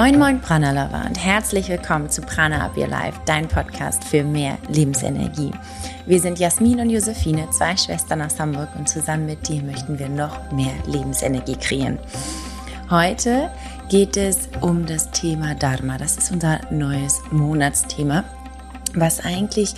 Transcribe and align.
Moin 0.00 0.18
Moin 0.18 0.40
Prana 0.40 0.70
Lover 0.70 1.04
und 1.06 1.22
herzlich 1.22 1.68
willkommen 1.68 2.08
zu 2.08 2.22
Prana 2.22 2.64
Up 2.64 2.74
Your 2.74 2.86
Life, 2.86 3.20
dein 3.26 3.46
Podcast 3.46 4.02
für 4.02 4.24
mehr 4.24 4.56
Lebensenergie. 4.70 5.50
Wir 6.06 6.18
sind 6.18 6.38
Jasmin 6.38 6.80
und 6.80 6.88
Josephine, 6.88 7.50
zwei 7.50 7.76
Schwestern 7.76 8.22
aus 8.22 8.40
Hamburg 8.40 8.70
und 8.78 8.88
zusammen 8.88 9.26
mit 9.26 9.46
dir 9.46 9.62
möchten 9.62 9.98
wir 9.98 10.08
noch 10.08 10.50
mehr 10.52 10.72
Lebensenergie 10.86 11.56
kreieren. 11.56 11.98
Heute 12.88 13.50
geht 13.90 14.16
es 14.16 14.48
um 14.62 14.86
das 14.86 15.10
Thema 15.10 15.54
Dharma. 15.54 15.98
Das 15.98 16.16
ist 16.16 16.32
unser 16.32 16.60
neues 16.70 17.20
Monatsthema, 17.30 18.24
was 18.94 19.20
eigentlich 19.20 19.74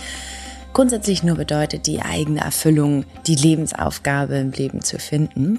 grundsätzlich 0.72 1.24
nur 1.24 1.34
bedeutet, 1.34 1.88
die 1.88 2.00
eigene 2.00 2.42
Erfüllung, 2.42 3.06
die 3.26 3.34
Lebensaufgabe 3.34 4.36
im 4.36 4.52
Leben 4.52 4.82
zu 4.82 5.00
finden. 5.00 5.58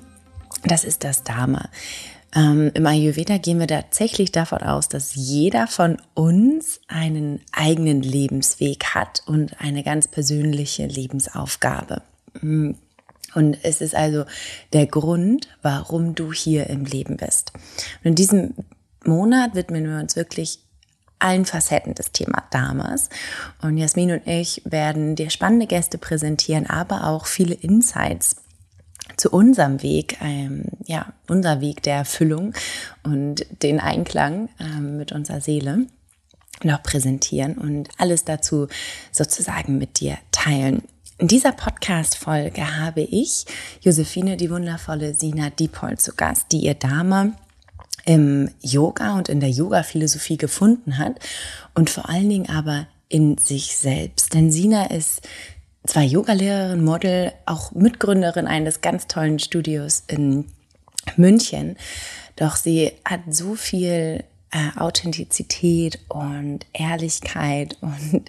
Das 0.63 0.85
ist 0.85 1.03
das 1.03 1.23
Dharma. 1.23 1.67
Ähm, 2.35 2.71
Im 2.73 2.85
Ayurveda 2.85 3.37
gehen 3.37 3.59
wir 3.59 3.67
tatsächlich 3.67 4.31
davon 4.31 4.59
aus, 4.59 4.89
dass 4.89 5.13
jeder 5.15 5.67
von 5.67 5.97
uns 6.13 6.81
einen 6.87 7.41
eigenen 7.51 8.01
Lebensweg 8.01 8.95
hat 8.95 9.23
und 9.25 9.59
eine 9.61 9.83
ganz 9.83 10.07
persönliche 10.07 10.87
Lebensaufgabe. 10.87 12.01
Mm. 12.41 12.71
Und 13.35 13.57
es 13.63 13.81
ist 13.81 13.95
also 13.95 14.25
der 14.73 14.85
Grund, 14.85 15.47
warum 15.63 16.13
du 16.13 16.31
hier 16.31 16.67
im 16.67 16.85
Leben 16.85 17.17
bist. 17.17 17.51
Und 18.03 18.09
in 18.09 18.15
diesem 18.15 18.53
Monat 19.05 19.55
widmen 19.55 19.85
wir 19.85 19.99
uns 19.99 20.15
wirklich 20.15 20.59
allen 21.17 21.45
Facetten 21.45 21.95
des 21.95 22.11
Thema 22.11 22.43
Damas. 22.51 23.09
Und 23.61 23.77
Jasmin 23.77 24.11
und 24.11 24.27
ich 24.27 24.61
werden 24.65 25.15
dir 25.15 25.29
spannende 25.29 25.65
Gäste 25.65 25.97
präsentieren, 25.97 26.67
aber 26.67 27.07
auch 27.07 27.25
viele 27.25 27.55
Insights 27.55 28.35
zu 29.17 29.29
unserem 29.29 29.81
Weg, 29.81 30.17
ähm, 30.21 30.65
ja, 30.85 31.13
unser 31.27 31.61
Weg 31.61 31.83
der 31.83 31.95
Erfüllung 31.95 32.53
und 33.03 33.45
den 33.61 33.79
Einklang 33.79 34.49
ähm, 34.59 34.97
mit 34.97 35.11
unserer 35.11 35.41
Seele 35.41 35.85
noch 36.63 36.81
präsentieren 36.83 37.57
und 37.57 37.89
alles 37.97 38.25
dazu 38.25 38.67
sozusagen 39.11 39.77
mit 39.77 39.99
dir 39.99 40.17
teilen. 40.31 40.83
In 41.17 41.27
dieser 41.27 41.51
Podcast-Folge 41.51 42.79
habe 42.79 43.01
ich 43.01 43.45
Josephine, 43.81 44.35
die 44.37 44.49
wundervolle 44.49 45.13
Sina 45.13 45.49
Diepol 45.49 45.97
zu 45.97 46.13
Gast, 46.15 46.47
die 46.51 46.65
ihr 46.65 46.73
Dame 46.73 47.33
im 48.05 48.49
Yoga 48.61 49.17
und 49.17 49.29
in 49.29 49.39
der 49.39 49.49
Yoga-Philosophie 49.49 50.37
gefunden 50.37 50.97
hat 50.97 51.19
und 51.75 51.89
vor 51.89 52.09
allen 52.09 52.29
Dingen 52.29 52.49
aber 52.49 52.87
in 53.09 53.37
sich 53.37 53.77
selbst. 53.77 54.33
Denn 54.33 54.51
Sina 54.51 54.85
ist 54.85 55.21
zwar 55.85 56.03
Yogalehrerin, 56.03 56.83
Model, 56.83 57.31
auch 57.45 57.71
Mitgründerin 57.71 58.47
eines 58.47 58.81
ganz 58.81 59.07
tollen 59.07 59.39
Studios 59.39 60.03
in 60.07 60.45
München, 61.17 61.77
doch 62.35 62.55
sie 62.55 62.93
hat 63.05 63.21
so 63.29 63.55
viel 63.55 64.23
äh, 64.51 64.79
Authentizität 64.79 65.99
und 66.09 66.65
Ehrlichkeit 66.73 67.77
und 67.81 68.25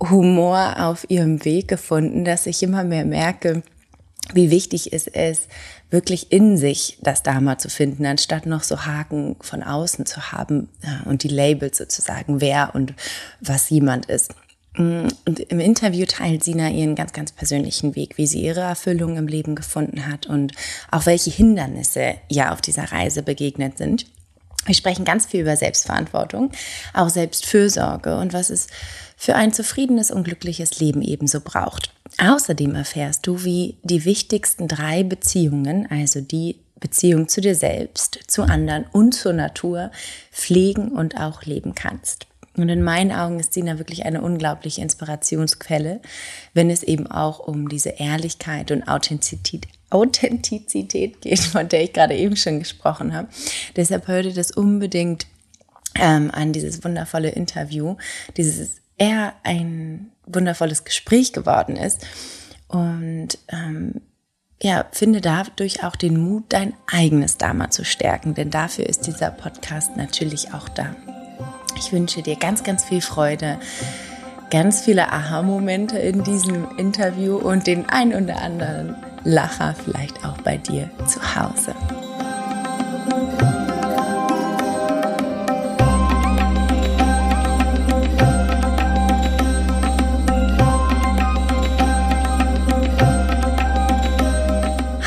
Humor 0.10 0.74
auf 0.78 1.08
ihrem 1.10 1.44
Weg 1.44 1.68
gefunden, 1.68 2.24
dass 2.24 2.46
ich 2.46 2.62
immer 2.62 2.82
mehr 2.82 3.04
merke, 3.04 3.62
wie 4.34 4.50
wichtig 4.50 4.92
es 4.92 5.06
ist, 5.06 5.48
wirklich 5.90 6.32
in 6.32 6.56
sich 6.56 6.98
das 7.02 7.22
Dharma 7.22 7.58
zu 7.58 7.68
finden, 7.68 8.06
anstatt 8.06 8.46
noch 8.46 8.62
so 8.62 8.84
Haken 8.86 9.36
von 9.40 9.62
außen 9.62 10.06
zu 10.06 10.32
haben 10.32 10.68
äh, 10.82 11.08
und 11.08 11.22
die 11.22 11.28
Labels 11.28 11.76
sozusagen, 11.76 12.40
wer 12.40 12.74
und 12.74 12.94
was 13.40 13.70
jemand 13.70 14.06
ist. 14.06 14.34
Und 14.76 15.38
im 15.48 15.60
Interview 15.60 16.06
teilt 16.06 16.44
Sina 16.44 16.70
ihren 16.70 16.94
ganz, 16.94 17.12
ganz 17.12 17.30
persönlichen 17.30 17.94
Weg, 17.94 18.16
wie 18.16 18.26
sie 18.26 18.42
ihre 18.42 18.60
Erfüllung 18.60 19.18
im 19.18 19.26
Leben 19.26 19.54
gefunden 19.54 20.06
hat 20.06 20.26
und 20.26 20.52
auch 20.90 21.04
welche 21.04 21.30
Hindernisse 21.30 22.14
ja 22.30 22.52
auf 22.52 22.62
dieser 22.62 22.90
Reise 22.90 23.22
begegnet 23.22 23.76
sind. 23.76 24.06
Wir 24.64 24.74
sprechen 24.74 25.04
ganz 25.04 25.26
viel 25.26 25.40
über 25.40 25.56
Selbstverantwortung, 25.56 26.52
auch 26.94 27.08
Selbstfürsorge 27.08 28.16
und 28.16 28.32
was 28.32 28.48
es 28.48 28.68
für 29.16 29.34
ein 29.34 29.52
zufriedenes 29.52 30.10
und 30.10 30.24
glückliches 30.24 30.78
Leben 30.78 31.02
ebenso 31.02 31.40
braucht. 31.40 31.92
Außerdem 32.18 32.74
erfährst 32.74 33.26
du, 33.26 33.44
wie 33.44 33.76
die 33.82 34.04
wichtigsten 34.04 34.68
drei 34.68 35.02
Beziehungen, 35.02 35.90
also 35.90 36.20
die 36.20 36.60
Beziehung 36.78 37.28
zu 37.28 37.40
dir 37.40 37.54
selbst, 37.54 38.20
zu 38.26 38.42
anderen 38.42 38.84
und 38.92 39.14
zur 39.14 39.32
Natur, 39.32 39.90
pflegen 40.30 40.88
und 40.88 41.16
auch 41.18 41.42
leben 41.42 41.74
kannst. 41.74 42.26
Und 42.56 42.68
in 42.68 42.82
meinen 42.82 43.12
Augen 43.12 43.40
ist 43.40 43.54
Sina 43.54 43.78
wirklich 43.78 44.04
eine 44.04 44.20
unglaubliche 44.20 44.82
Inspirationsquelle, 44.82 46.00
wenn 46.52 46.70
es 46.70 46.82
eben 46.82 47.06
auch 47.06 47.38
um 47.38 47.68
diese 47.68 47.90
Ehrlichkeit 47.90 48.70
und 48.70 48.88
Authentizität, 48.88 49.68
Authentizität 49.90 51.20
geht, 51.20 51.40
von 51.40 51.68
der 51.68 51.82
ich 51.82 51.92
gerade 51.92 52.14
eben 52.14 52.36
schon 52.36 52.58
gesprochen 52.58 53.14
habe. 53.14 53.28
Deshalb 53.76 54.06
hörte 54.06 54.32
das 54.32 54.50
unbedingt 54.50 55.26
ähm, 55.94 56.30
an 56.30 56.52
dieses 56.52 56.84
wundervolle 56.84 57.30
Interview, 57.30 57.96
dieses 58.36 58.82
eher 58.98 59.34
ein 59.42 60.12
wundervolles 60.26 60.84
Gespräch 60.84 61.32
geworden 61.32 61.76
ist. 61.76 62.06
Und 62.68 63.38
ähm, 63.48 64.00
ja, 64.62 64.86
finde 64.92 65.20
dadurch 65.20 65.84
auch 65.84 65.96
den 65.96 66.18
Mut, 66.18 66.44
dein 66.50 66.74
eigenes 66.86 67.36
Dharma 67.36 67.70
zu 67.70 67.84
stärken, 67.84 68.34
denn 68.34 68.50
dafür 68.50 68.86
ist 68.86 69.06
dieser 69.06 69.30
Podcast 69.30 69.96
natürlich 69.96 70.54
auch 70.54 70.68
da. 70.68 70.94
Ich 71.76 71.92
wünsche 71.92 72.22
dir 72.22 72.36
ganz, 72.36 72.62
ganz 72.62 72.84
viel 72.84 73.00
Freude, 73.00 73.58
ganz 74.50 74.82
viele 74.82 75.12
Aha-Momente 75.12 75.98
in 75.98 76.22
diesem 76.24 76.76
Interview 76.76 77.36
und 77.36 77.66
den 77.66 77.88
ein 77.88 78.14
oder 78.14 78.40
anderen 78.40 78.96
Lacher 79.24 79.74
vielleicht 79.84 80.24
auch 80.24 80.38
bei 80.38 80.56
dir 80.56 80.90
zu 81.06 81.20
Hause. 81.34 81.74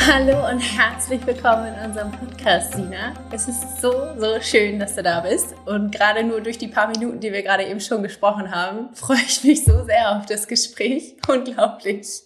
Hallo 0.08 0.48
und 0.48 0.60
herzlich 0.60 1.26
willkommen 1.26 1.74
in 1.74 1.90
unserem 1.90 2.12
Podcast, 2.12 2.76
Sina. 2.76 3.16
Es 3.32 3.48
ist 3.48 3.82
so, 3.82 3.92
so 4.20 4.40
schön, 4.40 4.78
dass 4.78 4.94
du 4.94 5.02
da 5.02 5.22
bist. 5.22 5.56
Und 5.66 5.92
gerade 5.92 6.24
nur 6.24 6.42
durch 6.42 6.60
die 6.60 6.68
paar 6.68 6.88
Minuten, 6.90 7.20
die 7.20 7.34
wir 7.34 7.42
gerade 7.42 7.66
eben 7.66 7.80
schon 7.80 8.04
gesprochen 8.04 8.52
haben, 8.52 8.94
freue 8.94 9.18
ich 9.28 9.44
mich 9.44 9.66
so 9.66 9.84
sehr 9.84 10.16
auf 10.16 10.28
das 10.28 10.48
Gespräch. 10.48 11.16
Unglaublich. 11.28 12.22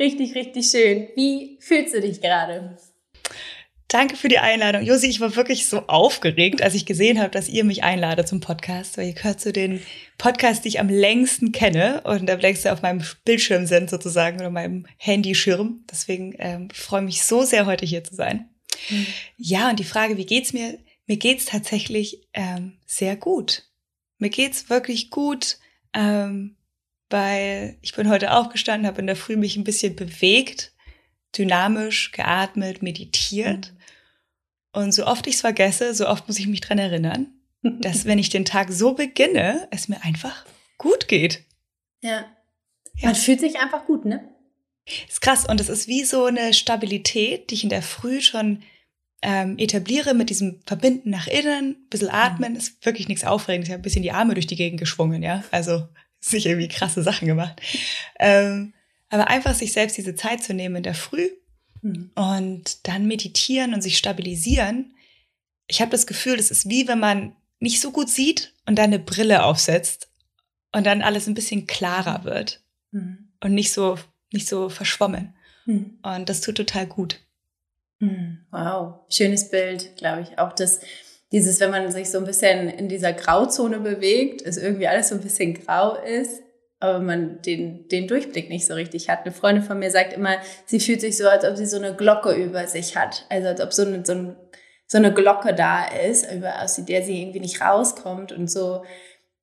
Richtig, 0.00 0.34
richtig 0.34 0.68
schön. 0.68 1.06
Wie 1.14 1.58
fühlst 1.60 1.94
du 1.94 2.00
dich 2.00 2.20
gerade? 2.20 2.76
Danke 3.86 4.16
für 4.16 4.28
die 4.28 4.40
Einladung. 4.40 4.82
Josi, 4.82 5.06
ich 5.06 5.20
war 5.20 5.36
wirklich 5.36 5.68
so 5.68 5.84
aufgeregt, 5.86 6.60
als 6.60 6.74
ich 6.74 6.86
gesehen 6.86 7.20
habe, 7.20 7.30
dass 7.30 7.48
ihr 7.48 7.62
mich 7.62 7.84
einladet 7.84 8.26
zum 8.26 8.40
Podcast, 8.40 8.98
weil 8.98 9.06
ihr 9.06 9.14
gehört 9.14 9.40
zu 9.40 9.52
den 9.52 9.80
Podcasts, 10.18 10.62
die 10.62 10.68
ich 10.68 10.80
am 10.80 10.88
längsten 10.88 11.52
kenne 11.52 12.00
und 12.02 12.30
am 12.30 12.40
längsten 12.40 12.68
auf 12.68 12.82
meinem 12.82 13.02
Bildschirm 13.24 13.66
sind 13.66 13.90
sozusagen 13.90 14.38
oder 14.38 14.50
meinem 14.50 14.86
Handyschirm. 14.96 15.84
Deswegen 15.90 16.34
ähm, 16.38 16.68
freue 16.70 17.02
mich 17.02 17.24
so 17.24 17.42
sehr, 17.42 17.66
heute 17.66 17.84
hier 17.84 18.04
zu 18.04 18.14
sein. 18.14 18.48
Mhm. 18.90 19.06
Ja, 19.36 19.70
und 19.70 19.78
die 19.78 19.84
Frage, 19.84 20.16
wie 20.16 20.26
geht's 20.26 20.52
mir? 20.52 20.78
Mir 21.06 21.16
geht's 21.16 21.44
tatsächlich 21.44 22.26
ähm, 22.32 22.78
sehr 22.86 23.16
gut. 23.16 23.64
Mir 24.18 24.30
geht's 24.30 24.70
wirklich 24.70 25.10
gut, 25.10 25.58
ähm, 25.92 26.56
weil 27.10 27.78
ich 27.82 27.94
bin 27.94 28.08
heute 28.08 28.32
aufgestanden, 28.32 28.86
habe 28.86 29.00
in 29.00 29.06
der 29.06 29.16
Früh 29.16 29.36
mich 29.36 29.56
ein 29.56 29.64
bisschen 29.64 29.94
bewegt, 29.94 30.72
dynamisch 31.36 32.12
geatmet, 32.12 32.82
meditiert. 32.82 33.72
Mhm 33.72 33.76
und 34.76 34.92
so 34.92 35.06
oft 35.06 35.26
ich 35.26 35.36
es 35.36 35.40
vergesse, 35.40 35.94
so 35.94 36.06
oft 36.06 36.28
muss 36.28 36.38
ich 36.38 36.48
mich 36.48 36.60
dran 36.60 36.76
erinnern, 36.76 37.28
dass 37.80 38.04
wenn 38.04 38.18
ich 38.18 38.28
den 38.28 38.44
Tag 38.44 38.70
so 38.70 38.94
beginne, 38.94 39.68
es 39.70 39.88
mir 39.88 40.02
einfach 40.02 40.44
gut 40.78 41.08
geht. 41.08 41.44
Ja. 42.02 42.24
ja. 42.96 43.06
Man 43.06 43.14
fühlt 43.14 43.40
sich 43.40 43.58
einfach 43.58 43.86
gut, 43.86 44.04
ne? 44.04 44.28
Ist 45.08 45.20
krass. 45.20 45.46
Und 45.46 45.60
es 45.60 45.68
ist 45.68 45.88
wie 45.88 46.04
so 46.04 46.26
eine 46.26 46.54
Stabilität, 46.54 47.50
die 47.50 47.54
ich 47.54 47.64
in 47.64 47.70
der 47.70 47.82
Früh 47.82 48.20
schon 48.20 48.62
ähm, 49.22 49.58
etabliere 49.58 50.14
mit 50.14 50.30
diesem 50.30 50.60
Verbinden 50.66 51.10
nach 51.10 51.26
innen, 51.26 51.70
ein 51.70 51.88
bisschen 51.88 52.10
atmen, 52.10 52.52
mhm. 52.52 52.58
ist 52.58 52.84
wirklich 52.84 53.08
nichts 53.08 53.24
Aufregendes. 53.24 53.68
Ich 53.68 53.72
habe 53.72 53.80
ein 53.80 53.82
bisschen 53.82 54.02
die 54.02 54.12
Arme 54.12 54.34
durch 54.34 54.46
die 54.46 54.56
Gegend 54.56 54.78
geschwungen, 54.78 55.22
ja. 55.22 55.42
Also 55.50 55.88
sich 56.20 56.46
irgendwie 56.46 56.68
krasse 56.68 57.02
Sachen 57.02 57.26
gemacht. 57.26 57.60
Ähm, 58.18 58.74
aber 59.08 59.28
einfach 59.28 59.54
sich 59.54 59.72
selbst 59.72 59.96
diese 59.96 60.14
Zeit 60.14 60.42
zu 60.42 60.54
nehmen 60.54 60.76
in 60.76 60.82
der 60.82 60.94
Früh 60.94 61.28
Mhm. 61.86 62.10
Und 62.14 62.86
dann 62.88 63.06
meditieren 63.06 63.74
und 63.74 63.82
sich 63.82 63.98
stabilisieren. 63.98 64.94
Ich 65.68 65.80
habe 65.80 65.90
das 65.90 66.06
Gefühl, 66.06 66.36
das 66.36 66.50
ist 66.50 66.68
wie 66.68 66.88
wenn 66.88 67.00
man 67.00 67.35
nicht 67.60 67.80
so 67.80 67.90
gut 67.90 68.08
sieht 68.08 68.52
und 68.66 68.76
dann 68.76 68.86
eine 68.86 68.98
Brille 68.98 69.44
aufsetzt 69.44 70.08
und 70.72 70.84
dann 70.84 71.02
alles 71.02 71.26
ein 71.26 71.34
bisschen 71.34 71.66
klarer 71.66 72.24
wird 72.24 72.60
mhm. 72.90 73.28
und 73.40 73.54
nicht 73.54 73.72
so 73.72 73.98
nicht 74.32 74.48
so 74.48 74.68
verschwommen. 74.68 75.34
Mhm. 75.64 75.98
Und 76.02 76.28
das 76.28 76.40
tut 76.40 76.56
total 76.56 76.86
gut. 76.86 77.20
Mhm. 77.98 78.38
Wow, 78.50 79.00
schönes 79.08 79.50
Bild, 79.50 79.96
glaube 79.96 80.22
ich. 80.22 80.38
Auch 80.38 80.52
das, 80.52 80.80
dieses, 81.32 81.60
wenn 81.60 81.70
man 81.70 81.90
sich 81.90 82.10
so 82.10 82.18
ein 82.18 82.24
bisschen 82.24 82.68
in 82.68 82.88
dieser 82.88 83.12
Grauzone 83.12 83.80
bewegt, 83.80 84.42
ist 84.42 84.58
irgendwie 84.58 84.86
alles 84.88 85.08
so 85.08 85.14
ein 85.14 85.22
bisschen 85.22 85.54
grau 85.54 85.96
ist, 85.96 86.42
aber 86.78 87.00
man 87.00 87.40
den, 87.42 87.88
den 87.88 88.06
Durchblick 88.06 88.50
nicht 88.50 88.66
so 88.66 88.74
richtig 88.74 89.08
hat. 89.08 89.20
Eine 89.24 89.32
Freundin 89.32 89.64
von 89.64 89.78
mir 89.78 89.90
sagt 89.90 90.12
immer, 90.12 90.36
sie 90.66 90.78
fühlt 90.78 91.00
sich 91.00 91.16
so, 91.16 91.28
als 91.28 91.44
ob 91.44 91.56
sie 91.56 91.66
so 91.66 91.78
eine 91.78 91.94
Glocke 91.94 92.32
über 92.34 92.66
sich 92.66 92.96
hat. 92.96 93.24
Also 93.30 93.48
als 93.48 93.60
ob 93.60 93.72
so, 93.72 93.82
eine, 93.82 94.04
so, 94.04 94.12
ein, 94.12 94.36
so 94.86 94.98
eine 94.98 95.12
Glocke 95.12 95.54
da 95.54 95.84
ist, 95.84 96.30
über, 96.32 96.62
aus 96.62 96.76
der 96.76 97.02
sie 97.02 97.20
irgendwie 97.20 97.40
nicht 97.40 97.60
rauskommt. 97.60 98.32
Und 98.32 98.50
so 98.50 98.84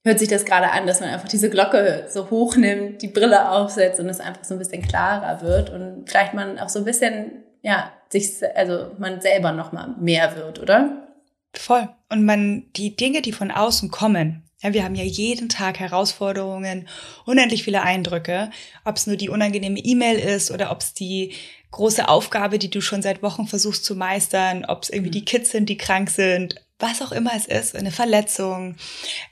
hört 0.04 0.20
sich 0.20 0.30
das 0.30 0.46
gerade 0.46 0.72
an, 0.72 0.88
dass 0.88 1.00
man 1.00 1.10
einfach 1.10 1.28
diese 1.28 1.50
Glocke 1.50 2.08
so 2.10 2.30
hochnimmt, 2.30 3.02
die 3.02 3.08
Brille 3.08 3.50
aufsetzt 3.50 4.00
und 4.00 4.10
es 4.10 4.20
einfach 4.20 4.44
so 4.44 4.56
ein 4.56 4.60
bisschen 4.60 4.82
klarer 4.82 5.42
wird 5.42 5.70
und 5.70 6.10
vielleicht 6.10 6.34
man 6.34 6.60
auch 6.60 6.70
so 6.70 6.80
ein 6.80 6.86
bisschen, 6.86 7.44
ja, 7.62 7.92
sich, 8.10 8.32
also 8.56 8.92
man 8.98 9.22
selber 9.22 9.52
nochmal 9.52 9.96
mehr 10.00 10.36
wird, 10.36 10.60
oder? 10.60 11.08
Voll. 11.54 11.88
Und 12.10 12.26
man, 12.26 12.66
die 12.76 12.96
Dinge, 12.96 13.22
die 13.22 13.32
von 13.32 13.52
außen 13.52 13.92
kommen, 13.92 14.44
ja, 14.62 14.74
wir 14.74 14.84
haben 14.86 14.96
ja 14.96 15.04
jeden 15.04 15.50
Tag 15.50 15.80
Herausforderungen, 15.80 16.88
unendlich 17.26 17.64
viele 17.64 17.82
Eindrücke, 17.82 18.50
ob 18.86 18.96
es 18.96 19.08
nur 19.08 19.18
die 19.18 19.30
unangenehme 19.30 19.80
E-Mail 19.80 20.18
ist 20.18 20.52
oder 20.52 20.72
ob 20.72 20.80
es 20.80 20.94
die 20.94 21.34
große 21.74 22.08
Aufgabe, 22.08 22.60
die 22.60 22.70
du 22.70 22.82
schon 22.82 23.02
seit 23.02 23.22
Wochen 23.22 23.48
versuchst 23.48 23.84
zu 23.84 23.96
meistern, 23.96 24.64
ob 24.66 24.84
es 24.84 24.90
irgendwie 24.90 25.12
die 25.12 25.26
Kids 25.26 25.52
sind, 25.52 25.68
die 25.68 25.78
krank 25.78 26.10
sind, 26.10 26.64
was 26.80 27.02
auch 27.02 27.12
immer 27.12 27.32
es 27.36 27.46
ist, 27.46 27.76
eine 27.76 27.92
Verletzung. 27.92 28.76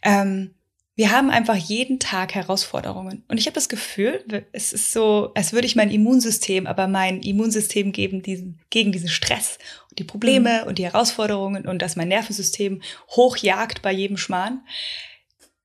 Ähm, 0.01 0.53
wir 0.95 1.11
haben 1.11 1.29
einfach 1.29 1.55
jeden 1.55 1.99
Tag 1.99 2.35
Herausforderungen. 2.35 3.23
Und 3.27 3.37
ich 3.37 3.45
habe 3.45 3.55
das 3.55 3.69
Gefühl, 3.69 4.45
es 4.51 4.73
ist 4.73 4.91
so, 4.91 5.31
als 5.35 5.53
würde 5.53 5.65
ich 5.65 5.75
mein 5.75 5.89
Immunsystem, 5.89 6.67
aber 6.67 6.87
mein 6.87 7.21
Immunsystem 7.21 7.91
geben 7.91 8.21
diesen, 8.21 8.59
gegen 8.69 8.91
diesen 8.91 9.07
Stress 9.07 9.57
und 9.89 9.99
die 9.99 10.03
Probleme 10.03 10.61
mhm. 10.61 10.67
und 10.67 10.77
die 10.77 10.85
Herausforderungen 10.85 11.65
und 11.65 11.81
dass 11.81 11.95
mein 11.95 12.09
Nervensystem 12.09 12.81
hochjagt 13.09 13.81
bei 13.81 13.91
jedem 13.91 14.17
Schmarrn. 14.17 14.61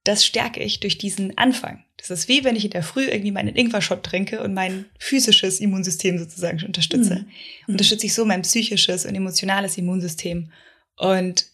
Das 0.06 0.24
stärke 0.24 0.62
ich 0.62 0.78
durch 0.78 0.98
diesen 0.98 1.36
Anfang. 1.36 1.84
Das 1.96 2.10
ist 2.10 2.28
wie 2.28 2.44
wenn 2.44 2.54
ich 2.54 2.64
in 2.64 2.70
der 2.70 2.84
Früh 2.84 3.06
irgendwie 3.06 3.32
meinen 3.32 3.56
Ingwer-Shot 3.56 4.04
trinke 4.04 4.40
und 4.40 4.54
mein 4.54 4.84
physisches 5.00 5.58
Immunsystem 5.58 6.16
sozusagen 6.16 6.64
unterstütze. 6.64 7.16
Mhm. 7.66 7.72
Unterstütze 7.72 8.06
ich 8.06 8.14
so 8.14 8.24
mein 8.24 8.42
psychisches 8.42 9.04
und 9.04 9.16
emotionales 9.16 9.76
Immunsystem. 9.76 10.52
Und 10.96 11.46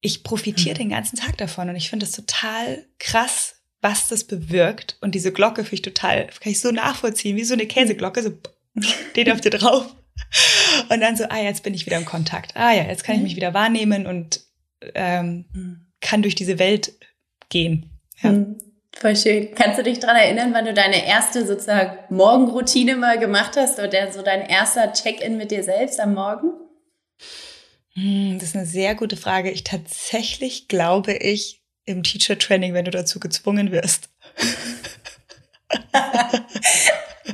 ich 0.00 0.22
profitiere 0.22 0.76
mhm. 0.76 0.78
den 0.78 0.88
ganzen 0.88 1.16
Tag 1.16 1.36
davon 1.36 1.68
und 1.68 1.76
ich 1.76 1.90
finde 1.90 2.06
es 2.06 2.12
total 2.12 2.86
krass, 2.98 3.56
was 3.82 4.08
das 4.08 4.24
bewirkt. 4.24 4.96
Und 5.02 5.14
diese 5.14 5.30
Glocke 5.30 5.62
finde 5.64 5.74
ich 5.74 5.82
total, 5.82 6.28
kann 6.40 6.52
ich 6.52 6.60
so 6.60 6.70
nachvollziehen, 6.70 7.36
wie 7.36 7.44
so 7.44 7.52
eine 7.52 7.66
Käseglocke, 7.66 8.22
so 8.22 8.32
steht 9.10 9.30
auf 9.30 9.42
dir 9.42 9.50
drauf. 9.50 9.94
Und 10.88 11.00
dann 11.00 11.16
so, 11.16 11.24
ah, 11.24 11.42
jetzt 11.42 11.64
bin 11.64 11.74
ich 11.74 11.84
wieder 11.84 11.98
im 11.98 12.06
Kontakt. 12.06 12.56
Ah 12.56 12.72
ja, 12.72 12.84
jetzt 12.84 13.04
kann 13.04 13.16
ich 13.16 13.22
mich 13.22 13.36
wieder 13.36 13.52
wahrnehmen 13.52 14.06
und 14.06 14.40
ähm, 14.94 15.44
mhm. 15.52 15.86
kann 16.00 16.22
durch 16.22 16.34
diese 16.34 16.58
Welt 16.58 16.94
gehen. 17.50 17.90
Ja. 18.22 18.32
Mhm. 18.32 18.56
Voll 18.96 19.16
schön. 19.16 19.54
Kannst 19.54 19.78
du 19.78 19.82
dich 19.82 20.00
dran 20.00 20.16
erinnern, 20.16 20.52
wann 20.52 20.64
du 20.64 20.74
deine 20.74 21.06
erste 21.06 21.46
sozusagen 21.46 21.98
Morgenroutine 22.14 22.96
mal 22.96 23.18
gemacht 23.18 23.56
hast 23.56 23.78
oder 23.78 24.12
so 24.12 24.20
dein 24.22 24.42
erster 24.42 24.92
Check-in 24.92 25.36
mit 25.36 25.52
dir 25.52 25.62
selbst 25.62 26.00
am 26.00 26.14
Morgen? 26.14 26.50
Hm, 27.94 28.38
das 28.38 28.50
ist 28.50 28.56
eine 28.56 28.66
sehr 28.66 28.94
gute 28.94 29.16
Frage. 29.16 29.50
Ich 29.50 29.64
tatsächlich 29.64 30.68
glaube 30.68 31.12
ich 31.12 31.62
im 31.84 32.02
Teacher 32.02 32.38
Training, 32.38 32.74
wenn 32.74 32.84
du 32.84 32.90
dazu 32.90 33.20
gezwungen 33.20 33.70
wirst. 33.72 34.10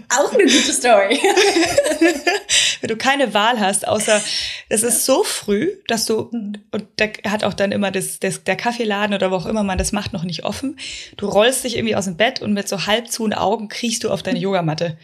Auch 0.09 0.33
eine 0.33 0.45
gute 0.45 0.73
Story. 0.73 1.19
wenn 2.81 2.89
du 2.89 2.97
keine 2.97 3.35
Wahl 3.35 3.61
hast, 3.61 3.87
außer 3.87 4.21
es 4.69 4.83
ist 4.83 5.05
so 5.05 5.23
früh, 5.23 5.71
dass 5.89 6.07
du, 6.07 6.31
und 6.71 6.89
da 6.97 7.07
hat 7.31 7.45
auch 7.45 7.55
dann 7.55 7.73
immer 7.73 7.91
das, 7.91 8.19
das, 8.19 8.45
der 8.45 8.57
Kaffeeladen 8.57 9.15
oder 9.15 9.31
wo 9.31 9.37
auch 9.37 9.47
immer 9.47 9.63
man 9.63 9.79
das 9.79 9.93
macht, 9.93 10.13
noch 10.13 10.25
nicht 10.25 10.45
offen. 10.45 10.79
Du 11.17 11.27
rollst 11.29 11.65
dich 11.65 11.77
irgendwie 11.77 11.97
aus 11.97 12.05
dem 12.05 12.17
Bett 12.17 12.43
und 12.43 12.53
mit 12.53 12.69
so 12.69 12.87
halb 12.87 13.09
zuen 13.09 13.33
Augen 13.33 13.69
kriechst 13.69 14.05
du 14.05 14.11
auf 14.11 14.23
deine 14.23 14.39
Yogamatte. 14.39 14.97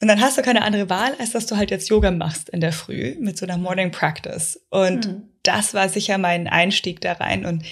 Und 0.00 0.08
dann 0.08 0.20
hast 0.20 0.38
du 0.38 0.42
keine 0.42 0.62
andere 0.62 0.88
Wahl, 0.88 1.14
als 1.18 1.32
dass 1.32 1.46
du 1.46 1.56
halt 1.56 1.70
jetzt 1.70 1.90
Yoga 1.90 2.10
machst 2.10 2.48
in 2.48 2.60
der 2.60 2.72
Früh 2.72 3.16
mit 3.20 3.36
so 3.36 3.44
einer 3.44 3.58
Morning 3.58 3.90
Practice. 3.90 4.58
Und 4.70 5.06
mhm. 5.06 5.28
das 5.42 5.74
war 5.74 5.88
sicher 5.90 6.16
mein 6.16 6.48
Einstieg 6.48 7.02
da 7.02 7.12
rein. 7.12 7.44
Und 7.44 7.64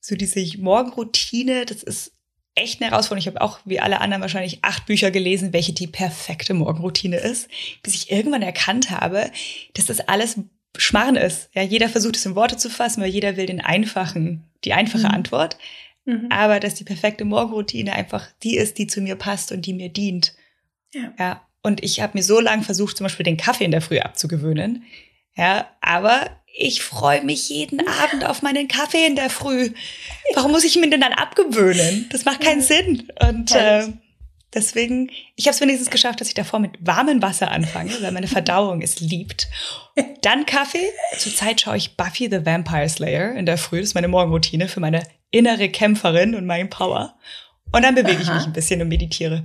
so 0.00 0.14
diese 0.14 0.40
Morgenroutine, 0.58 1.66
das 1.66 1.82
ist 1.82 2.12
echt 2.54 2.80
eine 2.80 2.90
Herausforderung. 2.90 3.18
Ich 3.18 3.26
habe 3.26 3.40
auch, 3.40 3.58
wie 3.64 3.80
alle 3.80 4.00
anderen 4.00 4.20
wahrscheinlich, 4.20 4.58
acht 4.62 4.86
Bücher 4.86 5.10
gelesen, 5.10 5.52
welche 5.52 5.72
die 5.72 5.86
perfekte 5.86 6.54
Morgenroutine 6.54 7.16
ist, 7.16 7.48
bis 7.82 7.94
ich 7.94 8.10
irgendwann 8.10 8.42
erkannt 8.42 8.90
habe, 8.90 9.30
dass 9.74 9.86
das 9.86 10.00
alles 10.00 10.38
Schmarren 10.76 11.16
ist. 11.16 11.50
Ja, 11.54 11.62
jeder 11.62 11.88
versucht 11.88 12.16
es 12.16 12.26
in 12.26 12.34
Worte 12.34 12.56
zu 12.56 12.70
fassen, 12.70 13.02
weil 13.02 13.10
jeder 13.10 13.36
will 13.36 13.46
den 13.46 13.60
einfachen, 13.60 14.44
die 14.64 14.72
einfache 14.72 15.06
mhm. 15.06 15.14
Antwort. 15.14 15.56
Mhm. 16.04 16.28
Aber 16.30 16.60
dass 16.60 16.74
die 16.74 16.84
perfekte 16.84 17.24
Morgenroutine 17.24 17.92
einfach 17.92 18.28
die 18.42 18.56
ist, 18.56 18.78
die 18.78 18.86
zu 18.86 19.00
mir 19.00 19.16
passt 19.16 19.52
und 19.52 19.66
die 19.66 19.72
mir 19.72 19.88
dient. 19.88 20.34
Ja. 20.92 21.12
ja. 21.18 21.46
Und 21.62 21.82
ich 21.82 22.00
habe 22.00 22.16
mir 22.18 22.22
so 22.22 22.40
lange 22.40 22.62
versucht, 22.62 22.96
zum 22.96 23.04
Beispiel 23.04 23.24
den 23.24 23.36
Kaffee 23.38 23.64
in 23.64 23.70
der 23.70 23.80
Früh 23.80 23.98
abzugewöhnen. 23.98 24.84
Ja, 25.36 25.68
aber 25.80 26.30
ich 26.56 26.82
freue 26.82 27.22
mich 27.24 27.48
jeden 27.48 27.86
Abend 27.86 28.24
auf 28.24 28.42
meinen 28.42 28.68
Kaffee 28.68 29.06
in 29.06 29.16
der 29.16 29.28
Früh. 29.28 29.70
Warum 30.34 30.52
muss 30.52 30.62
ich 30.62 30.76
mir 30.76 30.88
den 30.88 31.00
dann 31.00 31.12
abgewöhnen? 31.12 32.06
Das 32.10 32.24
macht 32.24 32.40
keinen 32.40 32.62
Sinn. 32.62 33.08
Und 33.20 33.52
äh, 33.54 33.88
deswegen, 34.54 35.10
ich 35.34 35.46
habe 35.46 35.54
es 35.56 35.60
wenigstens 35.60 35.90
geschafft, 35.90 36.20
dass 36.20 36.28
ich 36.28 36.34
davor 36.34 36.60
mit 36.60 36.72
warmem 36.78 37.20
Wasser 37.20 37.50
anfange, 37.50 37.90
weil 38.00 38.12
meine 38.12 38.28
Verdauung 38.28 38.82
es 38.82 39.00
liebt. 39.00 39.48
Dann 40.22 40.46
Kaffee. 40.46 40.90
Zurzeit 41.18 41.60
schaue 41.60 41.76
ich 41.76 41.96
Buffy 41.96 42.28
the 42.30 42.46
Vampire 42.46 42.88
Slayer 42.88 43.34
in 43.34 43.46
der 43.46 43.58
Früh. 43.58 43.80
Das 43.80 43.88
ist 43.88 43.94
meine 43.94 44.08
Morgenroutine 44.08 44.68
für 44.68 44.80
meine 44.80 45.02
innere 45.32 45.68
Kämpferin 45.68 46.36
und 46.36 46.46
meinen 46.46 46.70
Power. 46.70 47.16
Und 47.72 47.82
dann 47.82 47.96
bewege 47.96 48.22
ich 48.22 48.32
mich 48.32 48.44
ein 48.44 48.52
bisschen 48.52 48.80
und 48.80 48.88
meditiere. 48.88 49.44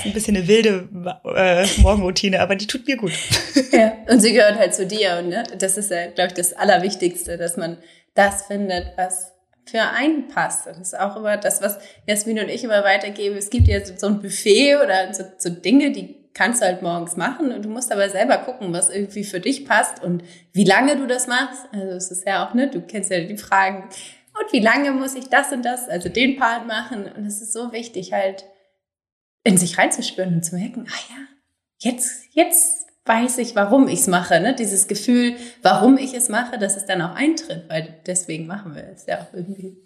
Ist 0.00 0.06
ein 0.06 0.12
bisschen 0.12 0.36
eine 0.36 0.48
wilde 0.48 0.88
äh, 1.36 1.66
Morgenroutine, 1.80 2.40
aber 2.40 2.56
die 2.56 2.66
tut 2.66 2.86
mir 2.86 2.96
gut. 2.96 3.12
Ja, 3.72 3.92
und 4.08 4.20
sie 4.20 4.32
gehört 4.32 4.58
halt 4.58 4.74
zu 4.74 4.84
dir. 4.84 5.18
Und 5.18 5.28
ne? 5.28 5.44
das 5.58 5.76
ist 5.76 5.90
ja, 5.90 6.06
glaube 6.06 6.28
ich, 6.28 6.34
das 6.34 6.52
Allerwichtigste, 6.54 7.36
dass 7.36 7.56
man 7.56 7.76
das 8.14 8.42
findet, 8.42 8.96
was 8.96 9.32
für 9.64 9.82
einen 9.82 10.26
passt. 10.28 10.66
Das 10.66 10.78
ist 10.78 10.98
auch 10.98 11.16
immer 11.16 11.36
das, 11.36 11.62
was 11.62 11.78
Jasmin 12.06 12.40
und 12.40 12.48
ich 12.48 12.64
immer 12.64 12.82
weitergeben. 12.82 13.36
Es 13.36 13.48
gibt 13.48 13.68
ja 13.68 13.78
so 13.84 14.06
ein 14.08 14.20
Buffet 14.20 14.76
oder 14.76 15.14
so, 15.14 15.22
so 15.38 15.50
Dinge, 15.50 15.92
die 15.92 16.16
kannst 16.34 16.62
du 16.62 16.66
halt 16.66 16.82
morgens 16.82 17.16
machen 17.16 17.52
und 17.52 17.64
du 17.64 17.68
musst 17.68 17.92
aber 17.92 18.08
selber 18.08 18.38
gucken, 18.38 18.72
was 18.72 18.90
irgendwie 18.90 19.24
für 19.24 19.40
dich 19.40 19.64
passt 19.66 20.02
und 20.02 20.24
wie 20.52 20.64
lange 20.64 20.96
du 20.96 21.06
das 21.06 21.28
machst. 21.28 21.66
Also 21.72 21.88
es 21.88 22.10
ist 22.10 22.26
ja 22.26 22.46
auch, 22.46 22.54
ne, 22.54 22.68
du 22.68 22.80
kennst 22.80 23.10
ja 23.10 23.20
die 23.20 23.36
Fragen, 23.36 23.88
und 24.40 24.52
wie 24.52 24.60
lange 24.60 24.92
muss 24.92 25.14
ich 25.14 25.28
das 25.28 25.52
und 25.52 25.64
das, 25.64 25.88
also 25.88 26.08
den 26.08 26.36
Part 26.36 26.66
machen? 26.66 27.04
Und 27.16 27.26
es 27.26 27.42
ist 27.42 27.52
so 27.52 27.72
wichtig, 27.72 28.12
halt 28.12 28.44
in 29.44 29.58
sich 29.58 29.78
reinzuspüren 29.78 30.34
und 30.34 30.44
zu 30.44 30.56
merken, 30.56 30.86
ah 30.88 31.00
ja, 31.10 31.26
jetzt, 31.78 32.24
jetzt 32.32 32.86
weiß 33.04 33.38
ich, 33.38 33.56
warum 33.56 33.88
ich 33.88 34.00
es 34.00 34.06
mache. 34.06 34.40
Ne? 34.40 34.54
Dieses 34.54 34.86
Gefühl, 34.86 35.36
warum 35.62 35.98
ich 35.98 36.14
es 36.14 36.28
mache, 36.28 36.58
dass 36.58 36.76
es 36.76 36.86
dann 36.86 37.02
auch 37.02 37.14
eintritt, 37.14 37.64
weil 37.68 38.00
deswegen 38.06 38.46
machen 38.46 38.74
wir 38.74 38.84
es 38.84 39.06
ja 39.06 39.20
auch 39.20 39.34
irgendwie. 39.34 39.76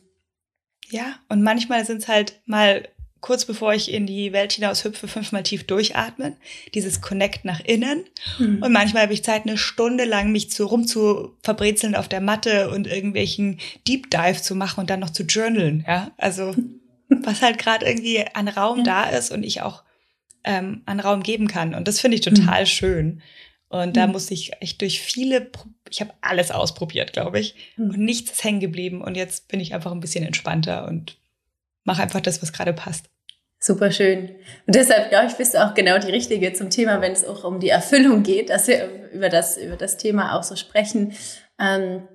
Ja, 0.89 1.17
und 1.29 1.43
manchmal 1.43 1.85
sind 1.85 2.03
es 2.03 2.09
halt 2.09 2.41
mal 2.45 2.89
kurz 3.25 3.47
bevor 3.47 3.73
ich 3.73 3.91
in 3.91 4.05
die 4.05 4.35
Welt 4.35 4.53
hinaus 4.53 4.85
hüpfe, 4.85 5.09
fünfmal 5.09 5.43
tief 5.43 5.65
durchatmen, 5.65 6.37
dieses 6.75 7.01
Connect 7.01 7.47
nach 7.47 7.61
innen. 7.61 8.05
Mhm. 8.39 8.63
Und 8.63 8.71
manchmal 8.71 9.05
habe 9.05 9.15
ich 9.15 9.25
Zeit, 9.25 9.47
eine 9.47 9.57
Stunde 9.57 10.05
lang 10.05 10.31
mich 10.31 10.51
zu 10.51 10.67
rum 10.67 10.87
zu 10.87 11.35
verbrezeln 11.43 11.95
auf 11.95 12.07
der 12.07 12.21
Matte 12.21 12.69
und 12.69 12.87
irgendwelchen 12.87 13.61
Deep 13.89 14.11
Dive 14.11 14.43
zu 14.43 14.55
machen 14.55 14.81
und 14.81 14.91
dann 14.91 15.01
noch 15.01 15.09
zu 15.09 15.23
journalen. 15.23 15.87
Ja, 15.89 16.11
also 16.19 16.55
was 17.23 17.43
halt 17.43 17.59
gerade 17.59 17.87
irgendwie 17.87 18.25
an 18.35 18.49
Raum 18.49 18.79
ja. 18.79 18.85
da 18.85 19.05
ist 19.05 19.31
und 19.31 19.43
ich 19.43 19.63
auch 19.63 19.85
ähm, 20.45 20.83
an 20.87 21.01
Raum 21.01 21.23
geben 21.23 21.49
kann. 21.49 21.75
Und 21.75 21.89
das 21.89 22.01
finde 22.01 22.17
ich 22.17 22.21
total 22.21 22.63
mhm. 22.63 22.67
schön. 22.67 23.23
Und 23.69 23.97
da 23.97 24.07
mhm. 24.07 24.13
musste 24.13 24.35
ich 24.35 24.53
echt 24.61 24.81
durch 24.83 25.01
viele, 25.01 25.51
ich 25.91 26.01
habe 26.01 26.13
alles 26.21 26.51
ausprobiert, 26.51 27.13
glaube 27.13 27.41
ich. 27.41 27.55
Mhm. 27.77 27.91
Und 27.91 27.99
nichts 27.99 28.31
ist 28.33 28.45
hängen 28.45 28.61
geblieben. 28.61 29.03
Und 29.03 29.17
jetzt 29.17 29.49
bin 29.49 29.61
ich 29.61 29.75
einfach 29.75 29.93
ein 29.93 30.01
bisschen 30.01 30.25
entspannter 30.25 30.87
und 30.87 31.17
mache 31.85 32.03
einfach 32.03 32.21
das, 32.21 32.41
was 32.43 32.53
gerade 32.53 32.73
passt. 32.73 33.07
Super 33.59 33.91
schön. 33.91 34.29
Und 34.67 34.75
deshalb, 34.75 35.09
glaube 35.09 35.27
ich, 35.27 35.35
bist 35.35 35.55
du 35.55 35.65
auch 35.65 35.73
genau 35.75 35.99
die 35.99 36.11
Richtige 36.11 36.53
zum 36.53 36.69
Thema, 36.69 37.01
wenn 37.01 37.13
es 37.13 37.25
auch 37.25 37.45
um 37.45 37.61
die 37.61 37.71
Erfüllung 37.71 38.23
geht, 38.23 38.51
dass 38.51 38.69
wir 38.69 39.11
über 39.13 39.31
das, 39.31 39.57
über 39.57 39.77
das 39.77 39.97
Thema 39.97 40.37
auch 40.37 40.43
so 40.43 40.55
sprechen. 40.55 41.15
Ähm, 41.59 42.07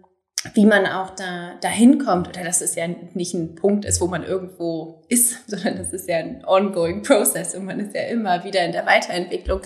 wie 0.53 0.65
man 0.65 0.85
auch 0.85 1.11
da 1.11 1.55
dahin 1.61 2.03
kommt 2.03 2.29
oder 2.29 2.43
dass 2.43 2.61
es 2.61 2.75
ja 2.75 2.87
nicht 3.13 3.33
ein 3.33 3.55
Punkt 3.55 3.85
ist, 3.85 3.99
wo 3.99 4.07
man 4.07 4.23
irgendwo 4.23 5.03
ist, 5.09 5.37
sondern 5.49 5.77
das 5.77 5.93
ist 5.93 6.07
ja 6.07 6.17
ein 6.17 6.43
ongoing 6.45 7.03
process 7.03 7.55
und 7.55 7.65
man 7.65 7.79
ist 7.79 7.95
ja 7.95 8.03
immer 8.03 8.43
wieder 8.43 8.63
in 8.63 8.71
der 8.71 8.85
Weiterentwicklung. 8.85 9.61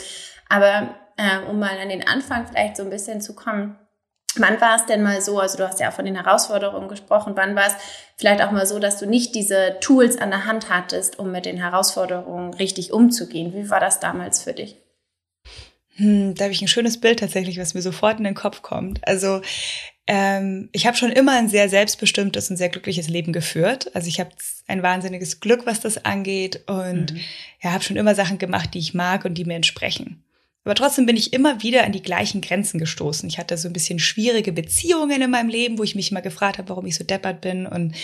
Aber 0.49 0.95
äh, 1.17 1.49
um 1.49 1.59
mal 1.59 1.77
an 1.77 1.89
den 1.89 2.07
Anfang 2.07 2.47
vielleicht 2.47 2.77
so 2.77 2.83
ein 2.83 2.89
bisschen 2.89 3.21
zu 3.21 3.35
kommen, 3.35 3.77
wann 4.35 4.59
war 4.61 4.75
es 4.75 4.85
denn 4.85 5.03
mal 5.03 5.21
so, 5.21 5.39
also 5.39 5.57
du 5.57 5.67
hast 5.67 5.79
ja 5.79 5.89
auch 5.89 5.93
von 5.93 6.05
den 6.05 6.15
Herausforderungen 6.15 6.87
gesprochen, 6.87 7.33
wann 7.35 7.55
war 7.55 7.67
es 7.67 7.75
vielleicht 8.17 8.41
auch 8.41 8.51
mal 8.51 8.65
so, 8.65 8.79
dass 8.79 8.97
du 8.97 9.05
nicht 9.05 9.35
diese 9.35 9.77
Tools 9.79 10.17
an 10.17 10.31
der 10.31 10.45
Hand 10.45 10.69
hattest, 10.69 11.19
um 11.19 11.31
mit 11.31 11.45
den 11.45 11.57
Herausforderungen 11.57 12.53
richtig 12.53 12.91
umzugehen? 12.93 13.53
Wie 13.53 13.69
war 13.69 13.79
das 13.79 13.99
damals 13.99 14.41
für 14.41 14.53
dich? 14.53 14.77
Hm, 15.95 16.33
da 16.33 16.45
habe 16.45 16.53
ich 16.53 16.61
ein 16.61 16.67
schönes 16.67 16.99
Bild 16.99 17.19
tatsächlich, 17.19 17.59
was 17.59 17.75
mir 17.75 17.83
sofort 17.83 18.17
in 18.17 18.23
den 18.23 18.33
Kopf 18.33 18.63
kommt. 18.63 19.07
Also 19.07 19.41
ähm, 20.05 20.69
ich 20.73 20.85
habe 20.85 20.97
schon 20.97 21.11
immer 21.11 21.33
ein 21.33 21.47
sehr 21.47 21.69
selbstbestimmtes 21.69 22.49
und 22.49 22.57
sehr 22.57 22.69
glückliches 22.69 23.07
Leben 23.07 23.31
geführt. 23.31 23.89
Also 23.95 24.07
ich 24.07 24.19
habe 24.19 24.31
ein 24.67 24.83
wahnsinniges 24.83 25.39
Glück, 25.39 25.65
was 25.65 25.79
das 25.79 26.03
angeht 26.03 26.63
und 26.67 27.13
mhm. 27.13 27.19
ja, 27.61 27.71
habe 27.71 27.83
schon 27.83 27.95
immer 27.95 28.15
Sachen 28.15 28.37
gemacht, 28.37 28.73
die 28.73 28.79
ich 28.79 28.93
mag 28.93 29.25
und 29.25 29.35
die 29.35 29.45
mir 29.45 29.55
entsprechen. 29.55 30.23
Aber 30.65 30.75
trotzdem 30.75 31.05
bin 31.05 31.17
ich 31.17 31.33
immer 31.33 31.61
wieder 31.61 31.83
an 31.83 31.91
die 31.91 32.01
gleichen 32.01 32.41
Grenzen 32.41 32.79
gestoßen. 32.79 33.27
Ich 33.27 33.37
hatte 33.37 33.57
so 33.57 33.67
ein 33.67 33.73
bisschen 33.73 33.99
schwierige 33.99 34.53
Beziehungen 34.53 35.21
in 35.21 35.31
meinem 35.31 35.49
Leben, 35.49 35.77
wo 35.77 35.83
ich 35.83 35.95
mich 35.95 36.11
mal 36.11 36.21
gefragt 36.21 36.57
habe, 36.57 36.69
warum 36.69 36.85
ich 36.85 36.95
so 36.95 37.03
deppert 37.03 37.41
bin 37.41 37.65
und 37.65 37.95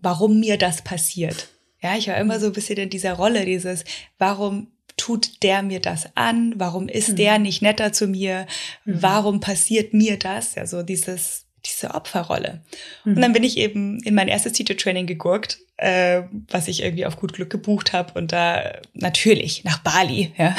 warum 0.00 0.40
mir 0.40 0.58
das 0.58 0.82
passiert. 0.82 1.48
Ja, 1.80 1.96
ich 1.96 2.08
war 2.08 2.16
immer 2.16 2.40
so 2.40 2.46
ein 2.46 2.52
bisschen 2.52 2.78
in 2.78 2.90
dieser 2.90 3.12
Rolle, 3.12 3.44
dieses, 3.44 3.84
warum 4.18 4.68
tut 4.96 5.42
der 5.42 5.62
mir 5.62 5.80
das 5.80 6.08
an? 6.14 6.54
Warum 6.56 6.88
ist 6.88 7.10
mhm. 7.10 7.16
der 7.16 7.38
nicht 7.38 7.62
netter 7.62 7.92
zu 7.92 8.06
mir? 8.06 8.46
Mhm. 8.84 9.02
Warum 9.02 9.40
passiert 9.40 9.92
mir 9.92 10.18
das? 10.18 10.54
Ja, 10.54 10.66
so 10.66 10.82
dieses, 10.82 11.46
diese 11.66 11.94
Opferrolle. 11.94 12.62
Mhm. 13.04 13.16
Und 13.16 13.22
dann 13.22 13.32
bin 13.32 13.44
ich 13.44 13.56
eben 13.56 14.00
in 14.02 14.14
mein 14.14 14.28
erstes 14.28 14.52
Teacher 14.52 14.76
Training 14.76 15.06
gegurkt, 15.06 15.58
äh, 15.76 16.22
was 16.48 16.68
ich 16.68 16.82
irgendwie 16.82 17.06
auf 17.06 17.16
gut 17.16 17.32
Glück 17.32 17.50
gebucht 17.50 17.92
habe 17.92 18.18
und 18.18 18.32
da 18.32 18.78
natürlich 18.92 19.64
nach 19.64 19.78
Bali, 19.78 20.32
ja. 20.36 20.54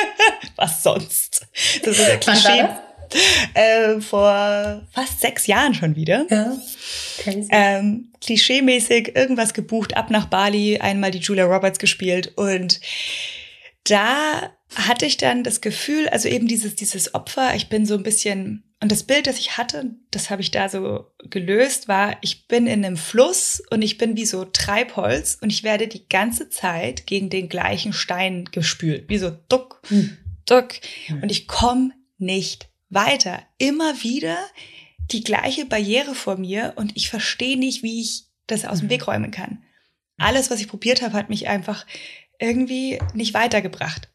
was 0.56 0.82
sonst? 0.82 1.46
Das 1.82 1.98
ist 1.98 2.08
ja 2.08 2.16
Klischee. 2.16 2.68
Äh, 3.54 4.00
vor 4.00 4.82
fast 4.92 5.20
sechs 5.20 5.46
Jahren 5.46 5.74
schon 5.74 5.94
wieder. 5.94 6.26
Ja. 6.30 6.56
Ähm, 7.50 8.08
klischeemäßig 8.20 9.14
irgendwas 9.14 9.54
gebucht, 9.54 9.96
ab 9.96 10.10
nach 10.10 10.26
Bali, 10.26 10.78
einmal 10.78 11.10
die 11.10 11.18
Julia 11.18 11.44
Roberts 11.44 11.78
gespielt 11.78 12.32
und 12.36 12.80
da 13.84 14.50
hatte 14.74 15.06
ich 15.06 15.18
dann 15.18 15.44
das 15.44 15.60
Gefühl, 15.60 16.08
also 16.08 16.28
eben 16.28 16.48
dieses, 16.48 16.74
dieses 16.74 17.14
Opfer, 17.14 17.54
ich 17.54 17.68
bin 17.68 17.86
so 17.86 17.94
ein 17.94 18.02
bisschen, 18.02 18.64
und 18.80 18.90
das 18.90 19.04
Bild, 19.04 19.26
das 19.26 19.38
ich 19.38 19.56
hatte, 19.56 19.94
das 20.10 20.30
habe 20.30 20.42
ich 20.42 20.50
da 20.50 20.68
so 20.68 21.06
gelöst, 21.30 21.86
war, 21.86 22.16
ich 22.22 22.48
bin 22.48 22.66
in 22.66 22.84
einem 22.84 22.96
Fluss 22.96 23.62
und 23.70 23.82
ich 23.82 23.98
bin 23.98 24.16
wie 24.16 24.26
so 24.26 24.44
Treibholz 24.46 25.38
und 25.40 25.50
ich 25.50 25.62
werde 25.62 25.86
die 25.86 26.08
ganze 26.08 26.48
Zeit 26.48 27.06
gegen 27.06 27.30
den 27.30 27.48
gleichen 27.48 27.92
Stein 27.92 28.48
gespült, 28.50 29.08
wie 29.08 29.18
so 29.18 29.30
duck, 29.30 29.80
hm. 29.88 30.16
duck. 30.46 30.74
Hm. 31.06 31.22
Und 31.22 31.30
ich 31.30 31.46
komme 31.46 31.92
nicht 32.18 32.68
weiter. 32.88 33.42
Immer 33.58 34.02
wieder 34.02 34.38
die 35.10 35.22
gleiche 35.22 35.66
Barriere 35.66 36.14
vor 36.14 36.36
mir 36.36 36.72
und 36.76 36.96
ich 36.96 37.10
verstehe 37.10 37.58
nicht, 37.58 37.82
wie 37.82 38.00
ich 38.00 38.24
das 38.46 38.64
aus 38.64 38.80
dem 38.80 38.90
Weg 38.90 39.06
räumen 39.06 39.30
kann. 39.30 39.62
Alles, 40.16 40.50
was 40.50 40.60
ich 40.60 40.68
probiert 40.68 41.02
habe, 41.02 41.14
hat 41.14 41.28
mich 41.28 41.48
einfach 41.48 41.86
irgendwie 42.38 42.98
nicht 43.14 43.34
weitergebracht. 43.34 44.08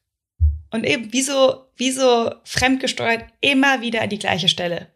Und 0.72 0.86
eben 0.86 1.12
wie 1.14 1.22
so, 1.22 1.66
wie 1.76 1.92
so 1.92 2.32
fremdgesteuert 2.44 3.26
immer 3.42 3.82
wieder 3.82 4.02
an 4.02 4.10
die 4.10 4.20
gleiche 4.20 4.50
Stelle. 4.50 4.88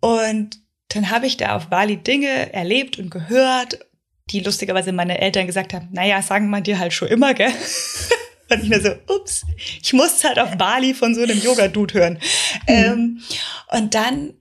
Und 0.00 0.60
dann 0.88 1.10
habe 1.10 1.26
ich 1.26 1.36
da 1.36 1.56
auf 1.56 1.68
Bali 1.68 1.96
Dinge 1.96 2.52
erlebt 2.52 2.98
und 2.98 3.10
gehört, 3.10 3.78
die 4.30 4.40
lustigerweise 4.40 4.92
meine 4.92 5.20
Eltern 5.20 5.46
gesagt 5.46 5.72
haben, 5.72 5.88
naja, 5.92 6.20
sagen 6.22 6.50
man 6.50 6.62
dir 6.62 6.78
halt 6.78 6.92
schon 6.92 7.08
immer, 7.08 7.34
gell? 7.34 7.52
Und 8.50 8.64
ich 8.64 8.68
mir 8.68 8.80
so, 8.80 8.90
ups, 9.08 9.46
ich 9.82 9.92
muss 9.94 10.22
halt 10.24 10.38
auf 10.38 10.58
Bali 10.58 10.92
von 10.92 11.14
so 11.14 11.22
einem 11.22 11.40
Yoga-Dude 11.40 11.94
hören. 11.94 12.18
Mhm. 12.68 12.74
Ähm, 12.74 13.22
und 13.70 13.94
dann 13.94 14.34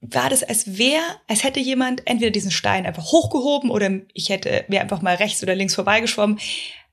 war 0.00 0.30
das, 0.30 0.44
als 0.44 0.78
wäre, 0.78 1.02
als 1.26 1.42
hätte 1.42 1.58
jemand 1.58 2.02
entweder 2.06 2.30
diesen 2.30 2.52
Stein 2.52 2.86
einfach 2.86 3.06
hochgehoben 3.06 3.70
oder 3.70 3.90
ich 4.14 4.28
hätte 4.28 4.64
mir 4.68 4.80
einfach 4.80 5.02
mal 5.02 5.16
rechts 5.16 5.42
oder 5.42 5.56
links 5.56 5.74
vorbeigeschwommen, 5.74 6.38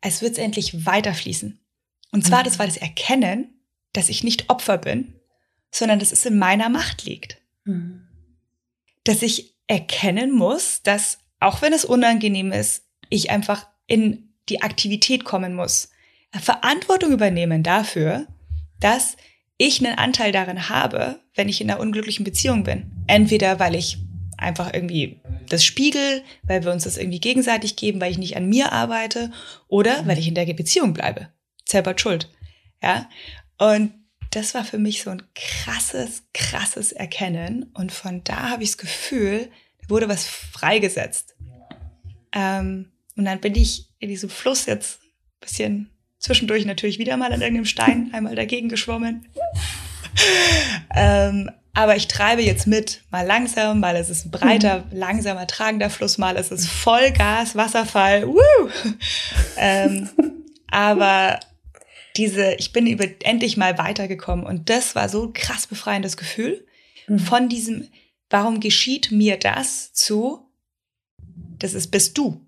als 0.01 0.21
würde 0.21 0.33
es 0.33 0.37
endlich 0.37 0.85
weiterfließen. 0.85 1.59
Und 2.11 2.25
zwar, 2.25 2.39
mhm. 2.39 2.45
das 2.45 2.59
war 2.59 2.65
das 2.65 2.77
Erkennen, 2.77 3.59
dass 3.93 4.09
ich 4.09 4.23
nicht 4.23 4.49
Opfer 4.49 4.77
bin, 4.77 5.15
sondern 5.71 5.99
dass 5.99 6.11
es 6.11 6.25
in 6.25 6.37
meiner 6.37 6.69
Macht 6.69 7.03
liegt. 7.03 7.41
Mhm. 7.65 8.07
Dass 9.03 9.21
ich 9.21 9.55
erkennen 9.67 10.31
muss, 10.31 10.81
dass, 10.83 11.19
auch 11.39 11.61
wenn 11.61 11.73
es 11.73 11.85
unangenehm 11.85 12.51
ist, 12.51 12.83
ich 13.09 13.31
einfach 13.31 13.67
in 13.87 14.33
die 14.49 14.61
Aktivität 14.61 15.25
kommen 15.25 15.55
muss. 15.55 15.89
Verantwortung 16.31 17.11
übernehmen 17.11 17.63
dafür, 17.63 18.27
dass 18.79 19.17
ich 19.57 19.83
einen 19.83 19.97
Anteil 19.97 20.31
darin 20.31 20.69
habe, 20.69 21.19
wenn 21.33 21.49
ich 21.49 21.61
in 21.61 21.69
einer 21.69 21.79
unglücklichen 21.79 22.25
Beziehung 22.25 22.63
bin. 22.63 22.91
Entweder 23.07 23.59
weil 23.59 23.75
ich 23.75 23.97
einfach 24.37 24.73
irgendwie 24.73 25.19
das 25.49 25.63
spiegel, 25.63 26.23
weil 26.43 26.63
wir 26.63 26.71
uns 26.71 26.83
das 26.83 26.97
irgendwie 26.97 27.19
gegenseitig 27.19 27.75
geben, 27.75 28.01
weil 28.01 28.11
ich 28.11 28.17
nicht 28.17 28.35
an 28.35 28.47
mir 28.47 28.71
arbeite 28.71 29.31
oder 29.67 30.05
weil 30.07 30.17
ich 30.17 30.27
in 30.27 30.35
der 30.35 30.45
Beziehung 30.53 30.93
bleibe. 30.93 31.29
Selber 31.67 31.95
schuld. 31.97 32.29
Ja. 32.81 33.09
Und 33.57 33.93
das 34.31 34.53
war 34.53 34.65
für 34.65 34.77
mich 34.77 35.01
so 35.01 35.11
ein 35.11 35.23
krasses, 35.33 36.23
krasses 36.33 36.91
Erkennen. 36.91 37.71
Und 37.73 37.91
von 37.91 38.23
da 38.23 38.49
habe 38.49 38.63
ich 38.63 38.71
das 38.71 38.77
Gefühl, 38.77 39.49
da 39.81 39.89
wurde 39.89 40.09
was 40.09 40.25
freigesetzt. 40.25 41.35
Ähm, 42.33 42.91
und 43.15 43.25
dann 43.25 43.39
bin 43.39 43.55
ich 43.55 43.89
in 43.99 44.09
diesem 44.09 44.29
Fluss 44.29 44.65
jetzt 44.65 44.99
ein 45.01 45.39
bisschen 45.39 45.89
zwischendurch 46.19 46.65
natürlich 46.65 46.99
wieder 46.99 47.17
mal 47.17 47.31
an 47.31 47.41
irgendeinem 47.41 47.65
Stein 47.65 48.09
einmal 48.13 48.35
dagegen 48.35 48.67
geschwommen. 48.67 49.27
ähm, 50.95 51.49
aber 51.75 51.97
ich 51.97 52.07
treibe 52.07 52.41
jetzt 52.41 52.67
mit, 52.67 53.01
mal 53.11 53.25
langsam, 53.25 53.81
mal 53.81 53.97
ist 53.97 54.09
es 54.09 54.25
ein 54.25 54.31
breiter, 54.31 54.85
mhm. 54.89 54.97
langsamer, 54.97 55.45
tragender 55.45 55.89
Fluss, 55.89 56.17
mal 56.17 56.37
ist 56.37 56.51
es 56.51 56.67
Vollgas, 56.67 57.55
Wasserfall. 57.55 58.25
Woo! 58.27 58.69
ähm, 59.57 60.09
aber 60.67 61.39
diese, 62.15 62.53
ich 62.53 62.71
bin 62.71 62.87
über, 62.87 63.05
endlich 63.23 63.57
mal 63.57 63.77
weitergekommen 63.77 64.45
und 64.45 64.69
das 64.69 64.95
war 64.95 65.09
so 65.09 65.25
ein 65.25 65.33
krass 65.33 65.67
befreiendes 65.67 66.15
Gefühl 66.15 66.65
mhm. 67.07 67.19
von 67.19 67.49
diesem, 67.49 67.89
warum 68.29 68.61
geschieht 68.61 69.11
mir 69.11 69.37
das 69.37 69.91
zu, 69.91 70.49
das 71.59 71.73
ist, 71.73 71.91
bist 71.91 72.17
du. 72.17 72.47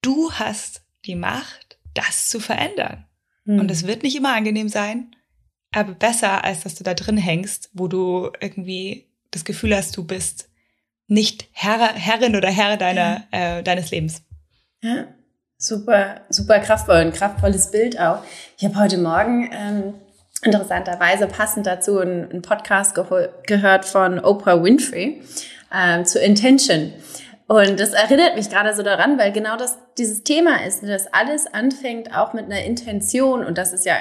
Du 0.00 0.32
hast 0.32 0.82
die 1.04 1.14
Macht, 1.14 1.78
das 1.92 2.30
zu 2.30 2.40
verändern. 2.40 3.04
Mhm. 3.44 3.60
Und 3.60 3.70
es 3.70 3.86
wird 3.86 4.02
nicht 4.02 4.16
immer 4.16 4.34
angenehm 4.34 4.70
sein, 4.70 5.14
aber 5.72 5.94
besser, 5.94 6.44
als 6.44 6.62
dass 6.62 6.74
du 6.74 6.84
da 6.84 6.94
drin 6.94 7.16
hängst, 7.16 7.70
wo 7.72 7.88
du 7.88 8.30
irgendwie 8.40 9.06
das 9.30 9.44
Gefühl 9.44 9.74
hast, 9.74 9.96
du 9.96 10.04
bist 10.04 10.48
nicht 11.06 11.48
Herr, 11.52 11.94
Herrin 11.94 12.36
oder 12.36 12.48
Herr 12.48 12.76
deiner, 12.76 13.24
ja. 13.32 13.58
äh, 13.58 13.62
deines 13.62 13.90
Lebens. 13.90 14.22
Ja, 14.82 15.06
super, 15.58 16.22
super 16.28 16.58
kraftvoll, 16.60 16.96
ein 16.96 17.12
kraftvolles 17.12 17.70
Bild 17.70 17.98
auch. 17.98 18.22
Ich 18.58 18.64
habe 18.64 18.78
heute 18.78 18.98
Morgen 18.98 19.50
ähm, 19.52 19.94
interessanterweise 20.42 21.26
passend 21.26 21.66
dazu 21.66 21.98
einen, 21.98 22.30
einen 22.30 22.42
Podcast 22.42 22.94
gehört 23.46 23.84
von 23.84 24.18
Oprah 24.18 24.62
Winfrey 24.62 25.22
ähm, 25.72 26.04
zu 26.04 26.18
Intention. 26.20 26.92
Und 27.46 27.78
das 27.78 27.90
erinnert 27.90 28.36
mich 28.36 28.48
gerade 28.50 28.74
so 28.74 28.82
daran, 28.82 29.18
weil 29.18 29.32
genau 29.32 29.56
das 29.56 29.76
dieses 29.98 30.22
Thema 30.22 30.64
ist, 30.64 30.82
dass 30.82 31.12
alles 31.12 31.46
anfängt 31.46 32.16
auch 32.16 32.32
mit 32.32 32.46
einer 32.46 32.64
Intention 32.64 33.44
und 33.44 33.58
das 33.58 33.72
ist 33.72 33.84
ja 33.84 33.96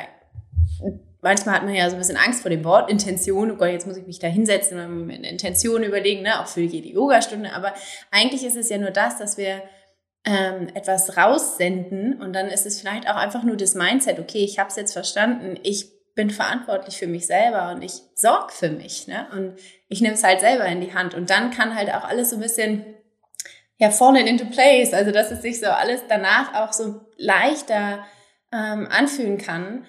manchmal 1.22 1.56
hat 1.56 1.64
man 1.64 1.74
ja 1.74 1.90
so 1.90 1.96
ein 1.96 2.00
bisschen 2.00 2.18
Angst 2.18 2.42
vor 2.42 2.52
dem 2.52 2.64
Wort 2.64 2.90
Intention. 2.90 3.52
Oh 3.52 3.56
Gott, 3.56 3.70
jetzt 3.70 3.88
muss 3.88 3.98
ich 3.98 4.08
mich 4.08 4.20
da 4.20 4.28
hinsetzen 4.28 4.80
und 4.80 5.06
mir 5.06 5.14
eine 5.14 5.30
Intention 5.30 5.84
überlegen, 5.84 6.24
ne? 6.24 6.42
auch 6.42 6.48
für 6.48 6.62
jede 6.62 6.90
Yogastunde. 6.90 7.54
Aber 7.54 7.74
eigentlich 8.10 8.44
ist 8.44 8.58
es 8.58 8.70
ja 8.70 8.78
nur 8.78 8.92
das, 8.92 9.18
dass 9.18 9.38
wir 9.38 9.62
ähm, 10.26 10.68
etwas 10.74 11.18
raussenden 11.18 12.22
und 12.22 12.34
dann 12.34 12.48
ist 12.48 12.66
es 12.66 12.80
vielleicht 12.80 13.10
auch 13.10 13.16
einfach 13.16 13.44
nur 13.44 13.58
das 13.58 13.74
Mindset, 13.74 14.20
okay, 14.20 14.44
ich 14.44 14.60
habe 14.60 14.70
es 14.70 14.76
jetzt 14.76 14.94
verstanden, 14.94 15.60
ich 15.64 15.90
bin 16.14 16.30
verantwortlich 16.30 16.98
für 16.98 17.08
mich 17.08 17.26
selber 17.26 17.72
und 17.72 17.82
ich 17.82 17.94
sorge 18.16 18.52
für 18.52 18.70
mich 18.70 19.08
ne? 19.08 19.28
und 19.32 19.56
ich 19.88 20.02
nehme 20.02 20.14
es 20.14 20.24
halt 20.24 20.42
selber 20.42 20.66
in 20.66 20.82
die 20.82 20.94
Hand 20.94 21.16
und 21.16 21.30
dann 21.30 21.52
kann 21.52 21.76
halt 21.76 21.90
auch 21.92 22.04
alles 22.04 22.30
so 22.30 22.36
ein 22.36 22.42
bisschen 22.42 22.86
ja 23.78 23.90
fallen 23.90 24.28
into 24.28 24.46
place, 24.46 24.94
also 24.94 25.12
dass 25.12 25.32
es 25.32 25.42
sich 25.42 25.60
so 25.60 25.68
alles 25.68 26.02
danach 26.08 26.54
auch 26.54 26.74
so 26.74 27.02
leichter 27.18 28.06
ähm, 28.52 28.88
anfühlen 28.92 29.40
kann, 29.40 29.86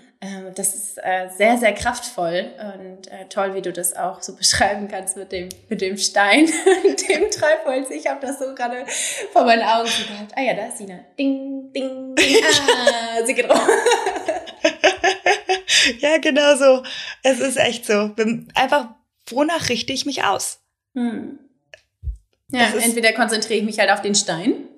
das 0.54 0.74
ist 0.74 0.98
äh, 0.98 1.28
sehr, 1.36 1.58
sehr 1.58 1.74
kraftvoll 1.74 2.52
und 2.58 3.10
äh, 3.10 3.26
toll, 3.28 3.54
wie 3.54 3.62
du 3.62 3.72
das 3.72 3.96
auch 3.96 4.22
so 4.22 4.36
beschreiben 4.36 4.86
kannst 4.88 5.16
mit 5.16 5.32
dem, 5.32 5.48
mit 5.68 5.80
dem 5.80 5.96
Stein 5.96 6.44
und 6.84 7.08
dem 7.08 7.30
Treibholz. 7.30 7.90
Ich 7.90 8.06
habe 8.06 8.24
das 8.24 8.38
so 8.38 8.54
gerade 8.54 8.86
vor 9.32 9.44
meinen 9.44 9.62
Augen 9.62 9.88
gehabt. 10.08 10.32
Ah 10.36 10.42
ja, 10.42 10.54
da 10.54 10.66
ist 10.66 10.78
Sina. 10.78 11.00
Ding, 11.18 11.72
ding, 11.72 12.14
ding. 12.14 12.36
Ah, 12.44 13.24
sie 13.26 13.34
geht 13.34 13.48
rum. 13.48 13.60
ja, 15.98 16.18
genau 16.18 16.56
so. 16.56 16.82
Es 17.22 17.40
ist 17.40 17.56
echt 17.56 17.86
so. 17.86 18.10
Einfach, 18.54 18.88
wonach 19.28 19.68
richte 19.68 19.92
ich 19.92 20.06
mich 20.06 20.24
aus? 20.24 20.60
Hm. 20.94 21.38
Ja, 22.50 22.68
entweder 22.80 23.12
konzentriere 23.12 23.60
ich 23.60 23.64
mich 23.64 23.78
halt 23.78 23.90
auf 23.90 24.02
den 24.02 24.14
Stein 24.14 24.68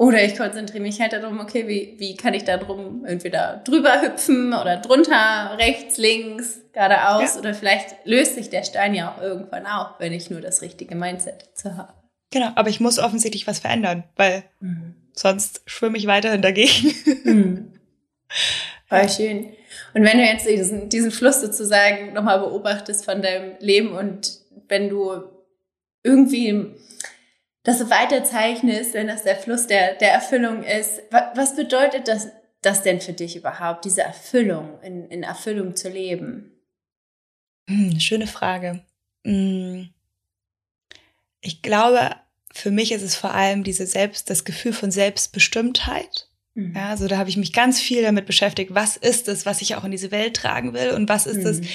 oder 0.00 0.24
ich 0.24 0.34
konzentriere 0.34 0.82
mich 0.82 0.98
halt 0.98 1.12
darum, 1.12 1.40
okay, 1.40 1.68
wie, 1.68 1.94
wie 1.98 2.16
kann 2.16 2.32
ich 2.32 2.44
da 2.44 2.56
drum 2.56 3.04
entweder 3.04 3.60
drüber 3.66 4.00
hüpfen 4.00 4.54
oder 4.54 4.78
drunter, 4.78 5.58
rechts, 5.58 5.98
links, 5.98 6.62
geradeaus. 6.72 7.34
Ja. 7.34 7.40
Oder 7.40 7.52
vielleicht 7.52 7.96
löst 8.06 8.36
sich 8.36 8.48
der 8.48 8.64
Stein 8.64 8.94
ja 8.94 9.12
auch 9.12 9.20
irgendwann 9.20 9.66
auf, 9.66 9.88
wenn 9.98 10.14
ich 10.14 10.30
nur 10.30 10.40
das 10.40 10.62
richtige 10.62 10.94
Mindset 10.94 11.50
zu 11.52 11.76
habe. 11.76 11.92
Genau, 12.30 12.50
aber 12.54 12.70
ich 12.70 12.80
muss 12.80 12.98
offensichtlich 12.98 13.46
was 13.46 13.58
verändern, 13.58 14.04
weil 14.16 14.44
mhm. 14.60 14.94
sonst 15.12 15.60
schwimme 15.66 15.98
ich 15.98 16.06
weiterhin 16.06 16.40
dagegen. 16.40 16.94
Mhm. 17.24 17.72
Voll 18.88 19.08
schön. 19.10 19.52
Und 19.92 20.04
wenn 20.04 20.16
du 20.16 20.24
jetzt 20.24 20.48
diesen, 20.48 20.88
diesen 20.88 21.10
Fluss 21.10 21.42
sozusagen 21.42 22.14
nochmal 22.14 22.38
beobachtest 22.38 23.04
von 23.04 23.20
deinem 23.20 23.52
Leben 23.58 23.92
und 23.92 24.38
wenn 24.66 24.88
du 24.88 25.24
irgendwie 26.02 26.74
das 27.62 27.78
so 27.78 27.90
weiterzeichnest, 27.90 28.94
wenn 28.94 29.06
das 29.06 29.22
der 29.22 29.36
Fluss 29.36 29.66
der, 29.66 29.94
der 29.94 30.12
Erfüllung 30.12 30.62
ist. 30.62 31.02
Was 31.34 31.56
bedeutet 31.56 32.08
das 32.08 32.28
das 32.62 32.82
denn 32.82 33.00
für 33.00 33.12
dich 33.12 33.36
überhaupt, 33.36 33.84
diese 33.84 34.02
Erfüllung, 34.02 34.80
in, 34.82 35.08
in 35.08 35.22
Erfüllung 35.22 35.76
zu 35.76 35.88
leben? 35.88 36.52
Hm, 37.68 37.98
schöne 38.00 38.26
Frage. 38.26 38.84
Hm. 39.24 39.90
Ich 41.40 41.62
glaube, 41.62 42.16
für 42.52 42.70
mich 42.70 42.92
ist 42.92 43.02
es 43.02 43.16
vor 43.16 43.32
allem 43.32 43.64
diese 43.64 43.86
Selbst, 43.86 44.28
das 44.28 44.44
Gefühl 44.44 44.72
von 44.72 44.90
Selbstbestimmtheit. 44.90 46.28
Mhm. 46.54 46.74
Ja, 46.74 46.90
also 46.90 47.08
da 47.08 47.16
habe 47.16 47.30
ich 47.30 47.36
mich 47.36 47.52
ganz 47.52 47.80
viel 47.80 48.02
damit 48.02 48.26
beschäftigt. 48.26 48.74
Was 48.74 48.96
ist 48.96 49.28
es, 49.28 49.46
was 49.46 49.62
ich 49.62 49.76
auch 49.76 49.84
in 49.84 49.90
diese 49.90 50.10
Welt 50.10 50.36
tragen 50.36 50.74
will? 50.74 50.90
Und 50.90 51.08
was 51.08 51.26
ist 51.26 51.44
es, 51.44 51.60
mhm. 51.60 51.68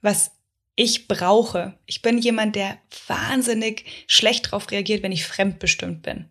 was 0.00 0.32
ich 0.76 1.08
brauche? 1.08 1.74
Ich 1.86 2.02
bin 2.02 2.18
jemand, 2.18 2.56
der 2.56 2.78
wahnsinnig 3.06 3.84
schlecht 4.06 4.46
darauf 4.46 4.70
reagiert, 4.70 5.02
wenn 5.02 5.12
ich 5.12 5.24
fremdbestimmt 5.24 6.02
bin. 6.02 6.26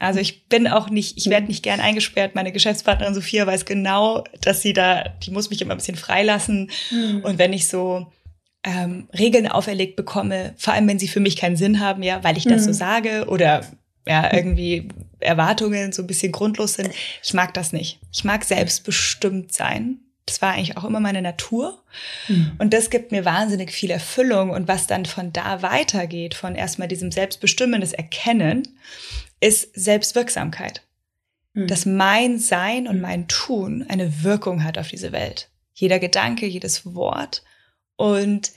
Also 0.00 0.18
ich 0.18 0.48
bin 0.48 0.66
auch 0.66 0.90
nicht, 0.90 1.16
ich 1.16 1.30
werde 1.30 1.46
nicht 1.46 1.62
gern 1.62 1.80
eingesperrt. 1.80 2.34
Meine 2.34 2.52
Geschäftspartnerin 2.52 3.14
Sophia 3.14 3.46
weiß 3.46 3.64
genau, 3.64 4.24
dass 4.40 4.62
sie 4.62 4.72
da, 4.72 5.04
die 5.22 5.30
muss 5.30 5.48
mich 5.48 5.62
immer 5.62 5.74
ein 5.74 5.78
bisschen 5.78 5.96
freilassen. 5.96 6.70
Mhm. 6.90 7.20
Und 7.22 7.38
wenn 7.38 7.52
ich 7.52 7.68
so 7.68 8.12
ähm, 8.64 9.08
Regeln 9.16 9.46
auferlegt 9.46 9.94
bekomme, 9.94 10.54
vor 10.56 10.74
allem 10.74 10.88
wenn 10.88 10.98
sie 10.98 11.08
für 11.08 11.20
mich 11.20 11.36
keinen 11.36 11.56
Sinn 11.56 11.80
haben, 11.80 12.02
ja, 12.02 12.24
weil 12.24 12.36
ich 12.36 12.44
das 12.44 12.62
mhm. 12.62 12.66
so 12.66 12.72
sage 12.72 13.26
oder 13.28 13.64
ja, 14.06 14.34
irgendwie 14.34 14.88
Erwartungen 15.20 15.92
so 15.92 16.02
ein 16.02 16.06
bisschen 16.06 16.32
grundlos 16.32 16.74
sind. 16.74 16.90
Ich 17.22 17.32
mag 17.32 17.54
das 17.54 17.72
nicht. 17.72 18.00
Ich 18.12 18.24
mag 18.24 18.44
selbstbestimmt 18.44 19.52
sein. 19.52 20.00
Das 20.26 20.40
war 20.40 20.52
eigentlich 20.52 20.76
auch 20.76 20.84
immer 20.84 21.00
meine 21.00 21.20
Natur. 21.20 21.82
Mhm. 22.28 22.52
Und 22.58 22.72
das 22.72 22.90
gibt 22.90 23.12
mir 23.12 23.24
wahnsinnig 23.24 23.72
viel 23.72 23.90
Erfüllung. 23.90 24.50
Und 24.50 24.68
was 24.68 24.86
dann 24.86 25.04
von 25.04 25.32
da 25.32 25.62
weitergeht, 25.62 26.34
von 26.34 26.54
erstmal 26.54 26.88
diesem 26.88 27.12
Selbstbestimmen, 27.12 27.80
das 27.80 27.92
Erkennen, 27.92 28.66
ist 29.40 29.70
Selbstwirksamkeit. 29.74 30.82
Mhm. 31.52 31.66
Dass 31.66 31.84
mein 31.84 32.38
Sein 32.38 32.88
und 32.88 33.00
mein 33.00 33.28
Tun 33.28 33.84
eine 33.88 34.22
Wirkung 34.22 34.64
hat 34.64 34.78
auf 34.78 34.88
diese 34.88 35.12
Welt. 35.12 35.50
Jeder 35.74 35.98
Gedanke, 35.98 36.46
jedes 36.46 36.94
Wort. 36.94 37.42
Und 37.96 38.52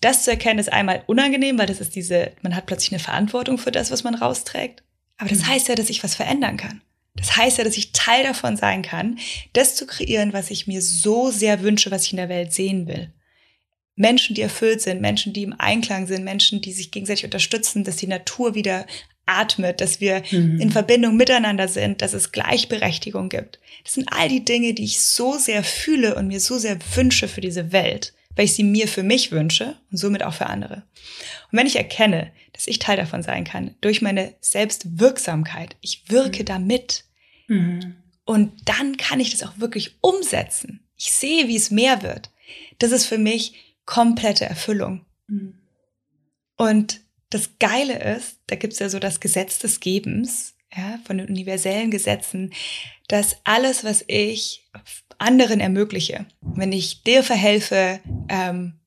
das 0.00 0.24
zu 0.24 0.30
erkennen 0.30 0.58
ist 0.58 0.72
einmal 0.72 1.02
unangenehm, 1.06 1.58
weil 1.58 1.66
das 1.66 1.80
ist 1.80 1.94
diese, 1.94 2.32
man 2.42 2.56
hat 2.56 2.66
plötzlich 2.66 2.92
eine 2.92 3.00
Verantwortung 3.02 3.58
für 3.58 3.72
das, 3.72 3.90
was 3.90 4.04
man 4.04 4.14
rausträgt. 4.14 4.82
Aber 5.16 5.28
das 5.28 5.40
mhm. 5.40 5.48
heißt 5.48 5.68
ja, 5.68 5.74
dass 5.74 5.90
ich 5.90 6.02
was 6.02 6.14
verändern 6.14 6.56
kann. 6.56 6.82
Das 7.14 7.36
heißt 7.36 7.58
ja, 7.58 7.64
dass 7.64 7.76
ich 7.76 7.92
Teil 7.92 8.22
davon 8.22 8.56
sein 8.56 8.82
kann, 8.82 9.18
das 9.52 9.76
zu 9.76 9.86
kreieren, 9.86 10.32
was 10.32 10.50
ich 10.50 10.66
mir 10.66 10.80
so 10.80 11.30
sehr 11.30 11.62
wünsche, 11.62 11.90
was 11.90 12.04
ich 12.04 12.12
in 12.12 12.18
der 12.18 12.28
Welt 12.28 12.52
sehen 12.52 12.86
will. 12.86 13.12
Menschen, 13.96 14.34
die 14.34 14.42
erfüllt 14.42 14.80
sind, 14.80 15.00
Menschen, 15.00 15.32
die 15.32 15.42
im 15.42 15.54
Einklang 15.58 16.06
sind, 16.06 16.24
Menschen, 16.24 16.62
die 16.62 16.72
sich 16.72 16.90
gegenseitig 16.90 17.24
unterstützen, 17.24 17.84
dass 17.84 17.96
die 17.96 18.06
Natur 18.06 18.54
wieder 18.54 18.86
atmet, 19.26 19.80
dass 19.80 20.00
wir 20.00 20.22
mhm. 20.30 20.60
in 20.60 20.70
Verbindung 20.70 21.16
miteinander 21.16 21.68
sind, 21.68 22.00
dass 22.00 22.14
es 22.14 22.32
Gleichberechtigung 22.32 23.28
gibt. 23.28 23.60
Das 23.84 23.94
sind 23.94 24.08
all 24.10 24.28
die 24.28 24.44
Dinge, 24.44 24.74
die 24.74 24.84
ich 24.84 25.00
so 25.00 25.36
sehr 25.36 25.62
fühle 25.62 26.14
und 26.14 26.28
mir 26.28 26.40
so 26.40 26.58
sehr 26.58 26.78
wünsche 26.94 27.28
für 27.28 27.40
diese 27.40 27.72
Welt 27.72 28.14
weil 28.40 28.46
ich 28.46 28.54
sie 28.54 28.64
mir 28.64 28.88
für 28.88 29.02
mich 29.02 29.32
wünsche 29.32 29.76
und 29.90 29.98
somit 29.98 30.22
auch 30.22 30.32
für 30.32 30.46
andere. 30.46 30.76
Und 31.52 31.58
wenn 31.58 31.66
ich 31.66 31.76
erkenne, 31.76 32.32
dass 32.54 32.68
ich 32.68 32.78
Teil 32.78 32.96
davon 32.96 33.22
sein 33.22 33.44
kann, 33.44 33.74
durch 33.82 34.00
meine 34.00 34.34
Selbstwirksamkeit, 34.40 35.76
ich 35.82 36.08
wirke 36.08 36.40
mhm. 36.40 36.46
damit, 36.46 37.04
mhm. 37.48 37.96
und 38.24 38.66
dann 38.66 38.96
kann 38.96 39.20
ich 39.20 39.28
das 39.28 39.42
auch 39.42 39.58
wirklich 39.58 39.98
umsetzen. 40.00 40.88
Ich 40.96 41.12
sehe, 41.12 41.48
wie 41.48 41.56
es 41.56 41.70
mehr 41.70 42.02
wird. 42.02 42.30
Das 42.78 42.92
ist 42.92 43.04
für 43.04 43.18
mich 43.18 43.76
komplette 43.84 44.46
Erfüllung. 44.46 45.04
Mhm. 45.26 45.60
Und 46.56 47.02
das 47.28 47.58
Geile 47.58 48.16
ist, 48.16 48.38
da 48.46 48.56
gibt 48.56 48.72
es 48.72 48.78
ja 48.78 48.88
so 48.88 49.00
das 49.00 49.20
Gesetz 49.20 49.58
des 49.58 49.80
Gebens, 49.80 50.54
ja, 50.74 50.98
von 51.04 51.18
den 51.18 51.28
universellen 51.28 51.90
Gesetzen, 51.90 52.54
dass 53.06 53.36
alles, 53.44 53.84
was 53.84 54.02
ich 54.06 54.66
anderen 55.20 55.60
ermögliche, 55.60 56.26
wenn 56.40 56.72
ich 56.72 57.02
dir 57.02 57.22
verhelfe, 57.22 58.00
ähm, 58.28 58.80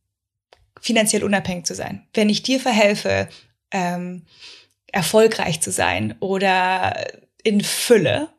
finanziell 0.81 1.23
unabhängig 1.23 1.65
zu 1.65 1.75
sein, 1.75 2.05
wenn 2.13 2.29
ich 2.29 2.43
dir 2.43 2.59
verhelfe, 2.59 3.29
ähm, 3.71 4.23
erfolgreich 4.87 5.61
zu 5.61 5.71
sein 5.71 6.15
oder 6.19 7.07
in 7.43 7.61
Fülle, 7.61 8.29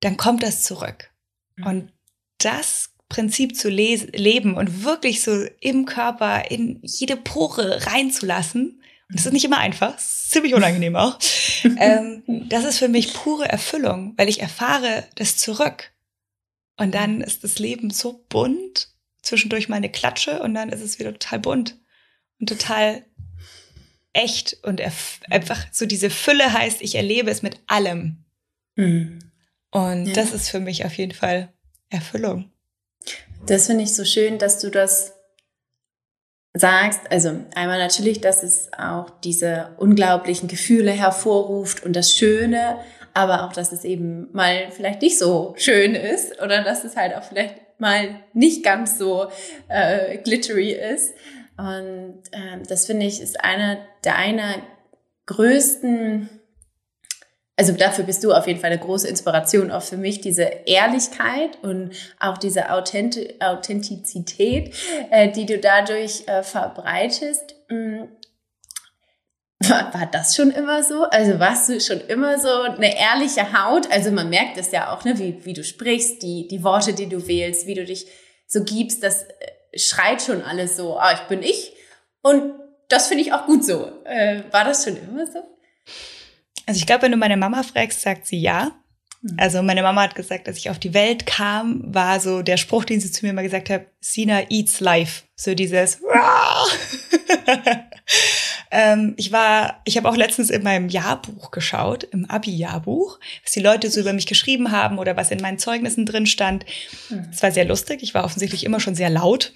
dann 0.00 0.16
kommt 0.16 0.42
das 0.42 0.62
zurück. 0.62 1.10
Mhm. 1.56 1.66
Und 1.66 1.92
das 2.38 2.90
Prinzip 3.08 3.56
zu 3.56 3.68
leben 3.68 4.56
und 4.56 4.84
wirklich 4.84 5.22
so 5.22 5.44
im 5.60 5.86
Körper 5.86 6.50
in 6.50 6.80
jede 6.82 7.16
Pore 7.16 7.86
reinzulassen, 7.86 8.80
und 9.08 9.18
das 9.18 9.26
ist 9.26 9.32
nicht 9.32 9.44
immer 9.44 9.58
einfach, 9.58 9.96
ist 9.96 10.30
ziemlich 10.30 10.54
unangenehm 10.54 10.96
auch, 10.96 11.18
ähm, 11.78 12.22
das 12.48 12.64
ist 12.64 12.78
für 12.78 12.88
mich 12.88 13.14
pure 13.14 13.48
Erfüllung, 13.48 14.14
weil 14.16 14.28
ich 14.28 14.40
erfahre 14.40 15.04
das 15.14 15.36
zurück. 15.36 15.92
Und 16.76 16.94
dann 16.94 17.20
ist 17.20 17.44
das 17.44 17.58
Leben 17.58 17.90
so 17.90 18.24
bunt, 18.28 18.88
zwischendurch 19.22 19.68
mal 19.68 19.76
eine 19.76 19.90
Klatsche 19.90 20.42
und 20.42 20.54
dann 20.54 20.70
ist 20.70 20.80
es 20.80 20.98
wieder 20.98 21.12
total 21.12 21.38
bunt 21.38 21.78
und 22.40 22.48
total 22.48 23.04
echt 24.12 24.58
und 24.62 24.80
einfach 25.30 25.66
so 25.72 25.86
diese 25.86 26.10
Fülle 26.10 26.52
heißt, 26.52 26.82
ich 26.82 26.94
erlebe 26.94 27.30
es 27.30 27.42
mit 27.42 27.60
allem. 27.66 28.24
Mhm. 28.76 29.18
Und 29.70 30.06
ja. 30.06 30.14
das 30.14 30.32
ist 30.32 30.48
für 30.48 30.60
mich 30.60 30.84
auf 30.84 30.94
jeden 30.94 31.12
Fall 31.12 31.52
Erfüllung. 31.90 32.50
Das 33.46 33.66
finde 33.66 33.84
ich 33.84 33.94
so 33.94 34.04
schön, 34.04 34.38
dass 34.38 34.60
du 34.60 34.70
das 34.70 35.14
sagst. 36.54 37.00
Also 37.10 37.40
einmal 37.54 37.78
natürlich, 37.78 38.20
dass 38.20 38.42
es 38.42 38.72
auch 38.72 39.10
diese 39.20 39.74
unglaublichen 39.78 40.48
Gefühle 40.48 40.92
hervorruft 40.92 41.82
und 41.82 41.94
das 41.94 42.12
Schöne, 42.12 42.78
aber 43.14 43.44
auch, 43.44 43.52
dass 43.52 43.72
es 43.72 43.84
eben 43.84 44.28
mal 44.32 44.70
vielleicht 44.70 45.00
nicht 45.00 45.18
so 45.18 45.54
schön 45.56 45.94
ist 45.94 46.42
oder 46.42 46.62
dass 46.62 46.84
es 46.84 46.96
halt 46.96 47.14
auch 47.14 47.22
vielleicht 47.22 47.54
mal 47.78 48.20
nicht 48.32 48.64
ganz 48.64 48.98
so 48.98 49.28
äh, 49.68 50.18
glittery 50.18 50.72
ist. 50.72 51.14
Und 51.56 52.22
äh, 52.32 52.58
das 52.68 52.86
finde 52.86 53.06
ich 53.06 53.20
ist 53.20 53.40
einer 53.42 53.78
deiner 54.02 54.56
größten, 55.26 56.28
also 57.56 57.72
dafür 57.72 58.02
bist 58.04 58.24
du 58.24 58.32
auf 58.32 58.48
jeden 58.48 58.58
Fall 58.60 58.72
eine 58.72 58.80
große 58.80 59.06
Inspiration 59.06 59.70
auch 59.70 59.82
für 59.82 59.96
mich, 59.96 60.20
diese 60.20 60.50
Ehrlichkeit 60.66 61.62
und 61.62 61.92
auch 62.18 62.36
diese 62.36 62.70
Authentizität, 62.70 64.74
äh, 65.10 65.30
die 65.30 65.46
du 65.46 65.58
dadurch 65.58 66.24
äh, 66.26 66.42
verbreitest. 66.42 67.54
War, 69.68 69.94
war 69.94 70.06
das 70.06 70.34
schon 70.34 70.50
immer 70.50 70.82
so? 70.82 71.04
Also 71.04 71.38
warst 71.38 71.68
du 71.68 71.80
schon 71.80 72.00
immer 72.00 72.38
so 72.38 72.62
eine 72.62 72.98
ehrliche 72.98 73.52
Haut? 73.52 73.90
Also 73.90 74.10
man 74.10 74.30
merkt 74.30 74.56
es 74.56 74.70
ja 74.72 74.92
auch, 74.92 75.04
ne, 75.04 75.18
wie, 75.18 75.44
wie 75.44 75.52
du 75.52 75.62
sprichst, 75.62 76.22
die, 76.22 76.48
die 76.48 76.62
Worte, 76.64 76.92
die 76.92 77.08
du 77.08 77.26
wählst, 77.26 77.66
wie 77.66 77.74
du 77.74 77.84
dich 77.84 78.06
so 78.46 78.64
gibst, 78.64 79.02
das 79.02 79.24
äh, 79.24 79.78
schreit 79.78 80.22
schon 80.22 80.42
alles 80.42 80.76
so, 80.76 80.98
ah, 80.98 81.12
ich 81.12 81.28
bin 81.28 81.42
ich. 81.42 81.72
Und 82.22 82.54
das 82.88 83.08
finde 83.08 83.22
ich 83.22 83.32
auch 83.32 83.46
gut 83.46 83.64
so. 83.64 83.90
Äh, 84.04 84.42
war 84.50 84.64
das 84.64 84.84
schon 84.84 84.96
immer 84.96 85.26
so? 85.26 85.42
Also 86.66 86.78
ich 86.78 86.86
glaube, 86.86 87.02
wenn 87.02 87.12
du 87.12 87.18
meine 87.18 87.36
Mama 87.36 87.62
fragst, 87.62 88.00
sagt 88.00 88.26
sie 88.26 88.40
ja. 88.40 88.72
Hm. 89.20 89.36
Also 89.38 89.62
meine 89.62 89.82
Mama 89.82 90.02
hat 90.02 90.14
gesagt, 90.14 90.48
als 90.48 90.58
ich 90.58 90.70
auf 90.70 90.78
die 90.78 90.94
Welt 90.94 91.26
kam, 91.26 91.82
war 91.94 92.20
so 92.20 92.42
der 92.42 92.56
Spruch, 92.56 92.84
den 92.84 93.00
sie 93.00 93.10
zu 93.10 93.24
mir 93.24 93.30
immer 93.30 93.42
gesagt 93.42 93.70
hat, 93.70 93.86
Sina 94.00 94.50
eats 94.50 94.80
life. 94.80 95.24
So 95.36 95.54
dieses 95.54 96.00
Ähm, 98.70 99.14
ich 99.16 99.32
war, 99.32 99.80
ich 99.84 99.96
habe 99.96 100.08
auch 100.08 100.16
letztens 100.16 100.50
in 100.50 100.62
meinem 100.62 100.88
Jahrbuch 100.88 101.50
geschaut, 101.50 102.04
im 102.04 102.24
Abi-Jahrbuch, 102.28 103.18
was 103.42 103.52
die 103.52 103.60
Leute 103.60 103.90
so 103.90 104.00
über 104.00 104.12
mich 104.12 104.26
geschrieben 104.26 104.72
haben 104.72 104.98
oder 104.98 105.16
was 105.16 105.30
in 105.30 105.40
meinen 105.40 105.58
Zeugnissen 105.58 106.06
drin 106.06 106.26
stand. 106.26 106.64
Es 107.30 107.42
war 107.42 107.52
sehr 107.52 107.64
lustig. 107.64 108.02
Ich 108.02 108.14
war 108.14 108.24
offensichtlich 108.24 108.64
immer 108.64 108.80
schon 108.80 108.94
sehr 108.94 109.10
laut. 109.10 109.52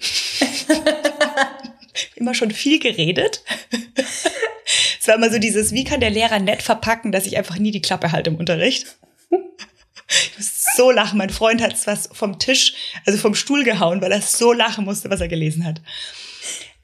immer 2.15 2.33
schon 2.33 2.51
viel 2.51 2.79
geredet. 2.79 3.43
es 4.99 5.07
war 5.07 5.15
immer 5.15 5.31
so 5.31 5.39
dieses, 5.39 5.73
wie 5.73 5.83
kann 5.83 5.99
der 5.99 6.09
Lehrer 6.09 6.39
nett 6.39 6.61
verpacken, 6.61 7.11
dass 7.11 7.25
ich 7.25 7.37
einfach 7.37 7.57
nie 7.57 7.71
die 7.71 7.81
Klappe 7.81 8.11
halte 8.11 8.29
im 8.29 8.37
Unterricht? 8.37 8.97
Ich 10.09 10.37
muss 10.37 10.65
so 10.75 10.91
lachen. 10.91 11.17
Mein 11.17 11.29
Freund 11.29 11.61
hat 11.61 11.75
was 11.85 12.09
vom 12.11 12.39
Tisch, 12.39 12.73
also 13.05 13.19
vom 13.19 13.35
Stuhl 13.35 13.63
gehauen, 13.63 14.01
weil 14.01 14.11
er 14.11 14.21
so 14.21 14.53
lachen 14.53 14.85
musste, 14.85 15.09
was 15.09 15.21
er 15.21 15.27
gelesen 15.27 15.65
hat. 15.65 15.81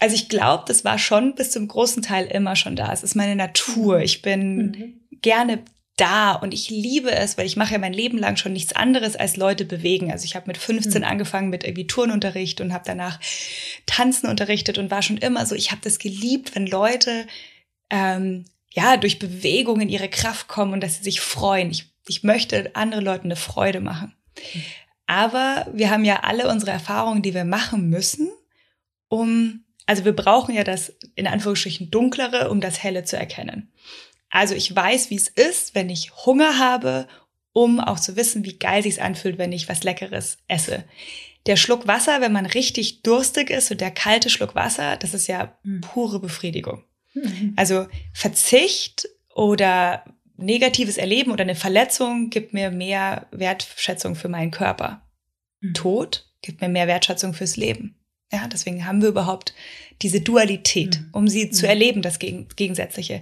Also 0.05 0.17
ich 0.17 0.29
glaube, 0.29 0.65
das 0.67 0.85
war 0.85 0.99
schon 0.99 1.33
bis 1.33 1.49
zum 1.49 1.67
großen 1.67 2.03
Teil 2.03 2.27
immer 2.27 2.55
schon 2.55 2.75
da. 2.75 2.93
Es 2.93 3.01
ist 3.01 3.15
meine 3.15 3.35
Natur. 3.35 4.01
Ich 4.01 4.21
bin 4.21 4.57
mhm. 4.57 5.19
gerne 5.23 5.63
da 5.97 6.33
und 6.33 6.53
ich 6.53 6.69
liebe 6.69 7.09
es, 7.09 7.39
weil 7.39 7.47
ich 7.47 7.57
mache 7.57 7.73
ja 7.73 7.79
mein 7.79 7.91
Leben 7.91 8.19
lang 8.19 8.37
schon 8.37 8.53
nichts 8.53 8.73
anderes 8.73 9.15
als 9.15 9.35
Leute 9.35 9.65
bewegen. 9.65 10.11
Also 10.11 10.25
ich 10.25 10.35
habe 10.35 10.45
mit 10.45 10.59
15 10.59 11.01
mhm. 11.01 11.07
angefangen 11.07 11.49
mit 11.49 11.63
irgendwie 11.63 11.87
Turnunterricht 11.87 12.61
und 12.61 12.71
habe 12.71 12.83
danach 12.85 13.19
Tanzen 13.87 14.29
unterrichtet 14.29 14.77
und 14.77 14.91
war 14.91 15.01
schon 15.01 15.17
immer 15.17 15.43
so, 15.47 15.55
ich 15.55 15.71
habe 15.71 15.81
das 15.83 15.97
geliebt, 15.97 16.53
wenn 16.53 16.67
Leute 16.67 17.25
ähm, 17.89 18.45
ja 18.73 18.97
durch 18.97 19.17
Bewegung 19.17 19.81
in 19.81 19.89
ihre 19.89 20.07
Kraft 20.07 20.47
kommen 20.47 20.73
und 20.73 20.83
dass 20.83 20.97
sie 20.97 21.03
sich 21.03 21.19
freuen. 21.19 21.71
Ich, 21.71 21.89
ich 22.07 22.21
möchte 22.21 22.75
anderen 22.75 23.03
Leuten 23.03 23.25
eine 23.25 23.37
Freude 23.37 23.81
machen. 23.81 24.13
Mhm. 24.53 24.61
Aber 25.07 25.65
wir 25.73 25.89
haben 25.89 26.05
ja 26.05 26.17
alle 26.17 26.47
unsere 26.47 26.69
Erfahrungen, 26.69 27.23
die 27.23 27.33
wir 27.33 27.43
machen 27.43 27.89
müssen, 27.89 28.29
um 29.07 29.64
also 29.85 30.05
wir 30.05 30.15
brauchen 30.15 30.55
ja 30.55 30.63
das 30.63 30.93
in 31.15 31.27
Anführungsstrichen 31.27 31.91
dunklere, 31.91 32.49
um 32.49 32.61
das 32.61 32.83
helle 32.83 33.03
zu 33.03 33.17
erkennen. 33.17 33.71
Also 34.29 34.55
ich 34.55 34.75
weiß, 34.75 35.09
wie 35.09 35.15
es 35.15 35.27
ist, 35.27 35.75
wenn 35.75 35.89
ich 35.89 36.11
Hunger 36.25 36.59
habe 36.59 37.07
um 37.55 37.79
auch 37.79 38.01
zu 38.01 38.17
wissen, 38.17 38.43
wie 38.43 38.59
geil 38.59 38.83
sich's 38.83 38.99
anfühlt, 38.99 39.37
wenn 39.37 39.53
ich 39.53 39.69
was 39.69 39.83
Leckeres 39.83 40.39
esse. 40.49 40.83
Der 41.45 41.55
Schluck 41.55 41.87
Wasser, 41.87 42.19
wenn 42.19 42.33
man 42.33 42.45
richtig 42.45 43.01
durstig 43.01 43.49
ist 43.49 43.71
und 43.71 43.79
der 43.79 43.91
kalte 43.91 44.29
Schluck 44.29 44.55
Wasser, 44.55 44.97
das 44.97 45.13
ist 45.13 45.27
ja 45.27 45.57
hm. 45.63 45.79
pure 45.79 46.19
Befriedigung. 46.19 46.83
Mhm. 47.13 47.53
Also 47.55 47.87
Verzicht 48.11 49.07
oder 49.33 50.03
negatives 50.35 50.97
Erleben 50.97 51.31
oder 51.31 51.43
eine 51.43 51.55
Verletzung 51.55 52.29
gibt 52.29 52.53
mir 52.53 52.71
mehr 52.71 53.27
Wertschätzung 53.31 54.15
für 54.15 54.27
meinen 54.27 54.51
Körper. 54.51 55.01
Mhm. 55.61 55.75
Tod 55.75 56.29
gibt 56.41 56.59
mir 56.59 56.67
mehr 56.67 56.87
Wertschätzung 56.87 57.33
fürs 57.33 57.55
Leben. 57.55 57.95
Ja, 58.31 58.47
deswegen 58.47 58.85
haben 58.85 59.01
wir 59.01 59.09
überhaupt 59.09 59.53
diese 60.01 60.19
Dualität, 60.19 60.99
mhm. 60.99 61.09
um 61.11 61.27
sie 61.27 61.49
zu 61.51 61.65
mhm. 61.65 61.69
erleben, 61.69 62.01
das 62.01 62.19
Gegensätzliche. 62.19 63.21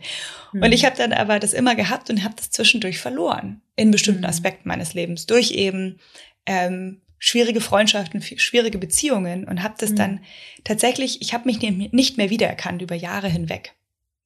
Und 0.54 0.72
ich 0.72 0.86
habe 0.86 0.96
dann 0.98 1.14
aber 1.14 1.40
das 1.40 1.54
immer 1.54 1.76
gehabt 1.76 2.10
und 2.10 2.24
habe 2.24 2.36
das 2.36 2.52
zwischendurch 2.52 3.00
verloren 3.00 3.62
in 3.76 3.92
bestimmten 3.92 4.26
Aspekten 4.26 4.68
meines 4.68 4.94
Lebens 4.94 5.26
durch 5.26 5.52
eben 5.52 6.00
ähm, 6.46 7.02
schwierige 7.20 7.62
Freundschaften, 7.62 8.22
schwierige 8.22 8.78
Beziehungen 8.78 9.46
und 9.46 9.64
habe 9.64 9.76
das 9.78 9.96
dann 9.96 10.20
tatsächlich, 10.64 11.22
ich 11.22 11.34
habe 11.34 11.46
mich 11.46 11.62
nicht 11.62 12.18
mehr 12.18 12.30
wiedererkannt 12.30 12.82
über 12.82 12.96
Jahre 12.96 13.30
hinweg. 13.30 13.74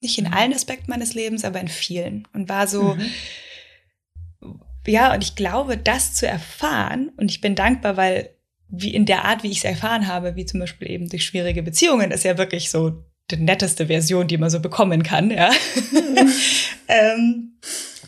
Nicht 0.02 0.18
in 0.18 0.26
mhm. 0.26 0.34
allen 0.34 0.54
Aspekten 0.54 0.90
meines 0.90 1.14
Lebens, 1.14 1.46
aber 1.46 1.60
in 1.60 1.68
vielen. 1.68 2.28
Und 2.34 2.50
war 2.50 2.68
so, 2.68 2.96
mhm. 2.96 4.60
ja, 4.86 5.14
und 5.14 5.24
ich 5.24 5.36
glaube, 5.36 5.78
das 5.78 6.14
zu 6.14 6.28
erfahren, 6.28 7.12
und 7.18 7.30
ich 7.30 7.42
bin 7.42 7.56
dankbar, 7.56 7.98
weil 7.98 8.30
wie 8.70 8.94
in 8.94 9.06
der 9.06 9.26
Art, 9.26 9.44
wie 9.44 9.52
ich 9.52 9.60
es 9.60 9.64
erfahren 9.64 10.08
habe, 10.08 10.36
wie 10.36 10.46
zum 10.46 10.60
Beispiel 10.60 10.90
eben 10.90 11.10
durch 11.10 11.26
schwierige 11.26 11.64
Beziehungen, 11.64 12.12
ist 12.12 12.24
ja 12.26 12.38
wirklich 12.38 12.70
so 12.70 13.04
die 13.32 13.38
netteste 13.38 13.88
Version, 13.88 14.28
die 14.28 14.38
man 14.38 14.50
so 14.50 14.60
bekommen 14.60 15.04
kann, 15.04 15.32
ja. 15.32 15.52
Mhm. 15.92 16.34
ähm, 16.88 17.58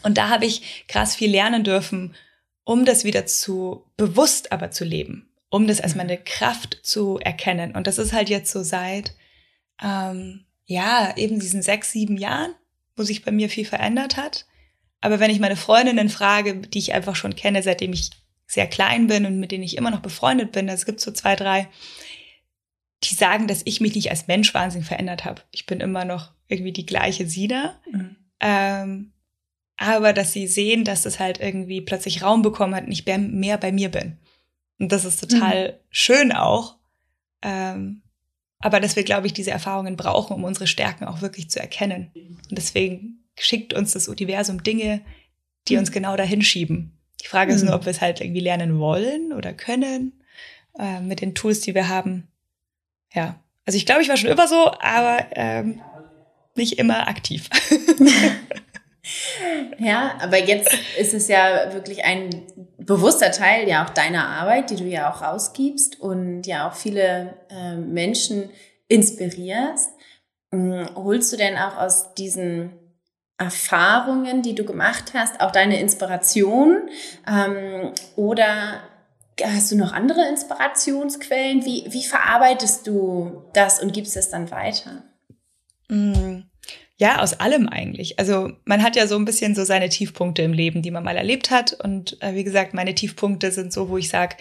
und 0.03 0.17
da 0.17 0.29
habe 0.29 0.45
ich 0.45 0.85
krass 0.87 1.15
viel 1.15 1.31
lernen 1.31 1.63
dürfen, 1.63 2.15
um 2.63 2.85
das 2.85 3.03
wieder 3.03 3.25
zu 3.25 3.83
bewusst 3.97 4.51
aber 4.51 4.71
zu 4.71 4.85
leben, 4.85 5.29
um 5.49 5.67
das 5.67 5.81
als 5.81 5.93
mhm. 5.93 5.99
meine 5.99 6.17
Kraft 6.17 6.79
zu 6.83 7.17
erkennen. 7.19 7.75
Und 7.75 7.87
das 7.87 7.97
ist 7.97 8.13
halt 8.13 8.29
jetzt 8.29 8.51
so 8.51 8.63
seit 8.63 9.15
ähm, 9.81 10.45
ja, 10.65 11.13
eben 11.17 11.39
diesen 11.39 11.61
sechs, 11.61 11.91
sieben 11.91 12.17
Jahren, 12.17 12.53
wo 12.95 13.03
sich 13.03 13.25
bei 13.25 13.31
mir 13.31 13.49
viel 13.49 13.65
verändert 13.65 14.17
hat. 14.17 14.45
Aber 15.01 15.19
wenn 15.19 15.31
ich 15.31 15.39
meine 15.39 15.55
Freundinnen 15.55 16.09
frage, 16.09 16.55
die 16.55 16.79
ich 16.79 16.93
einfach 16.93 17.15
schon 17.15 17.35
kenne, 17.35 17.63
seitdem 17.63 17.91
ich 17.93 18.11
sehr 18.49 18.67
klein 18.67 19.07
bin 19.07 19.25
und 19.27 19.39
mit 19.39 19.51
denen 19.51 19.63
ich 19.63 19.77
immer 19.77 19.91
noch 19.91 20.01
befreundet 20.01 20.51
bin, 20.51 20.67
es 20.67 20.87
gibt 20.87 20.99
so 20.99 21.11
zwei, 21.11 21.35
drei, 21.35 21.69
die 23.03 23.13
sagen, 23.13 23.47
dass 23.47 23.61
ich 23.63 23.79
mich 23.79 23.93
nicht 23.93 24.09
als 24.09 24.27
Mensch 24.27 24.53
wahnsinnig 24.55 24.87
verändert 24.87 25.23
habe. 25.23 25.43
Ich 25.51 25.67
bin 25.67 25.79
immer 25.79 26.03
noch 26.03 26.33
irgendwie 26.47 26.73
die 26.73 26.87
gleiche 26.87 27.27
Sina. 27.27 27.79
Mhm. 27.89 28.15
Ähm, 28.39 29.13
aber 29.77 30.13
dass 30.13 30.33
sie 30.33 30.47
sehen, 30.47 30.83
dass 30.83 31.05
es 31.05 31.19
halt 31.19 31.39
irgendwie 31.39 31.79
plötzlich 31.81 32.23
Raum 32.23 32.41
bekommen 32.41 32.73
hat 32.75 32.85
und 32.85 32.91
ich 32.91 33.05
mehr 33.05 33.57
bei 33.57 33.71
mir 33.71 33.89
bin. 33.89 34.17
Und 34.79 34.91
das 34.91 35.05
ist 35.05 35.19
total 35.19 35.69
mhm. 35.69 35.75
schön 35.91 36.31
auch. 36.31 36.77
Ähm, 37.43 38.01
aber 38.57 38.79
dass 38.79 38.95
wir, 38.95 39.03
glaube 39.03 39.27
ich, 39.27 39.33
diese 39.33 39.51
Erfahrungen 39.51 39.95
brauchen, 39.95 40.33
um 40.33 40.43
unsere 40.43 40.67
Stärken 40.67 41.05
auch 41.05 41.21
wirklich 41.21 41.49
zu 41.49 41.59
erkennen. 41.59 42.11
Und 42.15 42.57
deswegen 42.57 43.23
schickt 43.37 43.73
uns 43.73 43.93
das 43.93 44.07
Universum 44.09 44.63
Dinge, 44.63 45.01
die 45.67 45.77
uns 45.77 45.91
genau 45.91 46.17
dahin 46.17 46.41
schieben. 46.41 46.98
Die 47.21 47.27
Frage 47.27 47.53
ist 47.53 47.63
nur, 47.63 47.75
ob 47.75 47.85
wir 47.85 47.91
es 47.91 48.01
halt 48.01 48.21
irgendwie 48.21 48.39
lernen 48.39 48.79
wollen 48.79 49.33
oder 49.33 49.53
können 49.53 50.23
äh, 50.77 51.01
mit 51.01 51.21
den 51.21 51.35
Tools, 51.35 51.61
die 51.61 51.75
wir 51.75 51.89
haben. 51.89 52.27
Ja, 53.13 53.39
also 53.65 53.77
ich 53.77 53.85
glaube, 53.85 54.01
ich 54.01 54.09
war 54.09 54.17
schon 54.17 54.29
immer 54.29 54.47
so, 54.47 54.71
aber 54.79 55.25
ähm, 55.31 55.81
nicht 56.55 56.79
immer 56.79 57.07
aktiv. 57.07 57.49
ja, 59.79 60.17
aber 60.21 60.37
jetzt 60.37 60.71
ist 60.97 61.13
es 61.13 61.27
ja 61.27 61.73
wirklich 61.73 62.03
ein 62.03 62.43
bewusster 62.77 63.31
Teil 63.31 63.67
ja 63.67 63.85
auch 63.85 63.89
deiner 63.89 64.27
Arbeit, 64.27 64.69
die 64.69 64.75
du 64.75 64.85
ja 64.85 65.11
auch 65.11 65.21
rausgibst 65.21 65.99
und 65.99 66.43
ja 66.43 66.67
auch 66.67 66.73
viele 66.73 67.35
äh, 67.49 67.75
Menschen 67.75 68.49
inspirierst. 68.87 69.91
Ähm, 70.51 70.89
holst 70.95 71.31
du 71.31 71.37
denn 71.37 71.57
auch 71.57 71.77
aus 71.77 72.13
diesen 72.15 72.71
Erfahrungen, 73.39 74.41
die 74.41 74.53
du 74.53 74.65
gemacht 74.65 75.13
hast, 75.13 75.41
auch 75.41 75.51
deine 75.51 75.79
Inspiration? 75.79 76.89
Ähm, 77.27 77.93
oder 78.15 78.81
hast 79.41 79.71
du 79.71 79.77
noch 79.77 79.93
andere 79.93 80.27
Inspirationsquellen? 80.27 81.65
Wie, 81.65 81.85
wie 81.89 82.03
verarbeitest 82.03 82.85
du 82.85 83.43
das 83.53 83.81
und 83.81 83.93
gibst 83.93 84.17
es 84.17 84.29
dann 84.29 84.51
weiter? 84.51 85.03
Mm. 85.87 86.41
Ja, 86.97 87.21
aus 87.21 87.39
allem 87.39 87.69
eigentlich. 87.69 88.19
Also 88.19 88.51
man 88.65 88.83
hat 88.83 88.97
ja 88.97 89.07
so 89.07 89.15
ein 89.15 89.23
bisschen 89.23 89.55
so 89.55 89.63
seine 89.63 89.87
Tiefpunkte 89.87 90.41
im 90.41 90.51
Leben, 90.51 90.81
die 90.81 90.91
man 90.91 91.05
mal 91.05 91.15
erlebt 91.15 91.49
hat. 91.49 91.71
Und 91.71 92.21
äh, 92.21 92.35
wie 92.35 92.43
gesagt, 92.43 92.73
meine 92.73 92.93
Tiefpunkte 92.93 93.51
sind 93.51 93.71
so, 93.71 93.87
wo 93.87 93.97
ich 93.97 94.09
sage, 94.09 94.35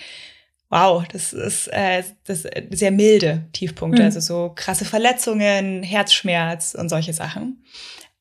wow, 0.69 1.07
das 1.07 1.33
ist, 1.33 1.69
äh, 1.69 2.03
das 2.25 2.45
sehr 2.71 2.91
milde 2.91 3.47
Tiefpunkte, 3.53 4.03
mhm. 4.03 4.07
also 4.07 4.19
so 4.19 4.53
krasse 4.57 4.85
Verletzungen, 4.85 5.85
Herzschmerz 5.85 6.75
und 6.75 6.89
solche 6.89 7.13
Sachen. 7.13 7.63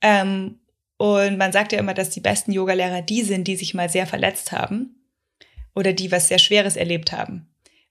Ähm, 0.02 0.60
und 0.98 1.38
man 1.38 1.52
sagt 1.52 1.72
ja 1.72 1.80
immer, 1.80 1.94
dass 1.94 2.10
die 2.10 2.20
besten 2.20 2.52
Yogalehrer 2.52 3.02
die 3.02 3.24
sind, 3.24 3.48
die 3.48 3.56
sich 3.56 3.74
mal 3.74 3.90
sehr 3.90 4.08
verletzt 4.08 4.52
haben 4.52 4.96
oder 5.76 5.94
die 5.94 6.12
was 6.12 6.28
sehr 6.28 6.40
Schweres 6.40 6.76
erlebt 6.76 7.12
haben 7.12 7.48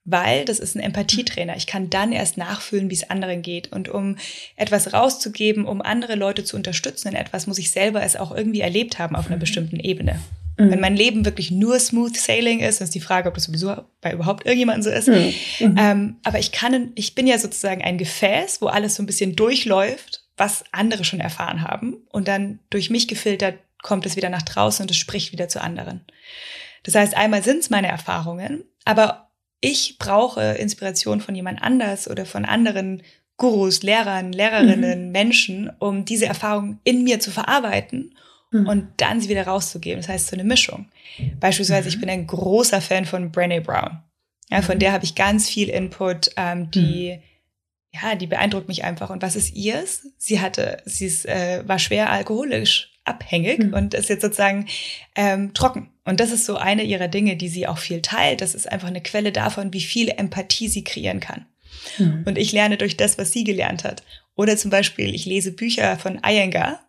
weil 0.07 0.45
das 0.45 0.61
ist 0.61 0.77
ein 0.77 0.81
Empathietrainer. 0.81 1.57
Ich 1.57 1.67
kann 1.67 1.91
dann 1.91 2.13
erst 2.13 2.39
nachfühlen, 2.39 2.89
wie 2.91 2.95
es 2.95 3.11
anderen 3.11 3.43
geht. 3.43 3.73
Und 3.73 3.89
um 3.89 4.17
etwas 4.55 4.93
rauszugeben, 4.93 5.67
um 5.67 5.83
andere 5.83 6.15
Leute 6.15 6.45
zu 6.45 6.57
unterstützen 6.57 7.09
in 7.09 7.15
etwas, 7.15 7.49
muss 7.49 7.59
ich 7.59 7.73
selber 7.73 8.03
es 8.03 8.17
auch 8.17 8.35
irgendwie 8.35 8.61
erlebt 8.61 8.99
haben 8.99 9.17
auf 9.17 9.27
einer 9.27 9.37
bestimmten 9.37 9.81
Ebene. 9.81 10.21
Mhm. 10.59 10.71
Wenn 10.71 10.81
mein 10.81 10.97
Leben 10.97 11.25
wirklich 11.25 11.51
nur 11.51 11.79
smooth 11.81 12.17
sailing 12.17 12.61
ist, 12.61 12.81
ist 12.81 12.95
die 12.95 13.01
Frage, 13.01 13.29
ob 13.29 13.35
das 13.35 13.45
sowieso 13.45 13.75
bei 14.01 14.13
überhaupt 14.13 14.47
irgendjemandem 14.47 14.85
so 14.85 14.91
ist. 14.91 15.09
Mhm. 15.09 15.35
mhm. 15.73 15.77
Ähm, 15.77 16.17
aber 16.23 16.39
ich 16.39 16.53
kann, 16.53 16.93
ich 16.95 17.17
bin 17.17 17.27
ja 17.27 17.39
sozusagen 17.39 17.83
ein 17.83 17.99
Gefäß, 17.99 18.63
wo 18.63 18.67
alles 18.67 18.95
so 18.95 19.03
ein 19.03 19.07
bisschen 19.07 19.35
durchläuft, 19.35 20.23
was 20.37 20.65
andere 20.73 21.05
schon 21.05 21.21
erfahren 21.21 21.63
haben. 21.63 21.95
Und 22.11 22.29
dann 22.29 22.61
durch 22.71 22.91
mich 22.91 23.09
gefiltert 23.09 23.59
kommt 23.83 24.07
es 24.07 24.17
wieder 24.17 24.31
nach 24.31 24.43
draußen 24.43 24.85
und 24.85 24.91
es 24.91 24.97
spricht 24.97 25.33
wieder 25.33 25.49
zu 25.49 25.63
anderen. 25.63 26.05
Das 26.83 26.95
heißt, 26.95 27.17
einmal 27.17 27.43
sind 27.43 27.59
es 27.59 27.71
meine 27.71 27.89
Erfahrungen, 27.89 28.65
aber 28.85 29.31
ich 29.61 29.99
brauche 29.99 30.43
Inspiration 30.43 31.21
von 31.21 31.35
jemand 31.35 31.63
anders 31.63 32.09
oder 32.09 32.27
von 32.27 32.45
anderen 32.45 33.03
Gurus, 33.37 33.83
Lehrern, 33.83 34.33
Lehrerinnen, 34.33 35.07
mhm. 35.07 35.13
Menschen, 35.13 35.71
um 35.79 36.05
diese 36.05 36.27
Erfahrung 36.27 36.81
in 36.85 37.05
mir 37.05 37.21
zu 37.21 37.31
verarbeiten 37.31 38.15
mhm. 38.51 38.67
und 38.67 38.89
dann 38.99 39.21
sie 39.21 39.29
wieder 39.29 39.47
rauszugeben. 39.47 40.01
Das 40.01 40.09
heißt, 40.09 40.29
so 40.29 40.37
eine 40.37 40.45
Mischung. 40.45 40.89
Beispielsweise, 41.41 41.83
mhm. 41.83 41.89
ich 41.89 42.01
bin 42.01 42.09
ein 42.09 42.27
großer 42.27 42.81
Fan 42.81 43.05
von 43.05 43.33
Brené 43.33 43.61
Brown. 43.61 44.03
Ja, 44.51 44.63
von 44.63 44.77
mhm. 44.77 44.81
der 44.81 44.93
habe 44.93 45.05
ich 45.05 45.15
ganz 45.15 45.49
viel 45.49 45.69
Input, 45.69 46.31
ähm, 46.37 46.71
die, 46.71 47.17
mhm. 47.17 47.23
Ja, 48.03 48.15
die 48.15 48.27
beeindruckt 48.27 48.69
mich 48.69 48.85
einfach. 48.85 49.11
Und 49.11 49.23
was 49.23 49.37
ist 49.37 49.55
ihrs? 49.55 50.07
Sie 50.19 50.41
hatte, 50.41 50.79
sie 50.85 51.07
ist, 51.07 51.27
äh, 51.27 51.63
war 51.67 51.79
schwer 51.79 52.11
alkoholisch 52.11 52.93
abhängig 53.05 53.61
mhm. 53.61 53.75
und 53.75 53.95
ist 53.95 54.09
jetzt 54.09 54.23
sozusagen 54.23 54.67
ähm, 55.15 55.55
trocken. 55.55 55.91
Und 56.05 56.21
das 56.21 56.33
ist 56.33 56.45
so 56.45 56.57
eine 56.57 56.83
ihrer 56.83 57.09
Dinge, 57.09 57.37
die 57.37 57.49
sie 57.49 57.67
auch 57.67 57.79
viel 57.79 58.03
teilt. 58.03 58.41
Das 58.41 58.55
ist 58.55 58.71
einfach 58.71 58.89
eine 58.89 59.03
Quelle 59.03 59.33
davon, 59.33 59.73
wie 59.73 59.81
viel 59.81 60.09
Empathie 60.09 60.69
sie 60.69 60.85
kreieren 60.85 61.21
kann. 61.21 61.47
Mhm. 61.99 62.25
Und 62.27 62.39
ich 62.39 62.53
lerne 62.53 62.77
durch 62.77 62.97
das, 62.97 63.19
was 63.19 63.33
sie 63.33 63.45
gelernt 63.45 63.85
hat. 63.85 64.03
Oder 64.35 64.57
zum 64.57 64.71
Beispiel, 64.71 65.15
ich 65.15 65.25
lese 65.25 65.53
Bücher 65.53 65.97
von 65.99 66.21
Iyengar, 66.25 66.81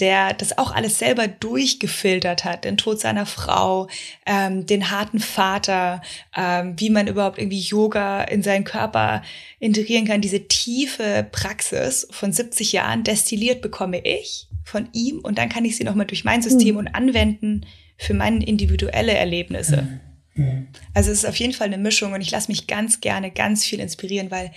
der 0.00 0.34
das 0.34 0.58
auch 0.58 0.72
alles 0.72 0.98
selber 0.98 1.28
durchgefiltert 1.28 2.44
hat, 2.44 2.64
den 2.64 2.76
Tod 2.76 3.00
seiner 3.00 3.26
Frau, 3.26 3.88
ähm, 4.26 4.66
den 4.66 4.90
harten 4.90 5.20
Vater, 5.20 6.02
ähm, 6.36 6.74
wie 6.78 6.90
man 6.90 7.06
überhaupt 7.06 7.38
irgendwie 7.38 7.60
Yoga 7.60 8.24
in 8.24 8.42
seinen 8.42 8.64
Körper 8.64 9.22
integrieren 9.60 10.04
kann. 10.04 10.20
Diese 10.20 10.48
tiefe 10.48 11.26
Praxis 11.30 12.08
von 12.10 12.32
70 12.32 12.72
Jahren 12.72 13.04
destilliert 13.04 13.62
bekomme 13.62 14.00
ich 14.04 14.48
von 14.64 14.88
ihm 14.92 15.20
und 15.20 15.38
dann 15.38 15.48
kann 15.48 15.64
ich 15.64 15.76
sie 15.76 15.84
nochmal 15.84 16.06
durch 16.06 16.24
mein 16.24 16.42
System 16.42 16.72
mhm. 16.72 16.78
und 16.78 16.88
anwenden 16.88 17.66
für 17.96 18.14
meine 18.14 18.44
individuelle 18.44 19.12
Erlebnisse. 19.12 20.00
Mhm. 20.34 20.44
mhm. 20.44 20.68
Also 20.92 21.12
es 21.12 21.18
ist 21.18 21.28
auf 21.28 21.36
jeden 21.36 21.52
Fall 21.52 21.68
eine 21.68 21.78
Mischung 21.78 22.14
und 22.14 22.20
ich 22.20 22.32
lasse 22.32 22.50
mich 22.50 22.66
ganz 22.66 23.00
gerne 23.00 23.30
ganz 23.30 23.64
viel 23.64 23.78
inspirieren, 23.78 24.32
weil 24.32 24.50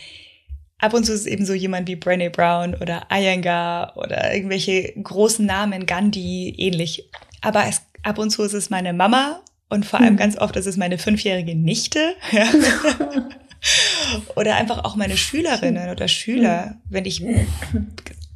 ab 0.80 0.94
und 0.94 1.06
zu 1.06 1.14
ist 1.14 1.22
es 1.22 1.26
eben 1.26 1.46
so 1.46 1.54
jemand 1.54 1.88
wie 1.88 1.96
Brené 1.96 2.30
Brown 2.30 2.76
oder 2.76 3.08
Iyengar 3.12 3.98
oder 3.98 4.34
irgendwelche 4.34 4.94
großen 5.02 5.46
Namen, 5.46 5.86
Gandhi, 5.86 6.54
ähnlich. 6.58 7.10
Aber 7.42 7.66
es, 7.68 7.82
ab 8.04 8.18
und 8.18 8.30
zu 8.30 8.44
ist 8.44 8.54
es 8.54 8.70
meine 8.70 8.94
Mama 8.94 9.42
und 9.70 9.86
vor 9.86 10.00
allem 10.00 10.14
mhm. 10.14 10.18
ganz 10.18 10.38
oft 10.38 10.56
ist 10.56 10.66
es 10.66 10.78
meine 10.78 10.98
fünfjährige 10.98 11.56
Nichte. 11.56 12.16
Ja. 12.32 12.48
oder 14.36 14.56
einfach 14.56 14.84
auch 14.84 14.96
meine 14.96 15.18
Schülerinnen 15.18 15.90
oder 15.90 16.08
Schüler, 16.08 16.68
mhm. 16.68 16.82
wenn 16.90 17.06
ich 17.06 17.24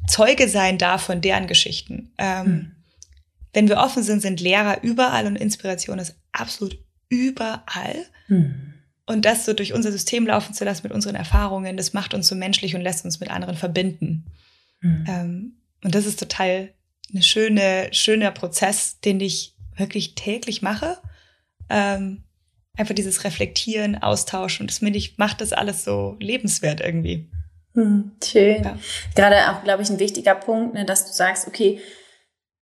Zeuge 0.08 0.48
sein 0.48 0.78
darf 0.78 1.02
von 1.02 1.20
deren 1.20 1.46
Geschichten. 1.46 2.12
Ähm, 2.18 2.46
mhm. 2.46 2.72
Wenn 3.52 3.68
wir 3.68 3.78
offen 3.78 4.02
sind, 4.02 4.20
sind 4.20 4.40
Lehrer 4.40 4.82
überall 4.82 5.26
und 5.26 5.36
Inspiration 5.36 5.98
ist 5.98 6.16
absolut 6.32 6.78
überall. 7.08 8.06
Mhm. 8.28 8.71
Und 9.06 9.24
das 9.24 9.44
so 9.44 9.52
durch 9.52 9.72
unser 9.72 9.90
System 9.90 10.26
laufen 10.26 10.54
zu 10.54 10.64
lassen 10.64 10.84
mit 10.84 10.92
unseren 10.92 11.16
Erfahrungen, 11.16 11.76
das 11.76 11.92
macht 11.92 12.14
uns 12.14 12.28
so 12.28 12.34
menschlich 12.34 12.74
und 12.74 12.82
lässt 12.82 13.04
uns 13.04 13.20
mit 13.20 13.30
anderen 13.30 13.56
verbinden. 13.56 14.26
Mhm. 14.80 15.04
Ähm, 15.08 15.52
und 15.82 15.94
das 15.94 16.06
ist 16.06 16.20
total 16.20 16.72
eine 17.12 17.22
schöne, 17.22 17.88
schöner 17.92 18.30
Prozess, 18.30 19.00
den 19.00 19.20
ich 19.20 19.54
wirklich 19.76 20.14
täglich 20.14 20.62
mache. 20.62 20.98
Ähm, 21.68 22.22
einfach 22.76 22.94
dieses 22.94 23.24
Reflektieren, 23.24 24.00
Austauschen. 24.00 24.64
Und 24.64 24.70
das 24.70 24.78
finde 24.78 24.98
ich, 24.98 25.18
macht 25.18 25.40
das 25.40 25.52
alles 25.52 25.84
so 25.84 26.16
lebenswert 26.20 26.80
irgendwie. 26.80 27.28
Hm, 27.74 28.12
schön. 28.22 28.62
Ja. 28.62 28.78
Gerade 29.14 29.50
auch, 29.50 29.64
glaube 29.64 29.82
ich, 29.82 29.90
ein 29.90 29.98
wichtiger 29.98 30.34
Punkt, 30.34 30.74
ne, 30.74 30.84
dass 30.84 31.06
du 31.06 31.12
sagst, 31.12 31.48
okay, 31.48 31.80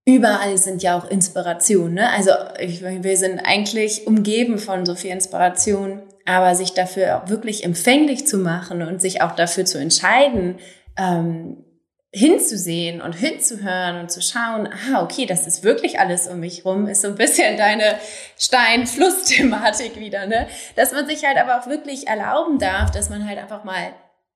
überall 0.04 0.56
sind 0.56 0.82
ja 0.82 0.98
auch 0.98 1.10
Inspirationen. 1.10 1.94
Ne? 1.94 2.10
Also 2.10 2.30
ich, 2.58 2.82
wir 2.82 3.16
sind 3.16 3.40
eigentlich 3.40 4.06
umgeben 4.06 4.58
von 4.58 4.86
so 4.86 4.94
viel 4.94 5.10
Inspiration, 5.10 6.02
aber 6.30 6.54
sich 6.54 6.74
dafür 6.74 7.22
wirklich 7.26 7.64
empfänglich 7.64 8.26
zu 8.26 8.38
machen 8.38 8.82
und 8.82 9.00
sich 9.00 9.20
auch 9.20 9.32
dafür 9.32 9.64
zu 9.64 9.78
entscheiden, 9.78 10.58
ähm, 10.96 11.64
hinzusehen 12.12 13.00
und 13.00 13.12
hinzuhören 13.12 14.00
und 14.00 14.10
zu 14.10 14.20
schauen, 14.20 14.68
ah, 14.68 15.02
okay, 15.02 15.26
das 15.26 15.46
ist 15.46 15.62
wirklich 15.62 16.00
alles 16.00 16.26
um 16.26 16.40
mich 16.40 16.64
rum, 16.64 16.86
ist 16.88 17.02
so 17.02 17.08
ein 17.08 17.14
bisschen 17.14 17.56
deine 17.56 17.96
Stein-Fluss-Thematik 18.36 19.96
wieder, 19.96 20.26
ne? 20.26 20.48
Dass 20.74 20.92
man 20.92 21.06
sich 21.06 21.24
halt 21.24 21.36
aber 21.36 21.60
auch 21.60 21.66
wirklich 21.66 22.08
erlauben 22.08 22.58
darf, 22.58 22.90
dass 22.90 23.10
man 23.10 23.28
halt 23.28 23.38
einfach 23.38 23.62
mal 23.62 23.92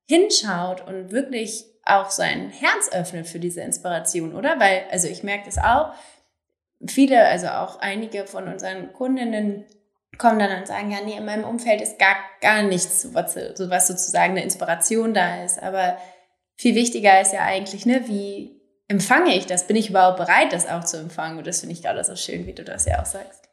hinschaut 0.09 0.87
und 0.87 1.11
wirklich 1.11 1.64
auch 1.85 2.11
sein 2.11 2.50
Herz 2.50 2.90
öffnet 2.92 3.26
für 3.26 3.40
diese 3.40 3.61
Inspiration, 3.61 4.35
oder? 4.35 4.61
Weil, 4.61 4.85
also 4.90 5.09
ich 5.09 5.22
merke 5.22 5.46
das 5.46 5.59
auch, 5.59 5.92
viele, 6.87 7.26
also 7.26 7.48
auch 7.48 7.80
einige 7.80 8.26
von 8.26 8.46
unseren 8.46 8.92
Kundinnen 8.92 9.64
kommen 10.18 10.38
dann 10.38 10.59
und 10.59 10.66
sagen, 10.66 10.90
ja, 10.90 10.98
nee, 11.05 11.16
in 11.16 11.24
meinem 11.24 11.44
Umfeld 11.44 11.81
ist 11.81 11.98
gar, 11.98 12.16
gar 12.40 12.62
nichts, 12.62 13.09
was, 13.12 13.37
was 13.37 13.87
sozusagen 13.88 14.33
eine 14.33 14.42
Inspiration 14.42 15.14
da 15.14 15.44
ist, 15.44 15.62
aber 15.62 15.98
viel 16.57 16.74
wichtiger 16.74 17.20
ist 17.20 17.33
ja 17.33 17.44
eigentlich, 17.44 17.87
ne, 17.87 18.07
wie 18.07 18.61
empfange 18.88 19.35
ich 19.37 19.46
das? 19.46 19.66
Bin 19.66 19.77
ich 19.77 19.90
überhaupt 19.90 20.18
bereit, 20.18 20.53
das 20.53 20.68
auch 20.68 20.85
zu 20.85 20.98
empfangen? 20.98 21.38
Und 21.38 21.46
das 21.46 21.61
finde 21.61 21.74
ich 21.74 21.83
gerade 21.83 22.03
so 22.05 22.16
schön, 22.16 22.46
wie 22.46 22.53
du 22.53 22.64
das 22.64 22.87
ja 22.87 23.00
auch 23.00 23.07
sagst. 23.07 23.43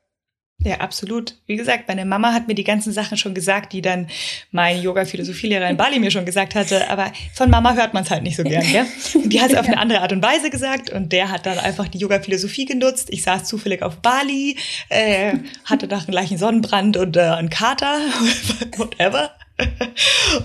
Ja, 0.64 0.78
absolut. 0.78 1.38
Wie 1.48 1.56
gesagt, 1.56 1.88
meine 1.88 2.06
Mama 2.06 2.34
hat 2.34 2.48
mir 2.48 2.54
die 2.54 2.64
ganzen 2.64 2.94
Sachen 2.94 3.18
schon 3.18 3.34
gesagt, 3.34 3.74
die 3.74 3.82
dann 3.82 4.08
mein 4.52 4.82
Yoga-Philosophielehrer 4.82 5.70
in 5.70 5.78
Bali 5.78 6.00
mir 6.00 6.12
schon 6.12 6.26
gesagt 6.26 6.54
hatte. 6.54 6.90
Aber 6.90 7.12
von 7.34 7.50
Mama 7.50 7.74
hört 7.74 7.94
man 7.94 8.04
es 8.04 8.12
halt 8.12 8.24
nicht 8.24 8.36
so 8.36 8.44
gern, 8.44 8.64
gell? 8.64 8.86
Die 9.26 9.42
hat 9.42 9.52
es 9.52 9.58
auf 9.58 9.68
eine 9.68 9.80
andere 9.80 10.02
Art 10.02 10.14
und 10.14 10.22
Weise 10.22 10.50
gesagt 10.50 10.92
und 10.92 11.12
der 11.12 11.32
hat 11.32 11.46
dann 11.46 11.58
einfach 11.58 11.88
die 11.88 11.98
Yoga-Philosophie 11.98 12.66
genutzt. 12.66 13.10
Ich 13.12 13.24
saß 13.24 13.46
zufällig 13.46 13.82
auf 13.82 13.98
Bali, 13.98 14.58
äh, 14.90 15.34
hatte 15.66 15.88
nach 15.88 16.06
dem 16.06 16.12
gleichen 16.12 16.38
Sonnenbrand 16.38 16.98
und 16.98 17.18
äh, 17.18 17.22
einen 17.22 17.50
Kater, 17.50 18.00
whatever. 18.78 19.32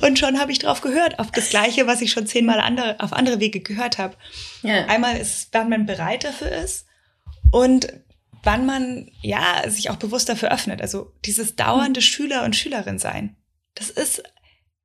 Und 0.03 0.19
schon 0.19 0.39
habe 0.39 0.53
ich 0.53 0.59
drauf 0.59 0.81
gehört, 0.81 1.19
auf 1.19 1.31
das 1.31 1.51
Gleiche, 1.51 1.87
was 1.87 2.03
ich 2.03 2.11
schon 2.11 2.27
zehnmal 2.27 2.61
andere, 2.61 2.97
auf 3.01 3.13
andere 3.13 3.41
Wege 3.41 3.61
gehört 3.61 3.99
habe. 3.99 4.15
Ja. 4.63 4.87
Einmal 4.87 5.17
ist, 5.17 5.49
wann 5.53 5.69
man 5.69 5.87
bereit 5.87 6.25
dafür 6.25 6.51
ist 6.53 6.87
und 7.51 7.93
wann 8.47 8.65
man 8.65 9.11
ja 9.21 9.69
sich 9.69 9.91
auch 9.91 9.97
bewusst 9.97 10.29
dafür 10.29 10.53
öffnet. 10.53 10.81
Also 10.81 11.13
dieses 11.25 11.57
dauernde 11.57 12.01
mhm. 12.01 12.05
Schüler 12.05 12.45
und 12.45 12.57
Schülerin 12.57 12.99
sein. 12.99 13.37
Das 13.75 13.91
ist, 13.91 14.23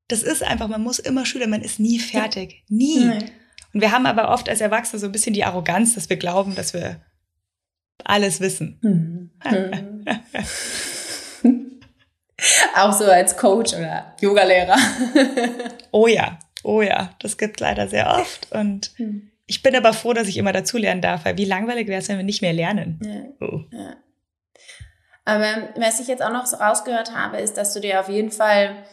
das 0.07 0.23
ist 0.23 0.43
einfach, 0.43 0.67
man 0.67 0.81
muss 0.81 0.99
immer 0.99 1.25
Schüler, 1.25 1.47
man 1.47 1.61
ist 1.61 1.79
nie 1.79 1.99
fertig. 1.99 2.63
Nie. 2.67 3.05
Nein. 3.05 3.31
Und 3.73 3.79
wir 3.79 3.91
haben 3.91 4.05
aber 4.05 4.29
oft 4.29 4.49
als 4.49 4.59
Erwachsene 4.59 4.99
so 4.99 5.05
ein 5.05 5.13
bisschen 5.13 5.33
die 5.33 5.45
Arroganz, 5.45 5.95
dass 5.95 6.09
wir 6.09 6.17
glauben, 6.17 6.55
dass 6.55 6.73
wir 6.73 6.99
alles 8.03 8.41
wissen. 8.41 8.79
Mhm. 8.81 9.31
Auch 12.75 12.91
so 12.91 13.05
als 13.05 13.37
Coach 13.37 13.73
oder 13.73 14.15
Yogalehrer. 14.19 14.75
oh 15.91 16.07
ja, 16.07 16.39
oh 16.63 16.81
ja, 16.81 17.11
das 17.19 17.37
gibt 17.37 17.59
leider 17.59 17.87
sehr 17.87 18.09
oft. 18.09 18.51
Und 18.51 18.91
hm. 18.95 19.30
Ich 19.51 19.61
bin 19.61 19.75
aber 19.75 19.91
froh, 19.91 20.13
dass 20.13 20.29
ich 20.29 20.37
immer 20.37 20.53
dazulernen 20.53 21.01
darf, 21.01 21.25
weil 21.25 21.37
wie 21.37 21.43
langweilig 21.43 21.89
wäre 21.89 21.99
es, 21.99 22.07
wenn 22.07 22.15
wir 22.15 22.23
nicht 22.23 22.41
mehr 22.41 22.53
lernen. 22.53 22.99
Ja. 23.03 23.45
Oh. 23.45 23.59
ja. 23.73 23.97
Aber 25.25 25.73
was 25.75 25.99
ich 25.99 26.07
jetzt 26.07 26.23
auch 26.23 26.31
noch 26.31 26.45
so 26.45 26.55
rausgehört 26.55 27.13
habe, 27.13 27.37
ist, 27.37 27.57
dass 27.57 27.73
du 27.73 27.81
dir 27.81 27.99
auf 27.99 28.07
jeden 28.07 28.31
Fall, 28.31 28.85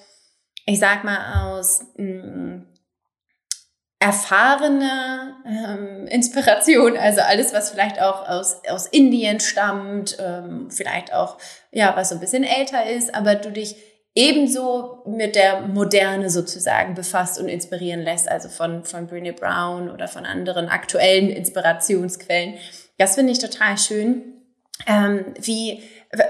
ich 0.67 0.81
sag 0.81 1.05
mal, 1.05 1.55
aus 1.55 1.85
mh, 1.97 2.23
hm, 2.23 2.67
erfahrene 4.01 5.37
ähm, 5.47 6.09
Inspiration, 6.09 6.97
also 6.97 7.21
alles, 7.21 7.53
was 7.53 7.71
vielleicht 7.71 8.03
auch 8.03 8.29
aus, 8.29 8.61
aus 8.69 8.87
Indien 8.87 9.39
stammt, 9.39 10.17
ähm, 10.19 10.73
vielleicht 10.73 11.15
auch, 11.15 11.39
ja, 11.71 11.95
was 11.95 12.09
so 12.09 12.17
ein 12.17 12.21
bisschen 12.21 12.43
älter 12.43 12.91
ist, 12.91 13.15
aber 13.15 13.37
du 13.37 13.53
dich 13.53 13.77
ebenso 14.19 15.05
mit 15.07 15.37
der 15.37 15.61
Moderne 15.61 16.29
sozusagen 16.29 16.95
befasst 16.95 17.39
und 17.39 17.49
inspirieren 17.49 18.01
lässt, 18.01 18.29
also 18.29 18.49
von, 18.49 18.83
von 18.83 19.09
Brené 19.09 19.33
Brown 19.33 19.89
oder 19.89 20.09
von 20.09 20.27
anderen 20.27 20.69
aktuellen 20.69 21.31
Inspirationsquellen. 21.31 22.55
Das 22.99 23.15
finde 23.15 23.33
ich 23.33 23.39
total 23.39 23.79
schön. 23.79 24.43
Ähm, 24.89 25.35
wie, 25.41 25.85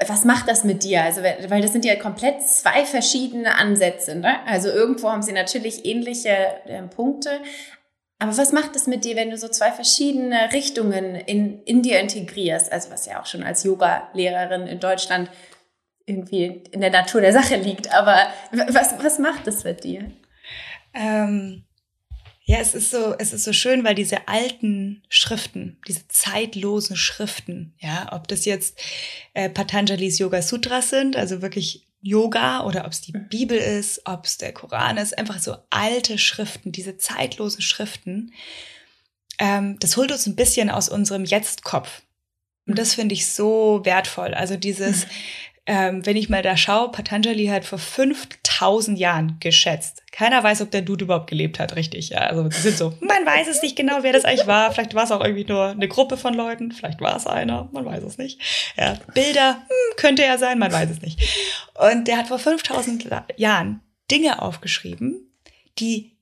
was 0.07 0.27
macht 0.27 0.49
das 0.49 0.65
mit 0.65 0.85
dir? 0.85 1.03
Also, 1.03 1.23
weil 1.23 1.63
das 1.63 1.73
sind 1.73 1.87
ja 1.87 1.97
komplett 1.97 2.43
zwei 2.43 2.85
verschiedene 2.85 3.55
Ansätze. 3.55 4.17
Ne? 4.17 4.37
Also 4.47 4.69
irgendwo 4.69 5.11
haben 5.11 5.23
sie 5.23 5.33
natürlich 5.33 5.87
ähnliche 5.87 6.37
äh, 6.67 6.83
Punkte. 6.83 7.41
Aber 8.19 8.37
was 8.37 8.53
macht 8.53 8.77
es 8.77 8.87
mit 8.87 9.07
dir, 9.07 9.17
wenn 9.17 9.31
du 9.31 9.39
so 9.39 9.49
zwei 9.49 9.73
verschiedene 9.73 10.53
Richtungen 10.53 11.15
in, 11.15 11.63
in 11.63 11.81
dir 11.81 12.01
integrierst? 12.01 12.71
Also 12.71 12.91
was 12.91 13.07
ja 13.07 13.19
auch 13.19 13.27
schon 13.27 13.43
als 13.43 13.65
Yoga-Lehrerin 13.65 14.67
in 14.67 14.79
Deutschland 14.79 15.31
irgendwie 16.09 16.63
in 16.71 16.81
der 16.81 16.91
Natur 16.91 17.21
der 17.21 17.33
Sache 17.33 17.57
liegt. 17.57 17.93
Aber 17.93 18.29
was, 18.53 18.95
was 18.99 19.19
macht 19.19 19.47
das 19.47 19.65
mit 19.65 19.85
dir? 19.85 20.11
Ähm, 20.95 21.65
ja, 22.45 22.59
es 22.59 22.75
ist 22.75 22.91
so, 22.91 23.15
es 23.19 23.35
ist 23.35 23.45
so 23.45 23.53
schön, 23.53 23.85
weil 23.85 23.95
diese 23.95 24.27
alten 24.27 25.03
Schriften, 25.11 25.79
diese 25.87 26.09
zeitlosen 26.09 26.97
Schriften, 26.97 27.75
ja, 27.79 28.09
ob 28.13 28.27
das 28.27 28.47
jetzt 28.47 28.81
äh, 29.35 29.51
Patanjalis 29.51 30.19
Yoga 30.19 30.41
Sutras 30.41 30.89
sind, 30.89 31.15
also 31.15 31.43
wirklich 31.43 31.87
Yoga 32.01 32.65
oder 32.65 32.87
ob 32.87 32.93
es 32.93 33.03
die 33.03 33.13
mhm. 33.13 33.29
Bibel 33.29 33.59
ist, 33.59 34.01
ob 34.07 34.25
es 34.25 34.39
der 34.39 34.55
Koran 34.55 34.97
ist, 34.97 35.19
einfach 35.19 35.39
so 35.41 35.57
alte 35.69 36.17
Schriften, 36.17 36.73
diese 36.73 36.97
zeitlosen 36.97 37.61
Schriften, 37.61 38.33
ähm, 39.39 39.77
das 39.81 39.97
holt 39.99 40.11
uns 40.11 40.27
ein 40.27 40.37
bisschen 40.37 40.71
aus 40.71 40.89
unserem 40.89 41.25
Jetzt-Kopf. 41.25 42.03
Und 42.67 42.79
das 42.79 42.93
mhm. 42.93 43.03
finde 43.03 43.15
ich 43.15 43.27
so 43.27 43.83
wertvoll. 43.85 44.33
Also 44.33 44.57
dieses, 44.57 45.05
mhm 45.05 45.11
ähm, 45.71 46.07
wenn 46.07 46.17
ich 46.17 46.31
mal 46.31 46.41
da 46.41 46.57
schaue, 46.57 46.91
Patanjali 46.91 47.45
hat 47.49 47.67
vor 47.67 47.79
5000 47.79 48.99
Jahren 48.99 49.37
geschätzt. 49.39 50.03
Keiner 50.13 50.43
weiß, 50.43 50.63
ob 50.63 50.71
der 50.71 50.81
Dude 50.81 51.05
überhaupt 51.05 51.29
gelebt 51.29 51.61
hat, 51.61 51.77
richtig. 51.77 52.09
Ja, 52.09 52.21
also 52.21 52.49
die 52.49 52.57
sind 52.57 52.79
so, 52.79 52.95
man 53.01 53.27
weiß 53.27 53.49
es 53.49 53.61
nicht 53.61 53.77
genau, 53.77 53.99
wer 54.01 54.15
das 54.15 54.25
eigentlich 54.25 54.47
war. 54.47 54.73
Vielleicht 54.73 54.95
war 54.95 55.05
es 55.05 55.13
auch 55.13 55.23
irgendwie 55.23 55.45
nur 55.45 55.67
eine 55.67 55.87
Gruppe 55.87 56.17
von 56.17 56.33
Leuten. 56.33 56.73
Vielleicht 56.73 57.03
war 57.03 57.15
es 57.17 57.27
einer, 57.27 57.69
man 57.73 57.85
weiß 57.85 58.03
es 58.03 58.17
nicht. 58.17 58.41
Ja, 58.79 58.99
Bilder, 59.13 59.57
hm, 59.57 59.97
könnte 59.99 60.25
er 60.25 60.39
sein, 60.39 60.59
man 60.59 60.73
weiß 60.73 60.89
es 60.89 61.03
nicht. 61.03 61.21
Und 61.75 62.09
der 62.09 62.17
hat 62.17 62.29
vor 62.29 62.39
5000 62.39 63.07
Jahren 63.37 63.81
Dinge 64.11 64.41
aufgeschrieben, 64.41 65.31
die 65.79 66.17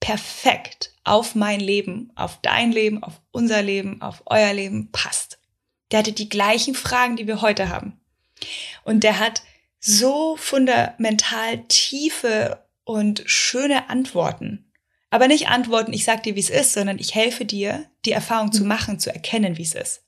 perfekt 0.00 0.94
auf 1.04 1.34
mein 1.34 1.60
Leben, 1.60 2.12
auf 2.14 2.38
dein 2.40 2.72
Leben, 2.72 3.02
auf 3.02 3.20
unser 3.30 3.60
Leben, 3.60 4.00
auf 4.00 4.22
euer 4.24 4.54
Leben 4.54 4.90
passt. 4.90 5.38
Der 5.92 5.98
hatte 5.98 6.12
die 6.12 6.30
gleichen 6.30 6.74
Fragen, 6.74 7.16
die 7.16 7.26
wir 7.26 7.42
heute 7.42 7.68
haben. 7.68 8.00
Und 8.84 9.04
der 9.04 9.18
hat 9.18 9.42
so 9.80 10.36
fundamental 10.36 11.64
tiefe 11.68 12.64
und 12.84 13.22
schöne 13.26 13.88
Antworten. 13.88 14.70
Aber 15.10 15.28
nicht 15.28 15.48
Antworten, 15.48 15.92
ich 15.92 16.04
sag 16.04 16.22
dir, 16.24 16.34
wie 16.34 16.40
es 16.40 16.50
ist, 16.50 16.72
sondern 16.72 16.98
ich 16.98 17.14
helfe 17.14 17.44
dir, 17.44 17.84
die 18.04 18.12
Erfahrung 18.12 18.52
zu 18.52 18.62
mhm. 18.62 18.68
machen, 18.68 18.98
zu 18.98 19.12
erkennen, 19.12 19.56
wie 19.56 19.62
es 19.62 19.74
ist. 19.74 20.02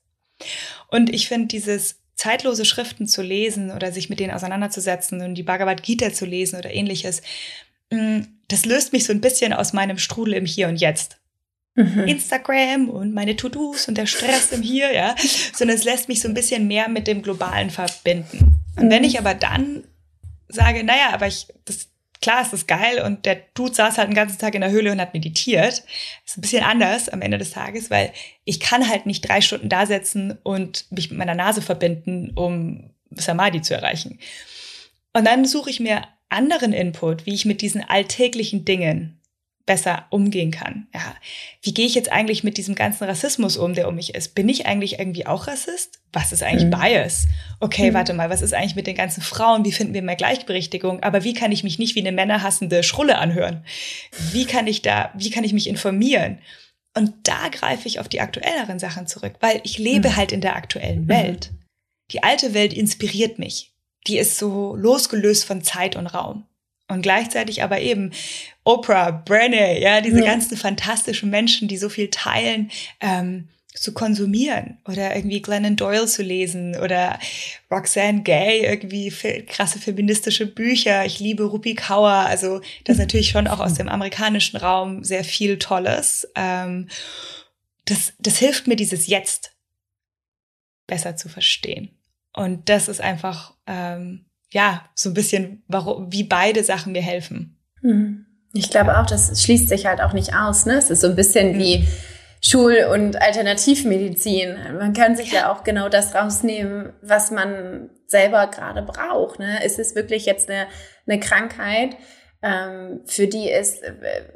Und 0.87 1.13
ich 1.13 1.27
finde 1.27 1.47
dieses 1.47 1.99
zeitlose 2.15 2.65
Schriften 2.65 3.07
zu 3.07 3.21
lesen 3.21 3.71
oder 3.71 3.91
sich 3.91 4.09
mit 4.09 4.19
denen 4.19 4.33
auseinanderzusetzen 4.33 5.21
und 5.21 5.35
die 5.35 5.43
Bhagavad 5.43 5.83
Gita 5.83 6.11
zu 6.11 6.25
lesen 6.25 6.57
oder 6.57 6.73
ähnliches, 6.73 7.21
mm, 7.91 8.21
das 8.49 8.65
löst 8.65 8.91
mich 8.91 9.05
so 9.05 9.13
ein 9.13 9.21
bisschen 9.21 9.53
aus 9.53 9.73
meinem 9.73 9.97
Strudel 9.97 10.33
im 10.33 10.45
Hier 10.45 10.67
und 10.67 10.75
Jetzt 10.75 11.17
mhm. 11.75 12.07
Instagram 12.07 12.89
und 12.89 13.13
meine 13.13 13.35
To-Dos 13.35 13.87
und 13.87 13.97
der 13.97 14.05
Stress 14.05 14.51
im 14.51 14.61
Hier, 14.61 14.93
ja, 14.93 15.15
sondern 15.53 15.77
es 15.77 15.83
lässt 15.83 16.07
mich 16.07 16.21
so 16.21 16.27
ein 16.27 16.33
bisschen 16.33 16.67
mehr 16.67 16.89
mit 16.89 17.07
dem 17.07 17.21
Globalen 17.21 17.69
verbinden. 17.69 18.55
Und 18.77 18.85
mhm. 18.85 18.89
wenn 18.89 19.03
ich 19.03 19.19
aber 19.19 19.33
dann 19.33 19.83
sage, 20.47 20.83
naja, 20.83 21.11
aber 21.13 21.27
ich, 21.27 21.47
das, 21.65 21.89
klar 22.21 22.41
ist 22.41 22.53
das 22.53 22.67
geil 22.67 23.01
und 23.01 23.25
der 23.25 23.37
Dude 23.53 23.73
saß 23.73 23.97
halt 23.97 24.09
den 24.09 24.15
ganzen 24.15 24.39
Tag 24.39 24.55
in 24.55 24.61
der 24.61 24.71
Höhle 24.71 24.91
und 24.91 24.99
hat 24.99 25.13
meditiert. 25.13 25.83
ist 26.25 26.37
ein 26.37 26.41
bisschen 26.41 26.63
anders 26.63 27.09
am 27.09 27.21
Ende 27.21 27.37
des 27.37 27.51
Tages, 27.51 27.89
weil 27.89 28.11
ich 28.43 28.59
kann 28.59 28.89
halt 28.89 29.05
nicht 29.05 29.27
drei 29.27 29.41
Stunden 29.41 29.69
da 29.69 29.85
sitzen 29.85 30.37
und 30.43 30.91
mich 30.91 31.09
mit 31.09 31.19
meiner 31.19 31.35
Nase 31.35 31.61
verbinden, 31.61 32.31
um 32.35 32.91
Samadhi 33.11 33.61
zu 33.61 33.73
erreichen. 33.73 34.19
Und 35.13 35.25
dann 35.25 35.45
suche 35.45 35.69
ich 35.69 35.79
mir 35.79 36.03
anderen 36.29 36.73
Input, 36.73 37.25
wie 37.25 37.33
ich 37.33 37.45
mit 37.45 37.61
diesen 37.61 37.83
alltäglichen 37.83 38.65
Dingen 38.65 39.18
besser 39.65 40.07
umgehen 40.09 40.49
kann. 40.49 40.87
Ja, 40.93 41.15
wie 41.61 41.73
gehe 41.73 41.85
ich 41.85 41.93
jetzt 41.93 42.11
eigentlich 42.11 42.43
mit 42.43 42.57
diesem 42.57 42.73
ganzen 42.73 43.03
Rassismus 43.03 43.55
um, 43.55 43.75
der 43.75 43.87
um 43.87 43.95
mich 43.95 44.15
ist? 44.15 44.33
Bin 44.33 44.49
ich 44.49 44.65
eigentlich 44.65 44.97
irgendwie 44.97 45.27
auch 45.27 45.47
Rassist? 45.47 45.99
Was 46.11 46.31
ist 46.31 46.41
eigentlich 46.41 46.65
mhm. 46.65 46.71
Bias? 46.71 47.27
Okay, 47.59 47.91
mhm. 47.91 47.93
warte 47.93 48.13
mal, 48.13 48.31
was 48.31 48.41
ist 48.41 48.53
eigentlich 48.53 48.75
mit 48.75 48.87
den 48.87 48.95
ganzen 48.95 49.21
Frauen? 49.21 49.65
Wie 49.65 49.71
finden 49.71 49.93
wir 49.93 50.01
mehr 50.01 50.15
Gleichberechtigung? 50.15 51.03
Aber 51.03 51.23
wie 51.23 51.35
kann 51.35 51.51
ich 51.51 51.63
mich 51.63 51.77
nicht 51.77 51.95
wie 51.95 51.99
eine 51.99 52.11
männerhassende 52.11 52.81
Schrulle 52.81 53.19
anhören? 53.19 53.63
Wie 54.31 54.45
kann 54.45 54.65
ich 54.65 54.81
da, 54.81 55.11
wie 55.15 55.29
kann 55.29 55.43
ich 55.43 55.53
mich 55.53 55.67
informieren? 55.67 56.39
Und 56.95 57.13
da 57.23 57.49
greife 57.49 57.87
ich 57.87 57.99
auf 57.99 58.09
die 58.09 58.21
aktuelleren 58.21 58.79
Sachen 58.79 59.05
zurück, 59.05 59.35
weil 59.39 59.61
ich 59.63 59.77
lebe 59.77 60.09
mhm. 60.09 60.15
halt 60.15 60.31
in 60.31 60.41
der 60.41 60.55
aktuellen 60.55 61.07
Welt. 61.07 61.51
die 62.11 62.23
alte 62.23 62.55
Welt 62.55 62.73
inspiriert 62.73 63.37
mich. 63.37 63.71
Die 64.07 64.17
ist 64.17 64.37
so 64.39 64.75
losgelöst 64.75 65.45
von 65.45 65.61
Zeit 65.61 65.95
und 65.95 66.07
Raum. 66.07 66.45
Und 66.89 67.03
gleichzeitig 67.03 67.63
aber 67.63 67.79
eben 67.79 68.11
Oprah, 68.63 69.23
Brené, 69.25 69.79
ja, 69.79 70.01
diese 70.01 70.19
ja. 70.19 70.25
ganzen 70.25 70.57
fantastischen 70.57 71.29
Menschen, 71.29 71.67
die 71.67 71.77
so 71.77 71.87
viel 71.87 72.09
teilen, 72.09 72.71
ähm, 72.99 73.47
zu 73.75 73.93
konsumieren 73.93 74.79
oder 74.87 75.15
irgendwie 75.15 75.41
Glennon 75.41 75.75
Doyle 75.75 76.07
zu 76.07 76.21
lesen 76.21 76.75
oder 76.75 77.17
Roxanne 77.71 78.23
Gay, 78.23 78.65
irgendwie 78.65 79.09
krasse 79.45 79.79
feministische 79.79 80.47
Bücher. 80.47 81.05
Ich 81.05 81.19
liebe 81.19 81.43
Rupi 81.43 81.75
Kaur. 81.75 82.09
Also 82.09 82.59
das 82.83 82.95
ist 82.95 82.99
natürlich 82.99 83.29
schon 83.29 83.47
auch 83.47 83.59
aus 83.59 83.75
dem 83.75 83.87
amerikanischen 83.87 84.57
Raum 84.57 85.03
sehr 85.03 85.23
viel 85.23 85.59
Tolles. 85.59 86.27
Ähm, 86.35 86.89
das, 87.85 88.13
das 88.19 88.37
hilft 88.37 88.67
mir, 88.67 88.75
dieses 88.75 89.07
Jetzt 89.07 89.51
besser 90.87 91.15
zu 91.15 91.29
verstehen. 91.29 91.89
Und 92.33 92.67
das 92.69 92.87
ist 92.89 93.01
einfach 93.01 93.53
ähm, 93.65 94.25
ja, 94.51 94.85
so 94.95 95.09
ein 95.09 95.13
bisschen, 95.13 95.63
warum, 95.67 96.11
wie 96.11 96.23
beide 96.23 96.63
Sachen 96.63 96.93
mir 96.93 97.01
helfen. 97.01 97.57
Mhm. 97.81 98.25
Ich 98.53 98.69
glaube 98.69 98.97
auch, 98.97 99.05
das 99.05 99.43
schließt 99.43 99.69
sich 99.69 99.85
halt 99.85 100.01
auch 100.01 100.13
nicht 100.13 100.33
aus. 100.33 100.65
Ne? 100.65 100.73
Es 100.73 100.89
ist 100.89 101.01
so 101.01 101.07
ein 101.07 101.15
bisschen 101.15 101.59
wie 101.59 101.87
Schul- 102.41 102.87
und 102.91 103.21
Alternativmedizin. 103.21 104.55
Man 104.77 104.93
kann 104.93 105.15
sich 105.15 105.31
ja. 105.31 105.41
ja 105.41 105.51
auch 105.51 105.63
genau 105.63 105.87
das 105.87 106.15
rausnehmen, 106.15 106.93
was 107.01 107.29
man 107.29 107.89
selber 108.07 108.47
gerade 108.47 108.81
braucht. 108.81 109.39
Ne? 109.39 109.63
Ist 109.63 109.77
es 109.77 109.95
wirklich 109.95 110.25
jetzt 110.25 110.49
eine, 110.49 110.65
eine 111.05 111.19
Krankheit, 111.19 111.95
für 113.05 113.27
die 113.27 113.51
es, 113.51 113.81
äh, 113.81 113.91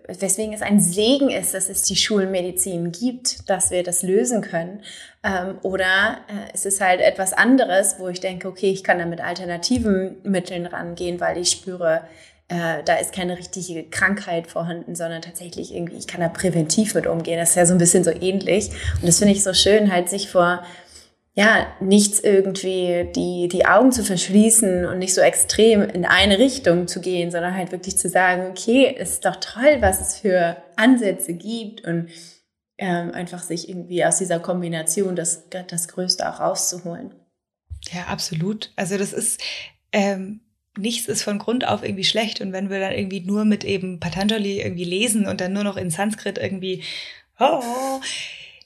weswegen 0.08 0.54
es 0.54 0.62
ein 0.62 0.82
Segen 0.82 1.30
ist, 1.30 1.54
dass 1.54 1.70
es 1.70 1.84
die 1.84 1.96
Schulmedizin 1.96 2.92
gibt, 2.92 3.50
dass 3.50 3.72
wir 3.72 3.82
das 3.82 4.04
lösen 4.04 4.42
können. 4.42 4.82
Ähm, 5.24 5.58
oder 5.62 6.18
äh, 6.28 6.52
es 6.54 6.66
ist 6.66 6.82
halt 6.82 7.00
etwas 7.00 7.32
anderes, 7.32 7.96
wo 8.00 8.10
ich 8.10 8.20
denke, 8.20 8.50
okay, 8.50 8.72
ich 8.72 8.84
kann 8.84 9.00
da 9.00 9.06
mit 9.06 9.22
alternativen 9.22 10.18
Mitteln 10.24 10.66
rangehen, 10.66 11.22
weil 11.22 11.38
ich 11.38 11.52
spüre, 11.52 12.02
äh, 12.50 12.84
da 12.84 12.96
ist 12.96 13.14
keine 13.14 13.38
richtige 13.38 13.86
Krankheit 13.86 14.48
vorhanden, 14.48 14.96
sondern 14.96 15.22
tatsächlich 15.22 15.74
irgendwie, 15.74 15.96
ich 15.96 16.08
kann 16.08 16.20
da 16.20 16.28
präventiv 16.28 16.96
mit 16.96 17.08
umgehen. 17.08 17.40
Das 17.40 17.52
ist 17.52 17.56
ja 17.56 17.66
so 17.66 17.74
ein 17.74 17.78
bisschen 17.78 18.04
so 18.04 18.12
ähnlich. 18.12 18.70
Und 18.96 19.08
das 19.08 19.20
finde 19.20 19.34
ich 19.34 19.44
so 19.44 19.54
schön, 19.54 19.94
halt 19.94 20.10
sich 20.10 20.30
vor 20.30 20.66
ja, 21.36 21.66
nichts 21.80 22.20
irgendwie 22.20 23.10
die, 23.16 23.48
die 23.48 23.66
Augen 23.66 23.92
zu 23.92 24.04
verschließen 24.04 24.86
und 24.86 25.00
nicht 25.00 25.16
so 25.16 25.22
extrem 25.22 25.82
in 25.82 26.06
eine 26.06 26.38
Richtung 26.38 26.88
zu 26.88 27.02
gehen, 27.02 27.32
sondern 27.32 27.56
halt 27.56 27.72
wirklich 27.72 27.98
zu 27.98 28.08
sagen, 28.08 28.52
okay, 28.52 28.96
ist 28.96 29.26
doch 29.26 29.38
toll, 29.38 29.78
was 29.80 30.00
es 30.00 30.20
für 30.20 30.58
Ansätze 30.76 31.34
gibt 31.34 31.84
und 31.86 32.10
ähm, 32.78 33.12
einfach 33.14 33.42
sich 33.42 33.68
irgendwie 33.68 34.06
aus 34.06 34.20
dieser 34.20 34.40
Kombination 34.40 35.16
das, 35.16 35.50
das 35.50 35.88
Größte 35.88 36.32
auch 36.32 36.40
rauszuholen. 36.40 37.16
Ja, 37.92 38.04
absolut. 38.04 38.72
Also 38.76 38.98
das 38.98 39.12
ist, 39.12 39.42
ähm, 39.92 40.42
nichts 40.78 41.08
ist 41.08 41.24
von 41.24 41.40
Grund 41.40 41.68
auf 41.68 41.84
irgendwie 41.84 42.04
schlecht 42.04 42.42
und 42.42 42.54
wenn 42.54 42.70
wir 42.70 42.80
dann 42.80 42.94
irgendwie 42.94 43.22
nur 43.22 43.44
mit 43.44 43.64
eben 43.64 44.00
Patanjali 44.00 44.62
irgendwie 44.62 44.86
lesen 44.86 45.28
und 45.28 45.42
dann 45.42 45.54
nur 45.54 45.64
noch 45.64 45.78
in 45.78 45.90
Sanskrit 45.90 46.38
irgendwie, 46.38 46.84
oh, 47.40 47.62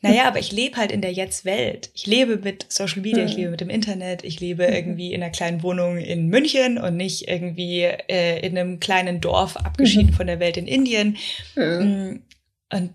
naja, 0.02 0.28
aber 0.28 0.40
ich 0.40 0.52
lebe 0.52 0.78
halt 0.78 0.92
in 0.92 1.02
der 1.02 1.12
Jetzt-Welt. 1.12 1.90
Ich 1.94 2.06
lebe 2.06 2.38
mit 2.38 2.66
Social 2.70 3.02
Media, 3.02 3.26
ich 3.26 3.32
mhm. 3.32 3.38
lebe 3.38 3.52
mit 3.52 3.62
dem 3.62 3.70
Internet, 3.70 4.24
ich 4.24 4.40
lebe 4.40 4.68
mhm. 4.68 4.74
irgendwie 4.74 5.14
in 5.14 5.22
einer 5.22 5.32
kleinen 5.32 5.64
Wohnung 5.64 5.98
in 5.98 6.28
München 6.28 6.78
und 6.78 6.98
nicht 6.98 7.28
irgendwie 7.28 7.82
äh, 7.82 8.46
in 8.46 8.58
einem 8.58 8.80
kleinen 8.80 9.22
Dorf 9.22 9.58
abgeschieden 9.58 10.12
mhm. 10.12 10.14
von 10.14 10.28
der 10.28 10.40
Welt 10.40 10.58
in 10.58 10.68
Indien. 10.68 11.18
Mhm. 11.56 12.22
Und 12.72 12.94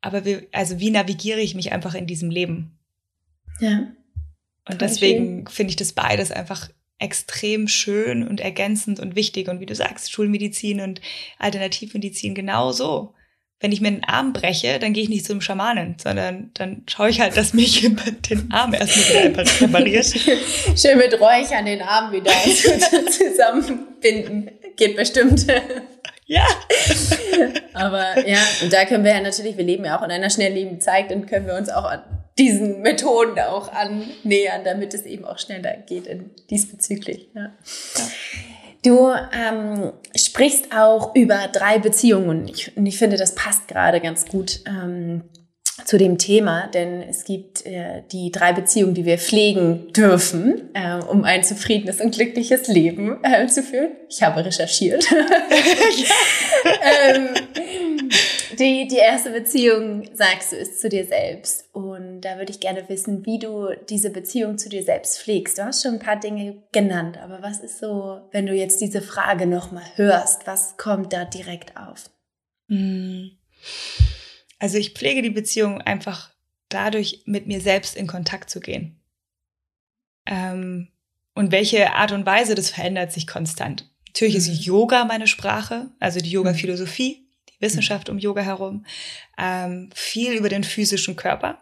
aber 0.00 0.24
wie, 0.24 0.46
also 0.52 0.78
wie 0.78 0.90
navigiere 0.90 1.40
ich 1.40 1.54
mich 1.54 1.72
einfach 1.72 1.94
in 1.94 2.06
diesem 2.06 2.30
Leben? 2.30 2.78
Ja. 3.60 3.88
Und 4.68 4.80
deswegen 4.80 5.46
finde 5.48 5.70
ich 5.70 5.76
das 5.76 5.92
beides 5.92 6.30
einfach 6.30 6.68
extrem 6.98 7.68
schön 7.68 8.26
und 8.26 8.40
ergänzend 8.40 9.00
und 9.00 9.16
wichtig. 9.16 9.48
Und 9.48 9.60
wie 9.60 9.66
du 9.66 9.74
sagst, 9.74 10.12
Schulmedizin 10.12 10.80
und 10.80 11.00
Alternativmedizin 11.38 12.34
genauso 12.34 13.14
wenn 13.60 13.72
ich 13.72 13.80
mir 13.80 13.90
den 13.90 14.04
Arm 14.04 14.32
breche, 14.32 14.78
dann 14.78 14.92
gehe 14.92 15.02
ich 15.02 15.08
nicht 15.08 15.26
zum 15.26 15.40
Schamanen, 15.40 15.96
sondern 16.00 16.50
dann 16.54 16.84
schaue 16.86 17.10
ich 17.10 17.20
halt, 17.20 17.36
dass 17.36 17.54
mich 17.54 17.80
den 18.30 18.52
Arm 18.52 18.72
erstmal 18.72 19.32
wieder 19.32 19.60
repariert. 19.60 20.06
Schön 20.76 20.98
mit 20.98 21.20
Räuchern 21.20 21.66
den 21.66 21.82
Arm 21.82 22.12
wieder 22.12 22.30
zusammenbinden. 23.10 24.50
Geht 24.76 24.96
bestimmt. 24.96 25.44
Ja. 26.26 26.46
Aber 27.72 28.28
ja, 28.28 28.38
und 28.62 28.72
da 28.72 28.84
können 28.84 29.02
wir 29.02 29.12
ja 29.12 29.20
natürlich, 29.20 29.56
wir 29.56 29.64
leben 29.64 29.84
ja 29.84 29.98
auch 29.98 30.04
in 30.04 30.10
einer 30.10 30.30
schnelllebigen 30.30 30.80
Zeit 30.80 31.10
und 31.10 31.26
können 31.26 31.46
wir 31.46 31.54
uns 31.54 31.68
auch 31.68 31.84
an 31.84 32.02
diesen 32.38 32.82
Methoden 32.82 33.40
auch 33.40 33.72
annähern, 33.72 34.62
damit 34.64 34.94
es 34.94 35.04
eben 35.04 35.24
auch 35.24 35.38
schneller 35.38 35.74
geht 35.86 36.06
in, 36.06 36.30
diesbezüglich. 36.48 37.28
Ja. 37.34 37.50
ja. 37.96 38.08
Du 38.82 39.10
ähm, 39.10 39.92
sprichst 40.14 40.72
auch 40.72 41.14
über 41.14 41.48
drei 41.52 41.78
Beziehungen 41.78 42.28
und 42.28 42.48
ich, 42.48 42.76
und 42.76 42.86
ich 42.86 42.96
finde, 42.98 43.16
das 43.16 43.34
passt 43.34 43.66
gerade 43.66 44.00
ganz 44.00 44.26
gut 44.26 44.60
ähm, 44.66 45.22
zu 45.84 45.98
dem 45.98 46.18
Thema, 46.18 46.68
denn 46.68 47.02
es 47.02 47.24
gibt 47.24 47.66
äh, 47.66 48.02
die 48.12 48.30
drei 48.30 48.52
Beziehungen, 48.52 48.94
die 48.94 49.04
wir 49.04 49.18
pflegen 49.18 49.92
dürfen, 49.92 50.70
äh, 50.74 50.94
um 50.94 51.24
ein 51.24 51.44
zufriedenes 51.44 52.00
und 52.00 52.14
glückliches 52.14 52.68
Leben 52.68 53.22
äh, 53.24 53.46
zu 53.46 53.62
führen. 53.62 53.90
Ich 54.08 54.22
habe 54.22 54.44
recherchiert. 54.44 55.06
ähm, 57.12 57.28
die, 58.58 58.88
die 58.88 58.96
erste 58.96 59.30
Beziehung, 59.30 60.08
sagst 60.14 60.52
du, 60.52 60.56
ist 60.56 60.80
zu 60.80 60.88
dir 60.88 61.06
selbst. 61.06 61.72
Und 61.74 62.20
da 62.22 62.38
würde 62.38 62.52
ich 62.52 62.60
gerne 62.60 62.88
wissen, 62.88 63.24
wie 63.24 63.38
du 63.38 63.68
diese 63.88 64.10
Beziehung 64.10 64.58
zu 64.58 64.68
dir 64.68 64.82
selbst 64.82 65.20
pflegst. 65.20 65.58
Du 65.58 65.64
hast 65.64 65.82
schon 65.82 65.94
ein 65.94 66.00
paar 66.00 66.18
Dinge 66.18 66.62
genannt, 66.72 67.18
aber 67.18 67.42
was 67.42 67.60
ist 67.60 67.78
so, 67.78 68.28
wenn 68.32 68.46
du 68.46 68.54
jetzt 68.54 68.80
diese 68.80 69.02
Frage 69.02 69.46
nochmal 69.46 69.84
hörst, 69.96 70.46
was 70.46 70.76
kommt 70.76 71.12
da 71.12 71.24
direkt 71.24 71.76
auf? 71.76 72.10
Hm. 72.68 73.30
Also 74.58 74.78
ich 74.78 74.94
pflege 74.94 75.22
die 75.22 75.30
Beziehung 75.30 75.80
einfach 75.80 76.30
dadurch, 76.68 77.22
mit 77.26 77.46
mir 77.46 77.60
selbst 77.60 77.96
in 77.96 78.06
Kontakt 78.06 78.50
zu 78.50 78.60
gehen. 78.60 79.00
Ähm, 80.26 80.88
und 81.34 81.52
welche 81.52 81.94
Art 81.94 82.12
und 82.12 82.26
Weise, 82.26 82.54
das 82.54 82.70
verändert 82.70 83.12
sich 83.12 83.26
konstant. 83.26 83.90
Natürlich 84.08 84.34
ist 84.34 84.48
mhm. 84.48 84.54
Yoga 84.54 85.04
meine 85.04 85.26
Sprache, 85.26 85.90
also 86.00 86.20
die 86.20 86.30
Yoga-Philosophie 86.30 87.27
Wissenschaft 87.60 88.08
um 88.08 88.18
Yoga 88.18 88.42
herum, 88.42 88.84
ähm, 89.36 89.90
viel 89.94 90.32
über 90.32 90.48
den 90.48 90.64
physischen 90.64 91.16
Körper, 91.16 91.58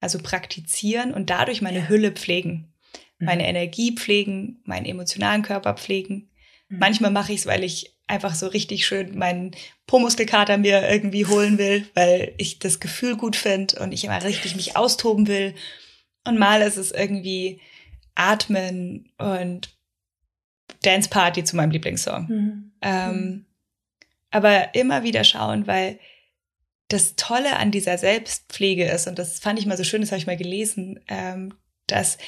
also 0.00 0.18
praktizieren 0.18 1.12
und 1.12 1.30
dadurch 1.30 1.62
meine 1.62 1.80
ja. 1.80 1.88
Hülle 1.88 2.12
pflegen, 2.12 2.72
meine 3.18 3.42
mhm. 3.42 3.48
Energie 3.48 3.94
pflegen, 3.94 4.60
meinen 4.64 4.86
emotionalen 4.86 5.42
Körper 5.42 5.74
pflegen. 5.74 6.28
Mhm. 6.68 6.78
Manchmal 6.78 7.10
mache 7.10 7.32
ich 7.32 7.40
es, 7.40 7.46
weil 7.46 7.64
ich 7.64 7.96
einfach 8.06 8.34
so 8.34 8.46
richtig 8.46 8.86
schön 8.86 9.18
meinen 9.18 9.52
Po-Muskelkater 9.86 10.58
mir 10.58 10.88
irgendwie 10.88 11.26
holen 11.26 11.58
will, 11.58 11.88
weil 11.94 12.34
ich 12.36 12.58
das 12.58 12.78
Gefühl 12.78 13.16
gut 13.16 13.36
finde 13.36 13.80
und 13.80 13.92
ich 13.92 14.04
immer 14.04 14.22
richtig 14.22 14.54
mich 14.54 14.76
austoben 14.76 15.26
will. 15.26 15.54
Und 16.24 16.38
mal 16.38 16.60
ist 16.60 16.76
es 16.76 16.92
irgendwie 16.92 17.60
Atmen 18.14 19.10
und 19.18 19.76
Dance 20.82 21.08
Party 21.08 21.42
zu 21.42 21.56
meinem 21.56 21.70
Lieblingssong. 21.70 22.26
Mhm. 22.28 22.72
Ähm, 22.82 23.14
mhm 23.14 23.45
aber 24.30 24.74
immer 24.74 25.02
wieder 25.02 25.24
schauen, 25.24 25.66
weil 25.66 25.98
das 26.88 27.16
Tolle 27.16 27.56
an 27.56 27.70
dieser 27.70 27.98
Selbstpflege 27.98 28.84
ist, 28.88 29.06
und 29.06 29.18
das 29.18 29.38
fand 29.38 29.58
ich 29.58 29.66
mal 29.66 29.76
so 29.76 29.84
schön, 29.84 30.00
das 30.00 30.10
habe 30.10 30.18
ich 30.18 30.26
mal 30.26 30.36
gelesen, 30.36 31.00
ähm, 31.08 31.54
dass 31.86 32.18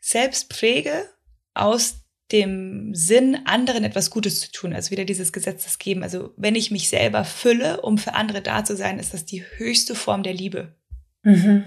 Selbstpflege 0.00 1.08
aus 1.54 2.04
dem 2.32 2.94
Sinn, 2.94 3.40
anderen 3.44 3.84
etwas 3.84 4.10
Gutes 4.10 4.40
zu 4.40 4.52
tun, 4.52 4.72
also 4.72 4.90
wieder 4.90 5.04
dieses 5.04 5.32
Gesetz 5.32 5.64
des 5.64 5.78
Geben. 5.78 6.02
Also 6.02 6.32
wenn 6.36 6.54
ich 6.54 6.70
mich 6.70 6.88
selber 6.88 7.24
fülle, 7.24 7.80
um 7.80 7.98
für 7.98 8.14
andere 8.14 8.40
da 8.40 8.64
zu 8.64 8.76
sein, 8.76 8.98
ist 8.98 9.14
das 9.14 9.24
die 9.24 9.44
höchste 9.56 9.94
Form 9.94 10.22
der 10.22 10.34
Liebe. 10.34 10.74
Mhm. 11.22 11.64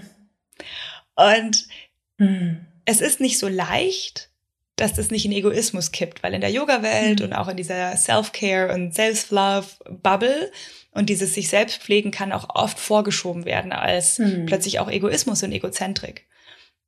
Und 1.16 1.66
mhm. 2.18 2.66
es 2.84 3.00
ist 3.00 3.20
nicht 3.20 3.38
so 3.38 3.48
leicht, 3.48 4.30
dass 4.76 4.94
das 4.94 5.10
nicht 5.10 5.24
in 5.24 5.32
Egoismus 5.32 5.92
kippt, 5.92 6.22
weil 6.22 6.34
in 6.34 6.40
der 6.40 6.50
Yoga-Welt 6.50 7.20
mhm. 7.20 7.26
und 7.26 7.32
auch 7.32 7.48
in 7.48 7.56
dieser 7.56 7.96
Self-Care 7.96 8.72
und 8.74 8.94
Self-Love-Bubble 8.94 10.50
und 10.90 11.10
dieses 11.10 11.34
sich 11.34 11.48
selbst 11.48 11.82
pflegen 11.82 12.10
kann 12.10 12.32
auch 12.32 12.48
oft 12.54 12.78
vorgeschoben 12.78 13.44
werden 13.44 13.72
als 13.72 14.18
mhm. 14.18 14.46
plötzlich 14.46 14.80
auch 14.80 14.90
Egoismus 14.90 15.42
und 15.42 15.52
Egozentrik. 15.52 16.26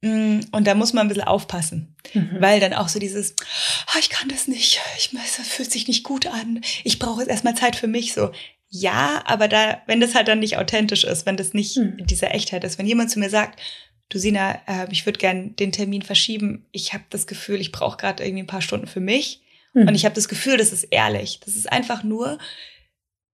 Mm, 0.03 0.41
und 0.53 0.66
da 0.66 0.74
muss 0.74 0.93
man 0.93 1.07
ein 1.07 1.09
bisschen 1.09 1.24
aufpassen, 1.24 1.97
mhm. 2.12 2.37
weil 2.39 2.61
dann 2.61 2.74
auch 2.74 2.89
so 2.89 2.99
dieses, 2.99 3.34
oh, 3.95 3.99
ich 3.99 4.11
kann 4.11 4.28
das 4.28 4.47
nicht, 4.47 4.80
ich, 4.99 5.11
das 5.37 5.49
fühlt 5.49 5.72
sich 5.72 5.89
nicht 5.89 6.05
gut 6.05 6.26
an, 6.26 6.61
ich 6.84 6.99
brauche 6.99 7.20
jetzt 7.20 7.30
erstmal 7.30 7.55
Zeit 7.55 7.76
für 7.76 7.87
mich, 7.87 8.12
so. 8.12 8.30
Ja, 8.68 9.22
aber 9.26 9.49
da, 9.49 9.80
wenn 9.87 10.01
das 10.01 10.14
halt 10.14 10.28
dann 10.28 10.41
nicht 10.41 10.59
authentisch 10.59 11.05
ist, 11.05 11.24
wenn 11.24 11.37
das 11.37 11.55
nicht 11.55 11.76
mhm. 11.76 11.99
in 11.99 12.07
dieser 12.07 12.34
Echtheit 12.34 12.64
ist, 12.64 12.78
wenn 12.78 12.87
jemand 12.87 13.11
zu 13.11 13.18
mir 13.18 13.30
sagt, 13.30 13.61
du 14.09 14.18
Sina, 14.18 14.61
äh, 14.66 14.86
ich 14.90 15.07
würde 15.07 15.18
gern 15.18 15.57
den 15.57 15.72
Termin 15.72 16.02
verschieben. 16.02 16.66
Ich 16.72 16.92
habe 16.92 17.04
das 17.11 17.26
Gefühl, 17.26 17.61
ich 17.61 17.72
brauche 17.72 17.96
gerade 17.96 18.24
irgendwie 18.24 18.42
ein 18.42 18.48
paar 18.48 18.62
Stunden 18.62 18.86
für 18.86 19.00
mich. 19.00 19.42
Mhm. 19.74 19.88
Und 19.88 19.94
ich 19.94 20.04
habe 20.04 20.14
das 20.14 20.28
Gefühl, 20.28 20.57
das 20.57 20.72
ist 20.72 20.84
ehrlich. 20.84 21.40
Das 21.44 21.54
ist 21.54 21.70
einfach 21.70 22.02
nur, 22.02 22.38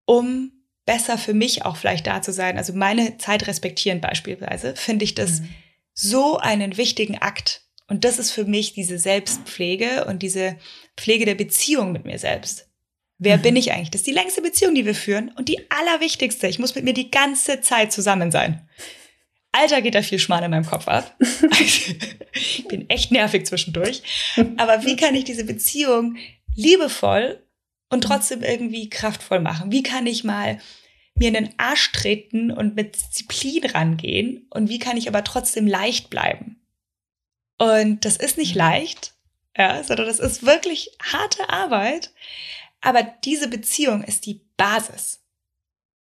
um 0.04 0.52
besser 0.84 1.18
für 1.18 1.34
mich 1.34 1.64
auch 1.64 1.76
vielleicht 1.76 2.06
da 2.06 2.22
zu 2.22 2.32
sein. 2.32 2.58
Also 2.58 2.72
meine 2.72 3.16
Zeit 3.18 3.46
respektieren 3.46 4.00
beispielsweise, 4.00 4.74
finde 4.74 5.04
ich 5.04 5.14
das 5.14 5.40
mhm. 5.40 5.48
so 5.94 6.38
einen 6.38 6.76
wichtigen 6.76 7.18
Akt. 7.18 7.62
Und 7.88 8.04
das 8.04 8.18
ist 8.18 8.30
für 8.30 8.44
mich 8.44 8.72
diese 8.72 8.98
Selbstpflege 8.98 10.06
und 10.06 10.22
diese 10.22 10.56
Pflege 10.96 11.24
der 11.24 11.34
Beziehung 11.34 11.92
mit 11.92 12.04
mir 12.04 12.18
selbst. 12.18 12.68
Wer 13.18 13.36
mhm. 13.36 13.42
bin 13.42 13.56
ich 13.56 13.72
eigentlich? 13.72 13.90
Das 13.90 14.00
ist 14.00 14.06
die 14.06 14.12
längste 14.12 14.42
Beziehung, 14.42 14.74
die 14.74 14.86
wir 14.86 14.94
führen 14.94 15.30
und 15.36 15.48
die 15.48 15.70
allerwichtigste. 15.70 16.48
Ich 16.48 16.58
muss 16.58 16.74
mit 16.74 16.84
mir 16.84 16.94
die 16.94 17.10
ganze 17.10 17.60
Zeit 17.60 17.92
zusammen 17.92 18.30
sein. 18.30 18.68
Alter, 19.52 19.82
geht 19.82 19.94
da 19.94 20.02
viel 20.02 20.18
Schmarrn 20.18 20.44
in 20.44 20.50
meinem 20.50 20.66
Kopf 20.66 20.88
ab. 20.88 21.14
ich 22.32 22.64
bin 22.68 22.88
echt 22.88 23.12
nervig 23.12 23.46
zwischendurch. 23.46 24.02
Aber 24.56 24.84
wie 24.84 24.96
kann 24.96 25.14
ich 25.14 25.24
diese 25.24 25.44
Beziehung 25.44 26.16
liebevoll 26.56 27.42
und 27.90 28.02
trotzdem 28.02 28.42
irgendwie 28.42 28.88
kraftvoll 28.88 29.40
machen? 29.40 29.70
Wie 29.70 29.82
kann 29.82 30.06
ich 30.06 30.24
mal 30.24 30.58
mir 31.14 31.28
in 31.28 31.34
den 31.34 31.54
Arsch 31.58 31.92
treten 31.92 32.50
und 32.50 32.74
mit 32.74 32.96
Disziplin 32.96 33.66
rangehen? 33.66 34.46
Und 34.48 34.70
wie 34.70 34.78
kann 34.78 34.96
ich 34.96 35.06
aber 35.06 35.22
trotzdem 35.22 35.66
leicht 35.66 36.08
bleiben? 36.08 36.62
Und 37.58 38.06
das 38.06 38.16
ist 38.16 38.38
nicht 38.38 38.54
mhm. 38.54 38.60
leicht, 38.60 39.14
ja, 39.56 39.84
sondern 39.84 40.06
das 40.06 40.18
ist 40.18 40.46
wirklich 40.46 40.96
harte 41.00 41.50
Arbeit. 41.50 42.12
Aber 42.80 43.02
diese 43.02 43.48
Beziehung 43.48 44.02
ist 44.02 44.24
die 44.24 44.40
Basis. 44.56 45.21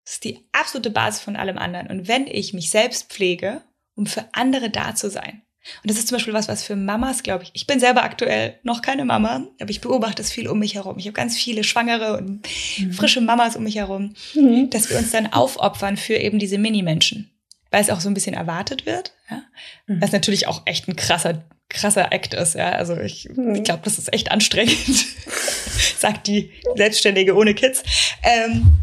Das 0.07 0.15
ist 0.15 0.25
die 0.25 0.39
absolute 0.53 0.91
Basis 0.91 1.21
von 1.21 1.35
allem 1.35 1.59
anderen. 1.59 1.89
Und 1.89 2.07
wenn 2.07 2.29
ich 2.29 2.55
mich 2.55 2.71
selbst 2.71 3.13
pflege, 3.13 3.63
um 3.97 4.07
für 4.07 4.25
andere 4.33 4.71
da 4.71 4.95
zu 4.95 5.11
sein, 5.11 5.43
und 5.83 5.91
das 5.91 5.99
ist 5.99 6.07
zum 6.07 6.15
Beispiel 6.15 6.33
was, 6.33 6.47
was 6.47 6.63
für 6.63 6.77
Mamas, 6.77 7.25
glaube 7.25 7.43
ich, 7.43 7.51
ich 7.55 7.67
bin 7.67 7.81
selber 7.81 8.05
aktuell 8.05 8.61
noch 8.63 8.83
keine 8.83 9.05
Mama, 9.05 9.49
aber 9.61 9.71
ich 9.71 9.81
beobachte 9.81 10.23
es 10.23 10.31
viel 10.31 10.47
um 10.47 10.61
mich 10.61 10.77
herum. 10.77 10.97
Ich 10.99 11.07
habe 11.07 11.15
ganz 11.15 11.37
viele 11.37 11.65
Schwangere 11.65 12.17
und 12.17 12.47
mhm. 12.79 12.93
frische 12.93 13.21
Mamas 13.21 13.57
um 13.57 13.65
mich 13.65 13.75
herum, 13.75 14.15
mhm. 14.35 14.71
dass 14.71 14.89
wir 14.91 14.97
uns 14.97 15.11
dann 15.11 15.33
aufopfern 15.33 15.97
für 15.97 16.15
eben 16.15 16.39
diese 16.39 16.59
Mini-Menschen, 16.59 17.33
weil 17.73 17.83
es 17.83 17.91
auch 17.91 17.99
so 17.99 18.09
ein 18.09 18.15
bisschen 18.15 18.35
erwartet 18.35 18.87
wird. 18.87 19.13
Ja? 19.29 19.43
Mhm. 19.89 20.01
Was 20.01 20.13
natürlich 20.13 20.47
auch 20.47 20.63
echt 20.67 20.87
ein 20.87 20.95
krasser, 20.95 21.43
krasser 21.69 22.13
Act 22.13 22.33
ist. 22.35 22.55
Ja? 22.55 22.71
Also 22.71 22.97
ich, 22.97 23.29
mhm. 23.35 23.57
ich 23.57 23.65
glaube, 23.65 23.83
das 23.83 23.99
ist 23.99 24.13
echt 24.13 24.31
anstrengend, 24.31 24.77
sagt 25.99 26.29
die 26.29 26.53
Selbstständige 26.77 27.35
ohne 27.35 27.55
Kids. 27.55 27.83
Ähm, 28.23 28.79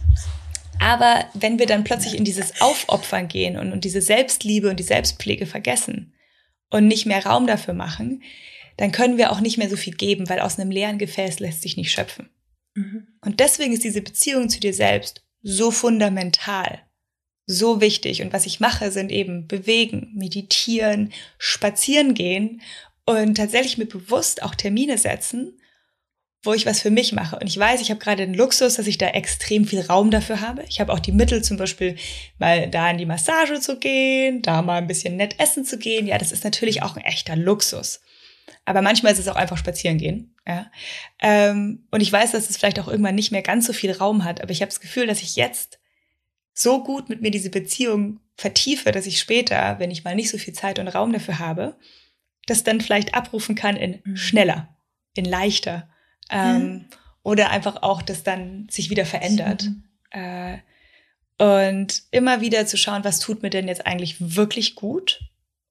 aber 0.79 1.25
wenn 1.33 1.59
wir 1.59 1.65
dann 1.65 1.83
plötzlich 1.83 2.15
in 2.15 2.23
dieses 2.23 2.61
Aufopfern 2.61 3.27
gehen 3.27 3.57
und, 3.57 3.71
und 3.71 3.83
diese 3.83 4.01
Selbstliebe 4.01 4.69
und 4.69 4.79
die 4.79 4.83
Selbstpflege 4.83 5.45
vergessen 5.45 6.13
und 6.69 6.87
nicht 6.87 7.05
mehr 7.05 7.25
Raum 7.25 7.47
dafür 7.47 7.73
machen, 7.73 8.23
dann 8.77 8.91
können 8.91 9.17
wir 9.17 9.31
auch 9.31 9.39
nicht 9.39 9.57
mehr 9.57 9.69
so 9.69 9.75
viel 9.75 9.93
geben, 9.93 10.29
weil 10.29 10.39
aus 10.39 10.59
einem 10.59 10.71
leeren 10.71 10.97
Gefäß 10.97 11.39
lässt 11.39 11.61
sich 11.61 11.77
nicht 11.77 11.91
schöpfen. 11.91 12.29
Mhm. 12.75 13.07
Und 13.21 13.39
deswegen 13.39 13.73
ist 13.73 13.83
diese 13.83 14.01
Beziehung 14.01 14.49
zu 14.49 14.59
dir 14.59 14.73
selbst 14.73 15.23
so 15.41 15.71
fundamental, 15.71 16.81
so 17.45 17.81
wichtig. 17.81 18.21
Und 18.21 18.33
was 18.33 18.45
ich 18.45 18.59
mache, 18.59 18.91
sind 18.91 19.11
eben 19.11 19.47
bewegen, 19.47 20.11
meditieren, 20.15 21.11
spazieren 21.37 22.13
gehen 22.13 22.61
und 23.05 23.35
tatsächlich 23.35 23.77
mir 23.77 23.85
bewusst 23.85 24.41
auch 24.41 24.55
Termine 24.55 24.97
setzen, 24.97 25.59
wo 26.43 26.53
ich 26.53 26.65
was 26.65 26.81
für 26.81 26.91
mich 26.91 27.13
mache. 27.13 27.39
Und 27.39 27.47
ich 27.47 27.57
weiß, 27.57 27.81
ich 27.81 27.89
habe 27.89 28.01
gerade 28.01 28.25
den 28.25 28.35
Luxus, 28.35 28.75
dass 28.75 28.87
ich 28.87 28.97
da 28.97 29.07
extrem 29.07 29.65
viel 29.65 29.79
Raum 29.79 30.11
dafür 30.11 30.41
habe. 30.41 30.63
Ich 30.67 30.81
habe 30.81 30.91
auch 30.91 30.99
die 30.99 31.13
Mittel, 31.13 31.41
zum 31.41 31.55
Beispiel 31.55 31.95
mal 32.37 32.69
da 32.69 32.89
in 32.91 32.97
die 32.97 33.05
Massage 33.05 33.61
zu 33.61 33.79
gehen, 33.79 34.41
da 34.41 34.61
mal 34.61 34.77
ein 34.77 34.87
bisschen 34.87 35.15
nett 35.15 35.39
essen 35.39 35.63
zu 35.63 35.77
gehen. 35.77 36.05
Ja, 36.05 36.17
das 36.17 36.33
ist 36.33 36.43
natürlich 36.43 36.83
auch 36.83 36.97
ein 36.97 37.03
echter 37.03 37.37
Luxus. 37.37 38.01
Aber 38.65 38.81
manchmal 38.81 39.13
ist 39.13 39.19
es 39.19 39.29
auch 39.29 39.37
einfach 39.37 39.57
spazieren 39.57 39.97
gehen. 39.97 40.35
Ja. 40.45 40.69
Ähm, 41.21 41.87
und 41.91 42.01
ich 42.01 42.11
weiß, 42.11 42.33
dass 42.33 42.49
es 42.49 42.57
vielleicht 42.57 42.79
auch 42.79 42.89
irgendwann 42.89 43.15
nicht 43.15 43.31
mehr 43.31 43.41
ganz 43.41 43.65
so 43.65 43.71
viel 43.71 43.91
Raum 43.91 44.25
hat. 44.25 44.41
Aber 44.41 44.51
ich 44.51 44.61
habe 44.61 44.69
das 44.69 44.81
Gefühl, 44.81 45.07
dass 45.07 45.21
ich 45.21 45.37
jetzt 45.37 45.79
so 46.53 46.83
gut 46.83 47.07
mit 47.07 47.21
mir 47.21 47.31
diese 47.31 47.49
Beziehung 47.49 48.19
vertiefe, 48.35 48.91
dass 48.91 49.05
ich 49.05 49.19
später, 49.19 49.79
wenn 49.79 49.91
ich 49.91 50.03
mal 50.03 50.15
nicht 50.15 50.29
so 50.29 50.37
viel 50.37 50.53
Zeit 50.53 50.77
und 50.77 50.89
Raum 50.89 51.13
dafür 51.13 51.39
habe, 51.39 51.77
das 52.45 52.63
dann 52.63 52.81
vielleicht 52.81 53.15
abrufen 53.15 53.55
kann 53.55 53.77
in 53.77 54.01
mhm. 54.03 54.17
schneller, 54.17 54.75
in 55.15 55.23
leichter 55.25 55.89
ähm, 56.33 56.61
mhm. 56.61 56.85
Oder 57.23 57.51
einfach 57.51 57.81
auch, 57.83 58.01
dass 58.01 58.23
dann 58.23 58.67
sich 58.69 58.89
wieder 58.89 59.05
verändert. 59.05 59.69
Äh, 60.11 60.57
und 61.37 62.03
immer 62.11 62.41
wieder 62.41 62.65
zu 62.65 62.77
schauen, 62.77 63.03
was 63.03 63.19
tut 63.19 63.41
mir 63.41 63.49
denn 63.49 63.67
jetzt 63.67 63.87
eigentlich 63.87 64.35
wirklich 64.35 64.75
gut, 64.75 65.21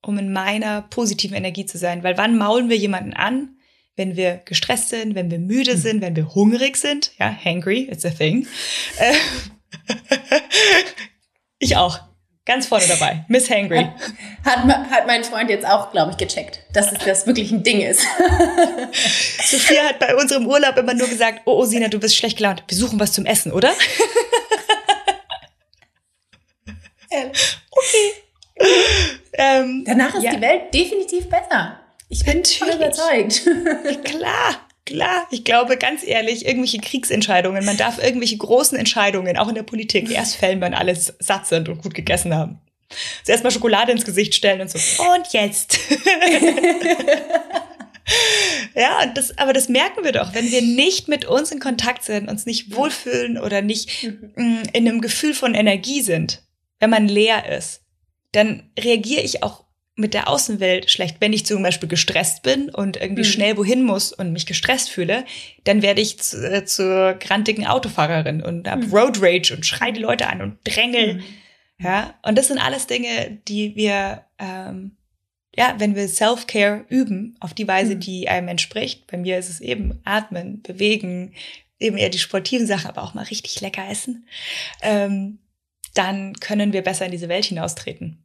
um 0.00 0.18
in 0.18 0.32
meiner 0.32 0.82
positiven 0.82 1.36
Energie 1.36 1.66
zu 1.66 1.78
sein. 1.78 2.02
Weil 2.02 2.16
wann 2.16 2.38
maulen 2.38 2.68
wir 2.68 2.76
jemanden 2.76 3.12
an? 3.12 3.56
Wenn 3.94 4.16
wir 4.16 4.40
gestresst 4.46 4.88
sind, 4.88 5.14
wenn 5.14 5.30
wir 5.30 5.38
müde 5.38 5.74
mhm. 5.74 5.80
sind, 5.80 6.00
wenn 6.00 6.16
wir 6.16 6.34
hungrig 6.34 6.78
sind. 6.78 7.12
Ja, 7.18 7.30
hangry, 7.44 7.88
it's 7.90 8.06
a 8.06 8.10
thing. 8.10 8.46
Äh, 8.98 9.14
ich 11.58 11.76
auch. 11.76 12.00
Ganz 12.52 12.66
vorne 12.66 12.84
dabei. 12.86 13.24
Miss 13.28 13.48
Hangry. 13.48 13.88
Hat, 14.44 14.58
hat, 14.58 14.90
hat 14.90 15.06
mein 15.06 15.24
Freund 15.24 15.48
jetzt 15.48 15.66
auch, 15.66 15.90
glaube 15.90 16.10
ich, 16.10 16.18
gecheckt, 16.18 16.60
dass 16.74 16.92
es 16.92 16.98
das 16.98 17.26
wirklich 17.26 17.50
ein 17.50 17.62
Ding 17.62 17.80
ist. 17.80 18.02
Sophia 19.50 19.84
hat 19.84 19.98
bei 19.98 20.14
unserem 20.14 20.46
Urlaub 20.46 20.76
immer 20.76 20.92
nur 20.92 21.08
gesagt, 21.08 21.40
oh, 21.46 21.60
oh 21.60 21.64
Sina, 21.64 21.88
du 21.88 21.98
bist 21.98 22.14
schlecht 22.14 22.36
gelaunt. 22.36 22.62
Wir 22.68 22.76
suchen 22.76 23.00
was 23.00 23.12
zum 23.12 23.24
Essen, 23.24 23.52
oder? 23.52 23.70
okay. 27.08 27.32
Ähm, 29.32 29.84
Danach 29.86 30.14
ist 30.14 30.24
ja. 30.24 30.34
die 30.34 30.40
Welt 30.42 30.74
definitiv 30.74 31.30
besser. 31.30 31.80
Ich 32.10 32.22
bin 32.22 32.42
Natürlich. 32.42 32.58
voll 32.58 32.74
überzeugt. 32.74 33.44
Klar. 34.04 34.68
Klar, 34.84 35.28
ich 35.30 35.44
glaube 35.44 35.76
ganz 35.76 36.02
ehrlich, 36.04 36.44
irgendwelche 36.44 36.78
Kriegsentscheidungen, 36.78 37.64
man 37.64 37.76
darf 37.76 38.02
irgendwelche 38.02 38.36
großen 38.36 38.76
Entscheidungen, 38.76 39.36
auch 39.36 39.48
in 39.48 39.54
der 39.54 39.62
Politik, 39.62 40.10
erst 40.10 40.36
fällen, 40.36 40.60
wenn 40.60 40.74
alle 40.74 40.96
satt 40.96 41.46
sind 41.46 41.68
und 41.68 41.82
gut 41.82 41.94
gegessen 41.94 42.34
haben. 42.34 42.60
Zuerst 43.24 43.44
mal 43.44 43.50
Schokolade 43.50 43.92
ins 43.92 44.04
Gesicht 44.04 44.34
stellen 44.34 44.60
und 44.60 44.70
so. 44.70 44.78
Und 45.02 45.32
jetzt. 45.32 45.78
ja, 48.74 49.06
das, 49.06 49.38
aber 49.38 49.52
das 49.52 49.68
merken 49.68 50.04
wir 50.04 50.12
doch, 50.12 50.34
wenn 50.34 50.50
wir 50.50 50.62
nicht 50.62 51.08
mit 51.08 51.24
uns 51.24 51.52
in 51.52 51.60
Kontakt 51.60 52.02
sind, 52.04 52.28
uns 52.28 52.44
nicht 52.44 52.74
wohlfühlen 52.74 53.38
oder 53.38 53.62
nicht 53.62 54.02
mhm. 54.02 54.32
mm, 54.34 54.62
in 54.72 54.88
einem 54.88 55.00
Gefühl 55.00 55.34
von 55.34 55.54
Energie 55.54 56.02
sind, 56.02 56.42
wenn 56.80 56.90
man 56.90 57.08
leer 57.08 57.48
ist, 57.56 57.82
dann 58.32 58.70
reagiere 58.78 59.22
ich 59.22 59.42
auch 59.42 59.61
mit 59.94 60.14
der 60.14 60.28
Außenwelt 60.28 60.90
schlecht. 60.90 61.16
Wenn 61.20 61.32
ich 61.32 61.44
zum 61.44 61.62
Beispiel 61.62 61.88
gestresst 61.88 62.42
bin 62.42 62.70
und 62.70 62.96
irgendwie 62.96 63.22
mhm. 63.22 63.26
schnell 63.26 63.56
wohin 63.56 63.82
muss 63.82 64.12
und 64.12 64.32
mich 64.32 64.46
gestresst 64.46 64.90
fühle, 64.90 65.24
dann 65.64 65.82
werde 65.82 66.00
ich 66.00 66.18
zu, 66.18 66.50
äh, 66.50 66.64
zur 66.64 67.14
grantigen 67.14 67.66
Autofahrerin 67.66 68.42
und 68.42 68.68
hab 68.68 68.80
mhm. 68.80 68.92
Road 68.92 69.18
Rage 69.20 69.54
und 69.54 69.66
schreie 69.66 69.92
die 69.92 70.00
Leute 70.00 70.28
an 70.28 70.40
und 70.40 70.58
drängel. 70.64 71.14
Mhm. 71.14 71.22
Ja, 71.78 72.14
und 72.22 72.38
das 72.38 72.48
sind 72.48 72.58
alles 72.58 72.86
Dinge, 72.86 73.40
die 73.48 73.76
wir, 73.76 74.24
ähm, 74.38 74.96
ja, 75.54 75.74
wenn 75.78 75.94
wir 75.94 76.08
Self-Care 76.08 76.86
üben, 76.88 77.36
auf 77.40 77.52
die 77.52 77.68
Weise, 77.68 77.96
mhm. 77.96 78.00
die 78.00 78.28
einem 78.28 78.48
entspricht. 78.48 79.06
Bei 79.08 79.18
mir 79.18 79.38
ist 79.38 79.50
es 79.50 79.60
eben 79.60 80.00
atmen, 80.04 80.62
bewegen, 80.62 81.34
eben 81.78 81.98
eher 81.98 82.08
die 82.08 82.18
sportiven 82.18 82.66
Sachen, 82.66 82.88
aber 82.88 83.02
auch 83.02 83.14
mal 83.14 83.24
richtig 83.24 83.60
lecker 83.60 83.86
essen. 83.90 84.26
Ähm, 84.80 85.38
dann 85.94 86.34
können 86.34 86.72
wir 86.72 86.82
besser 86.82 87.04
in 87.04 87.10
diese 87.10 87.28
Welt 87.28 87.44
hinaustreten. 87.44 88.24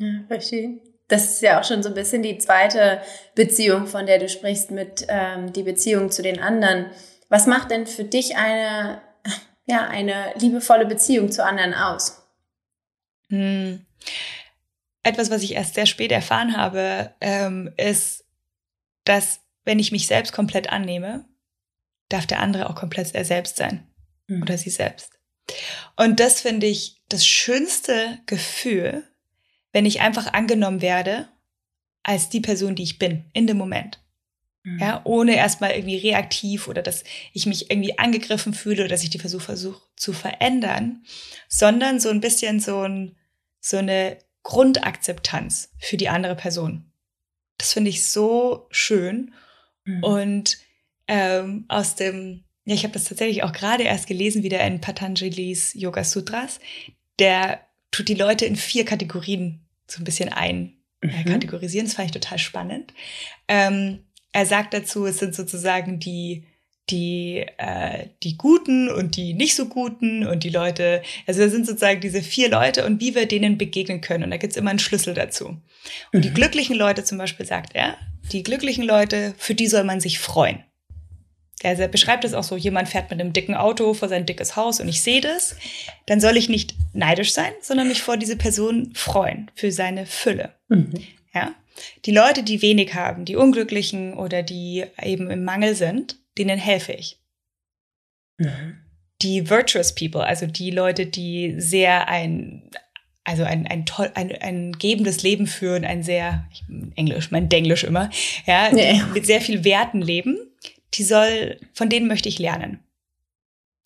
Ja, 0.00 0.24
verstehe. 0.26 0.80
Das 1.08 1.24
ist 1.24 1.42
ja 1.42 1.60
auch 1.60 1.64
schon 1.64 1.82
so 1.82 1.88
ein 1.88 1.94
bisschen 1.94 2.22
die 2.22 2.38
zweite 2.38 3.02
Beziehung, 3.34 3.86
von 3.86 4.06
der 4.06 4.18
du 4.18 4.28
sprichst, 4.28 4.70
mit 4.70 5.04
ähm, 5.08 5.52
die 5.52 5.62
Beziehung 5.62 6.10
zu 6.10 6.22
den 6.22 6.40
anderen. 6.40 6.86
Was 7.28 7.46
macht 7.46 7.70
denn 7.70 7.86
für 7.86 8.04
dich 8.04 8.36
eine, 8.36 9.02
ja, 9.66 9.86
eine 9.86 10.32
liebevolle 10.38 10.86
Beziehung 10.86 11.30
zu 11.30 11.44
anderen 11.44 11.74
aus? 11.74 12.22
Hm. 13.28 13.84
Etwas, 15.02 15.30
was 15.30 15.42
ich 15.42 15.54
erst 15.54 15.74
sehr 15.74 15.86
spät 15.86 16.12
erfahren 16.12 16.56
habe, 16.56 17.14
ähm, 17.20 17.72
ist, 17.76 18.24
dass 19.04 19.40
wenn 19.64 19.78
ich 19.78 19.92
mich 19.92 20.06
selbst 20.06 20.32
komplett 20.32 20.70
annehme, 20.70 21.24
darf 22.08 22.26
der 22.26 22.40
andere 22.40 22.70
auch 22.70 22.74
komplett 22.74 23.14
er 23.14 23.24
selbst 23.24 23.56
sein 23.56 23.86
mhm. 24.26 24.42
oder 24.42 24.56
sie 24.56 24.70
selbst. 24.70 25.12
Und 25.96 26.20
das 26.20 26.40
finde 26.40 26.66
ich 26.66 27.02
das 27.08 27.26
schönste 27.26 28.18
Gefühl, 28.26 29.09
wenn 29.72 29.86
ich 29.86 30.00
einfach 30.00 30.32
angenommen 30.32 30.82
werde 30.82 31.28
als 32.02 32.28
die 32.28 32.40
Person, 32.40 32.74
die 32.74 32.82
ich 32.82 32.98
bin, 32.98 33.24
in 33.32 33.46
dem 33.46 33.56
Moment. 33.56 34.00
Mhm. 34.62 34.78
Ja, 34.78 35.00
ohne 35.04 35.36
erstmal 35.36 35.72
irgendwie 35.72 35.96
reaktiv 35.96 36.68
oder 36.68 36.82
dass 36.82 37.04
ich 37.32 37.46
mich 37.46 37.70
irgendwie 37.70 37.98
angegriffen 37.98 38.52
fühle 38.52 38.82
oder 38.82 38.88
dass 38.88 39.02
ich 39.02 39.10
die 39.10 39.18
Versuche 39.18 39.44
versuche 39.44 39.82
zu 39.96 40.12
verändern, 40.12 41.04
sondern 41.48 42.00
so 42.00 42.10
ein 42.10 42.20
bisschen 42.20 42.60
so, 42.60 42.82
ein, 42.82 43.16
so 43.60 43.78
eine 43.78 44.18
Grundakzeptanz 44.42 45.72
für 45.78 45.96
die 45.96 46.08
andere 46.08 46.36
Person. 46.36 46.90
Das 47.58 47.72
finde 47.72 47.90
ich 47.90 48.06
so 48.06 48.66
schön. 48.70 49.34
Mhm. 49.84 50.04
Und 50.04 50.58
ähm, 51.08 51.64
aus 51.68 51.94
dem, 51.94 52.44
ja, 52.64 52.74
ich 52.74 52.84
habe 52.84 52.94
das 52.94 53.04
tatsächlich 53.04 53.42
auch 53.42 53.52
gerade 53.52 53.84
erst 53.84 54.06
gelesen, 54.06 54.42
wieder 54.42 54.64
in 54.66 54.80
Patanjalis 54.80 55.72
Yoga 55.74 56.04
Sutras. 56.04 56.60
Der 57.18 57.66
tut 57.90 58.08
die 58.08 58.14
Leute 58.14 58.46
in 58.46 58.56
vier 58.56 58.84
Kategorien 58.84 59.60
so 59.86 60.00
ein 60.00 60.04
bisschen 60.04 60.28
ein 60.28 60.74
mhm. 61.02 61.24
kategorisieren. 61.24 61.86
Das 61.86 61.94
fand 61.94 62.06
ich 62.06 62.12
total 62.12 62.38
spannend. 62.38 62.92
Ähm, 63.48 64.04
er 64.32 64.46
sagt 64.46 64.74
dazu, 64.74 65.06
es 65.06 65.18
sind 65.18 65.34
sozusagen 65.34 65.98
die, 65.98 66.44
die, 66.88 67.44
äh, 67.58 68.08
die 68.22 68.36
Guten 68.36 68.88
und 68.88 69.16
die 69.16 69.34
nicht 69.34 69.56
so 69.56 69.66
Guten 69.66 70.26
und 70.26 70.44
die 70.44 70.50
Leute, 70.50 71.02
also 71.26 71.40
da 71.40 71.48
sind 71.48 71.66
sozusagen 71.66 72.00
diese 72.00 72.22
vier 72.22 72.48
Leute 72.48 72.86
und 72.86 73.00
wie 73.00 73.14
wir 73.14 73.26
denen 73.26 73.58
begegnen 73.58 74.00
können. 74.00 74.24
Und 74.24 74.30
da 74.30 74.36
gibt's 74.36 74.56
immer 74.56 74.70
einen 74.70 74.78
Schlüssel 74.78 75.14
dazu. 75.14 75.46
Und 75.46 75.62
mhm. 76.12 76.22
die 76.22 76.32
glücklichen 76.32 76.76
Leute 76.76 77.04
zum 77.04 77.18
Beispiel 77.18 77.46
sagt 77.46 77.74
er, 77.74 77.96
die 78.32 78.42
glücklichen 78.42 78.84
Leute, 78.84 79.34
für 79.38 79.54
die 79.54 79.66
soll 79.66 79.84
man 79.84 80.00
sich 80.00 80.18
freuen. 80.18 80.62
Er 81.62 81.88
beschreibt 81.88 82.24
es 82.24 82.32
auch 82.32 82.42
so, 82.42 82.56
jemand 82.56 82.88
fährt 82.88 83.10
mit 83.10 83.20
einem 83.20 83.34
dicken 83.34 83.54
Auto 83.54 83.92
vor 83.92 84.08
sein 84.08 84.24
dickes 84.24 84.56
Haus 84.56 84.80
und 84.80 84.88
ich 84.88 85.02
sehe 85.02 85.20
das, 85.20 85.56
dann 86.06 86.20
soll 86.20 86.38
ich 86.38 86.48
nicht 86.48 86.74
neidisch 86.94 87.32
sein, 87.32 87.52
sondern 87.60 87.88
mich 87.88 88.02
vor 88.02 88.16
diese 88.16 88.36
Person 88.36 88.92
freuen 88.94 89.50
für 89.54 89.70
seine 89.70 90.06
Fülle. 90.06 90.54
Mhm. 90.68 90.94
Ja? 91.34 91.54
Die 92.06 92.12
Leute, 92.12 92.42
die 92.42 92.62
wenig 92.62 92.94
haben, 92.94 93.26
die 93.26 93.36
Unglücklichen 93.36 94.14
oder 94.14 94.42
die 94.42 94.84
eben 95.02 95.30
im 95.30 95.44
Mangel 95.44 95.74
sind, 95.74 96.16
denen 96.38 96.58
helfe 96.58 96.92
ich. 96.92 97.18
Mhm. 98.38 98.78
Die 99.20 99.50
virtuous 99.50 99.94
people, 99.94 100.24
also 100.24 100.46
die 100.46 100.70
Leute, 100.70 101.04
die 101.04 101.56
sehr 101.58 102.08
ein, 102.08 102.70
also 103.24 103.44
ein, 103.44 103.66
ein 103.66 103.84
toll, 103.84 104.10
ein, 104.14 104.32
ein 104.32 104.72
gebendes 104.72 105.22
Leben 105.22 105.46
führen, 105.46 105.84
ein 105.84 106.02
sehr, 106.02 106.48
Englisch, 106.96 107.30
mein 107.30 107.50
Denglisch 107.50 107.84
immer, 107.84 108.08
ja, 108.46 108.74
ja. 108.74 109.06
mit 109.12 109.26
sehr 109.26 109.42
viel 109.42 109.62
Werten 109.64 110.00
leben, 110.00 110.38
die 110.94 111.04
soll, 111.04 111.58
von 111.72 111.88
denen 111.88 112.08
möchte 112.08 112.28
ich 112.28 112.38
lernen. 112.38 112.80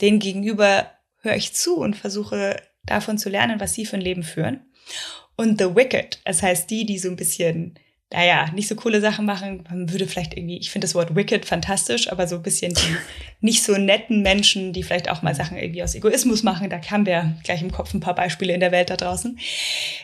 Den 0.00 0.18
gegenüber 0.18 0.90
höre 1.20 1.36
ich 1.36 1.54
zu 1.54 1.76
und 1.76 1.96
versuche 1.96 2.56
davon 2.84 3.18
zu 3.18 3.28
lernen, 3.28 3.60
was 3.60 3.74
sie 3.74 3.86
für 3.86 3.96
ein 3.96 4.02
Leben 4.02 4.22
führen. 4.22 4.60
Und 5.36 5.60
The 5.60 5.74
Wicked, 5.74 6.20
das 6.24 6.42
heißt 6.42 6.70
die, 6.70 6.86
die 6.86 6.98
so 6.98 7.08
ein 7.08 7.16
bisschen, 7.16 7.78
naja, 8.12 8.50
nicht 8.54 8.68
so 8.68 8.76
coole 8.76 9.00
Sachen 9.00 9.26
machen. 9.26 9.64
Man 9.68 9.90
würde 9.90 10.06
vielleicht 10.06 10.36
irgendwie, 10.36 10.58
ich 10.58 10.70
finde 10.70 10.84
das 10.86 10.94
Wort 10.94 11.16
Wicked 11.16 11.44
fantastisch, 11.44 12.10
aber 12.10 12.28
so 12.28 12.36
ein 12.36 12.42
bisschen 12.42 12.74
die 12.74 12.96
nicht 13.40 13.62
so 13.62 13.76
netten 13.76 14.22
Menschen, 14.22 14.72
die 14.72 14.82
vielleicht 14.82 15.10
auch 15.10 15.22
mal 15.22 15.34
Sachen 15.34 15.56
irgendwie 15.56 15.82
aus 15.82 15.94
Egoismus 15.94 16.42
machen. 16.42 16.70
Da 16.70 16.80
haben 16.90 17.06
wir 17.06 17.36
gleich 17.42 17.62
im 17.62 17.72
Kopf 17.72 17.94
ein 17.94 18.00
paar 18.00 18.14
Beispiele 18.14 18.52
in 18.52 18.60
der 18.60 18.72
Welt 18.72 18.90
da 18.90 18.96
draußen. 18.96 19.38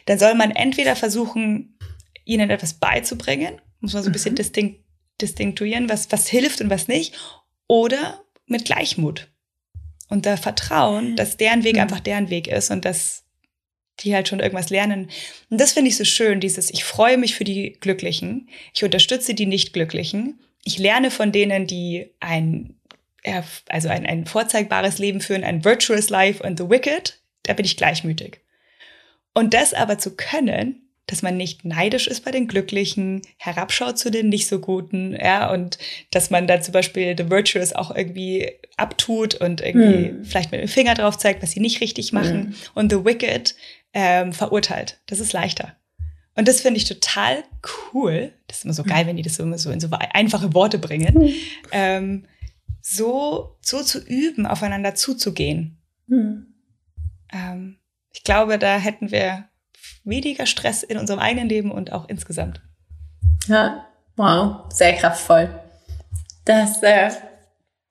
Dann 0.06 0.18
soll 0.18 0.34
man 0.34 0.50
entweder 0.50 0.96
versuchen, 0.96 1.78
ihnen 2.24 2.50
etwas 2.50 2.74
beizubringen, 2.74 3.60
muss 3.80 3.92
man 3.92 4.02
so 4.02 4.08
ein 4.08 4.12
bisschen 4.12 4.32
mhm. 4.32 4.36
distinkt 4.36 4.80
distinktuieren, 5.22 5.88
was, 5.88 6.10
was 6.12 6.28
hilft 6.28 6.60
und 6.60 6.70
was 6.70 6.88
nicht, 6.88 7.14
oder 7.66 8.22
mit 8.46 8.64
Gleichmut. 8.64 9.28
Und 10.08 10.26
da 10.26 10.36
Vertrauen, 10.36 11.16
dass 11.16 11.36
deren 11.36 11.62
Weg 11.62 11.78
einfach 11.78 12.00
deren 12.00 12.30
Weg 12.30 12.48
ist 12.48 12.70
und 12.70 12.84
dass 12.84 13.24
die 14.00 14.14
halt 14.14 14.28
schon 14.28 14.40
irgendwas 14.40 14.70
lernen. 14.70 15.10
Und 15.50 15.60
das 15.60 15.72
finde 15.72 15.90
ich 15.90 15.96
so 15.96 16.04
schön, 16.04 16.40
dieses, 16.40 16.70
ich 16.70 16.84
freue 16.84 17.18
mich 17.18 17.34
für 17.34 17.44
die 17.44 17.76
Glücklichen, 17.80 18.48
ich 18.74 18.82
unterstütze 18.82 19.34
die 19.34 19.46
Nicht-Glücklichen, 19.46 20.40
ich 20.64 20.78
lerne 20.78 21.10
von 21.10 21.32
denen, 21.32 21.66
die 21.66 22.10
ein, 22.20 22.74
also 23.68 23.88
ein, 23.88 24.06
ein 24.06 24.26
vorzeigbares 24.26 24.98
Leben 24.98 25.20
führen, 25.20 25.44
ein 25.44 25.64
virtuous 25.64 26.10
life 26.10 26.42
und 26.42 26.58
the 26.58 26.68
wicked, 26.68 27.20
da 27.44 27.52
bin 27.52 27.64
ich 27.64 27.76
gleichmütig. 27.76 28.40
Und 29.34 29.54
das 29.54 29.74
aber 29.74 29.98
zu 29.98 30.16
können, 30.16 30.89
dass 31.10 31.22
man 31.22 31.36
nicht 31.36 31.64
neidisch 31.64 32.06
ist 32.06 32.24
bei 32.24 32.30
den 32.30 32.46
Glücklichen, 32.46 33.22
herabschaut 33.36 33.98
zu 33.98 34.10
den 34.10 34.28
nicht 34.28 34.46
so 34.46 34.60
Guten, 34.60 35.12
ja, 35.12 35.52
und 35.52 35.78
dass 36.12 36.30
man 36.30 36.46
da 36.46 36.60
zum 36.60 36.72
Beispiel 36.72 37.16
The 37.18 37.30
Virtuous 37.30 37.72
auch 37.72 37.94
irgendwie 37.94 38.52
abtut 38.76 39.34
und 39.34 39.60
irgendwie 39.60 40.10
hm. 40.10 40.24
vielleicht 40.24 40.52
mit 40.52 40.60
dem 40.60 40.68
Finger 40.68 40.94
drauf 40.94 41.18
zeigt, 41.18 41.42
was 41.42 41.50
sie 41.50 41.60
nicht 41.60 41.80
richtig 41.80 42.12
machen 42.12 42.48
hm. 42.48 42.54
und 42.74 42.92
The 42.92 43.04
Wicked 43.04 43.56
ähm, 43.92 44.32
verurteilt. 44.32 45.00
Das 45.06 45.18
ist 45.18 45.32
leichter. 45.32 45.76
Und 46.36 46.46
das 46.46 46.60
finde 46.60 46.78
ich 46.78 46.84
total 46.84 47.42
cool. 47.92 48.32
Das 48.46 48.58
ist 48.58 48.64
immer 48.64 48.72
so 48.72 48.84
geil, 48.84 49.06
wenn 49.06 49.16
die 49.16 49.22
das 49.22 49.34
so, 49.34 49.56
so 49.56 49.70
in 49.70 49.80
so 49.80 49.88
einfache 49.90 50.54
Worte 50.54 50.78
bringen. 50.78 51.22
Hm. 51.22 51.34
Ähm, 51.72 52.24
so, 52.80 53.58
so 53.60 53.82
zu 53.82 53.98
üben, 53.98 54.46
aufeinander 54.46 54.94
zuzugehen. 54.94 55.76
Hm. 56.08 56.54
Ähm, 57.32 57.78
ich 58.12 58.22
glaube, 58.22 58.58
da 58.58 58.78
hätten 58.78 59.10
wir 59.10 59.49
weniger 60.04 60.46
Stress 60.46 60.82
in 60.82 60.98
unserem 60.98 61.20
eigenen 61.20 61.48
Leben 61.48 61.70
und 61.70 61.92
auch 61.92 62.08
insgesamt. 62.08 62.60
Ja, 63.46 63.86
wow, 64.16 64.64
sehr 64.70 64.94
kraftvoll. 64.94 65.48
Das 66.44 66.82
äh, 66.82 67.10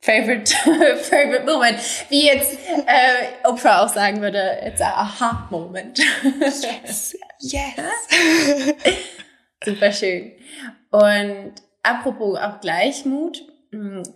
favorite, 0.02 0.54
favorite 1.04 1.46
moment. 1.46 1.80
Wie 2.10 2.26
jetzt 2.26 2.54
äh, 2.54 3.48
Oprah 3.48 3.84
auch 3.84 3.90
sagen 3.90 4.22
würde, 4.22 4.60
it's 4.66 4.82
a 4.82 4.92
aha 4.92 5.48
moment. 5.50 6.00
yes. 6.00 7.16
yes. 7.40 7.74
Super 9.64 9.92
schön. 9.92 10.32
Und 10.92 11.54
apropos 11.84 12.40
auch 12.40 12.60
Gleichmut, 12.62 13.38
hm, 13.38 13.49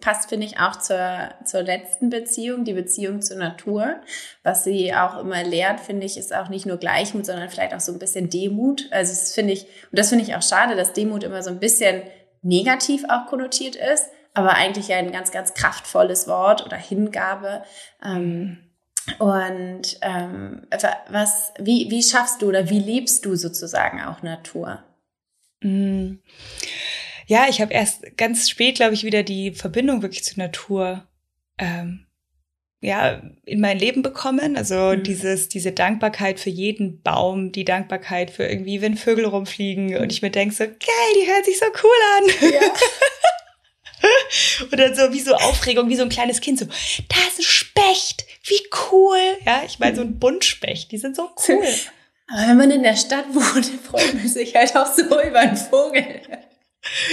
passt, 0.02 0.30
finde 0.30 0.48
ich, 0.48 0.60
auch 0.60 0.78
zur, 0.78 1.30
zur 1.46 1.62
letzten 1.62 2.10
Beziehung, 2.10 2.66
die 2.66 2.74
Beziehung 2.74 3.22
zur 3.22 3.38
Natur. 3.38 4.02
Was 4.42 4.64
sie 4.64 4.94
auch 4.96 5.20
immer 5.20 5.44
lehrt, 5.44 5.80
finde 5.80 6.06
ich, 6.06 6.18
ist 6.18 6.36
auch 6.36 6.50
nicht 6.50 6.66
nur 6.66 6.78
Gleichmut, 6.78 7.26
sondern 7.26 7.50
vielleicht 7.50 7.74
auch 7.76 7.80
so 7.80 7.92
ein 7.92 8.00
bisschen 8.00 8.30
Demut. 8.30 8.88
Also 8.92 9.12
das 9.12 9.34
finde 9.34 9.54
ich, 9.54 9.64
und 9.64 10.00
das 10.00 10.10
finde 10.10 10.24
ich 10.26 10.36
auch 10.36 10.42
schade, 10.42 10.76
dass 10.76 10.94
Demut 10.94 11.24
immer 11.24 11.44
so 11.44 11.52
ein 11.52 11.60
bisschen 11.60 12.02
negativ 12.42 13.04
auch 13.10 13.28
konnotiert 13.28 13.76
ist, 13.76 14.10
aber 14.34 14.56
eigentlich 14.56 14.92
ein 14.92 15.12
ganz, 15.12 15.32
ganz 15.32 15.54
kraftvolles 15.54 16.28
Wort 16.28 16.66
oder 16.66 16.78
Hingabe. 16.78 17.64
Ähm, 18.04 18.58
und 19.20 19.98
ähm, 20.02 20.66
was, 21.10 21.54
wie, 21.60 21.92
wie 21.92 22.02
schaffst 22.02 22.42
du 22.42 22.48
oder 22.48 22.70
wie 22.70 22.80
lebst 22.80 23.26
du 23.26 23.36
sozusagen 23.36 24.02
auch 24.02 24.24
Natur? 24.24 24.84
Mm. 25.62 26.16
Ja, 27.28 27.48
ich 27.50 27.62
habe 27.62 27.74
erst 27.74 28.18
ganz 28.18 28.50
spät, 28.50 28.76
glaube 28.76 28.94
ich, 28.94 29.04
wieder 29.04 29.24
die 29.24 29.52
Verbindung 29.52 30.02
wirklich 30.02 30.24
zur 30.24 30.38
Natur 30.38 31.08
ähm, 31.58 32.06
ja, 32.84 33.22
in 33.46 33.62
mein 33.62 33.80
Leben 33.80 34.02
bekommen. 34.02 34.58
Also 34.58 34.76
mhm. 34.76 35.04
dieses, 35.04 35.48
diese 35.48 35.72
Dankbarkeit 35.72 36.40
für 36.40 36.50
jeden 36.50 37.02
Baum, 37.02 37.54
die 37.54 37.64
Dankbarkeit 37.64 38.30
für 38.30 38.46
irgendwie, 38.46 38.82
wenn 38.82 38.98
Vögel 38.98 39.26
rumfliegen 39.26 39.98
und 39.98 40.12
ich 40.12 40.22
mir 40.22 40.32
denke 40.32 40.54
so, 40.54 40.66
geil, 40.66 41.14
die 41.16 41.28
hören 41.28 41.44
sich 41.46 41.60
so 41.60 41.66
cool 41.82 41.92
an. 42.18 42.52
Ja. 42.52 42.74
und 44.70 44.78
dann 44.78 44.96
so 44.96 45.14
wie 45.14 45.22
so 45.22 45.34
Aufregung, 45.34 45.88
wie 45.88 45.96
so 45.96 46.04
ein 46.04 46.10
kleines 46.10 46.42
Kind, 46.42 46.60
so, 46.60 46.66
da 46.66 47.16
ist 47.30 47.40
ein 47.40 47.44
Specht, 47.44 48.26
wie 48.44 48.62
cool. 48.92 49.18
Ja, 49.46 49.64
ich 49.66 49.80
meine, 49.80 49.96
so 49.96 50.02
ein 50.02 50.20
Buntspecht, 50.20 50.92
die 50.92 50.98
sind 50.98 51.16
so 51.16 51.30
cool. 51.48 51.66
Aber 52.28 52.50
wenn 52.50 52.58
man 52.58 52.72
in 52.72 52.84
der 52.84 52.98
Stadt 52.98 53.26
wohnt, 53.34 53.66
freut 53.90 54.14
man 54.14 54.28
sich 54.28 54.56
halt 54.56 54.76
auch 54.76 54.94
so 54.94 55.04
über 55.04 55.40
einen 55.40 55.56
Vogel. 55.56 56.22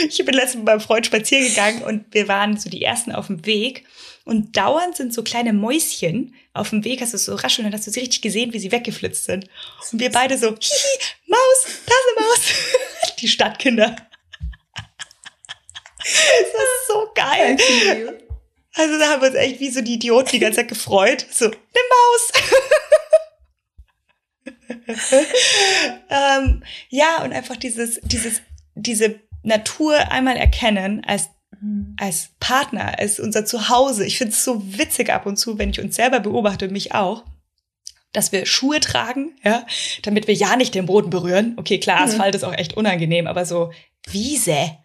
Ich 0.09 0.25
bin 0.25 0.35
letztens 0.35 0.57
mit 0.57 0.65
meinem 0.65 0.81
Freund 0.81 1.07
spazieren 1.07 1.47
gegangen 1.47 1.83
und 1.83 2.05
wir 2.13 2.29
waren 2.29 2.57
so 2.59 2.69
die 2.69 2.83
ersten 2.83 3.13
auf 3.13 3.29
dem 3.29 3.47
Weg. 3.47 3.85
Und 4.25 4.57
dauernd 4.57 4.97
sind 4.97 5.15
so 5.15 5.23
kleine 5.23 5.53
Mäuschen 5.53 6.35
auf 6.53 6.71
dem 6.71 6.85
Weg, 6.85 7.01
hast 7.01 7.15
du 7.15 7.19
so 7.19 7.35
rasch 7.37 7.59
und 7.59 7.65
dann 7.65 7.75
hast 7.75 7.87
du 7.87 7.91
sie 7.91 8.01
richtig 8.01 8.23
gesehen, 8.23 8.53
wie 8.53 8.59
sie 8.59 8.73
weggeflitzt 8.73 9.25
sind. 9.25 9.49
Und 9.93 10.01
wir 10.01 10.11
beide 10.11 10.37
so, 10.37 10.49
hihi, 10.49 10.99
Maus, 11.27 11.67
da 11.87 11.93
ist 11.93 12.17
eine 12.17 12.27
Maus. 12.27 12.41
Die 13.19 13.29
Stadtkinder. 13.29 13.97
Das 15.99 16.09
ist 16.09 16.89
so 16.89 17.11
geil. 17.15 17.57
Also 18.75 18.99
da 18.99 19.11
haben 19.11 19.23
wir 19.23 19.29
uns 19.29 19.37
echt 19.37 19.61
wie 19.61 19.71
so 19.71 19.81
die 19.81 19.95
Idioten 19.95 20.31
die 20.31 20.39
ganze 20.39 20.61
Zeit 20.61 20.69
gefreut. 20.69 21.27
So, 21.31 21.47
eine 21.47 21.55
Maus. 21.91 22.33
ähm, 26.09 26.65
ja, 26.89 27.23
und 27.23 27.33
einfach 27.33 27.57
dieses, 27.57 28.01
dieses, 28.03 28.41
diese 28.75 29.21
Natur 29.43 30.11
einmal 30.11 30.37
erkennen 30.37 31.03
als 31.07 31.31
mhm. 31.61 31.97
als 31.99 32.31
Partner, 32.41 32.99
als 32.99 33.21
unser 33.21 33.45
Zuhause. 33.45 34.05
Ich 34.05 34.19
finde 34.19 34.33
es 34.33 34.45
so 34.45 34.63
witzig 34.79 35.11
ab 35.11 35.27
und 35.27 35.37
zu, 35.37 35.59
wenn 35.59 35.71
ich 35.71 35.81
uns 35.81 35.97
selber 35.97 36.21
beobachte 36.21 36.69
mich 36.69 36.95
auch, 36.95 37.25
dass 38.13 38.33
wir 38.33 38.47
Schuhe 38.47 38.81
tragen, 38.81 39.37
ja, 39.45 39.65
damit 40.03 40.27
wir 40.27 40.35
ja 40.35 40.57
nicht 40.57 40.75
den 40.75 40.87
Boden 40.87 41.11
berühren. 41.11 41.55
Okay, 41.57 41.79
klar, 41.79 42.01
mhm. 42.01 42.05
Asphalt 42.05 42.35
mhm. 42.35 42.37
ist 42.37 42.45
auch 42.45 42.55
echt 42.55 42.77
unangenehm, 42.77 43.27
aber 43.27 43.45
so 43.45 43.73
Wiese. 44.11 44.77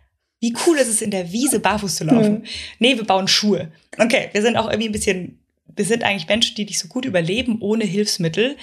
Wie 0.41 0.55
cool 0.67 0.77
ist 0.77 0.89
es, 0.89 1.01
in 1.01 1.11
der 1.11 1.31
Wiese 1.31 1.59
barfuß 1.59 1.95
zu 1.95 2.03
laufen? 2.03 2.33
Mhm. 2.33 2.43
Nee, 2.79 2.97
wir 2.97 3.05
bauen 3.05 3.27
Schuhe. 3.27 3.71
Okay, 3.97 4.29
wir 4.33 4.41
sind 4.41 4.57
auch 4.57 4.67
irgendwie 4.67 4.89
ein 4.89 4.91
bisschen, 4.91 5.39
wir 5.75 5.85
sind 5.85 6.03
eigentlich 6.03 6.27
Menschen, 6.27 6.55
die 6.55 6.65
nicht 6.65 6.77
so 6.77 6.87
gut 6.87 7.05
überleben 7.05 7.61
ohne 7.61 7.85
Hilfsmittel. 7.85 8.57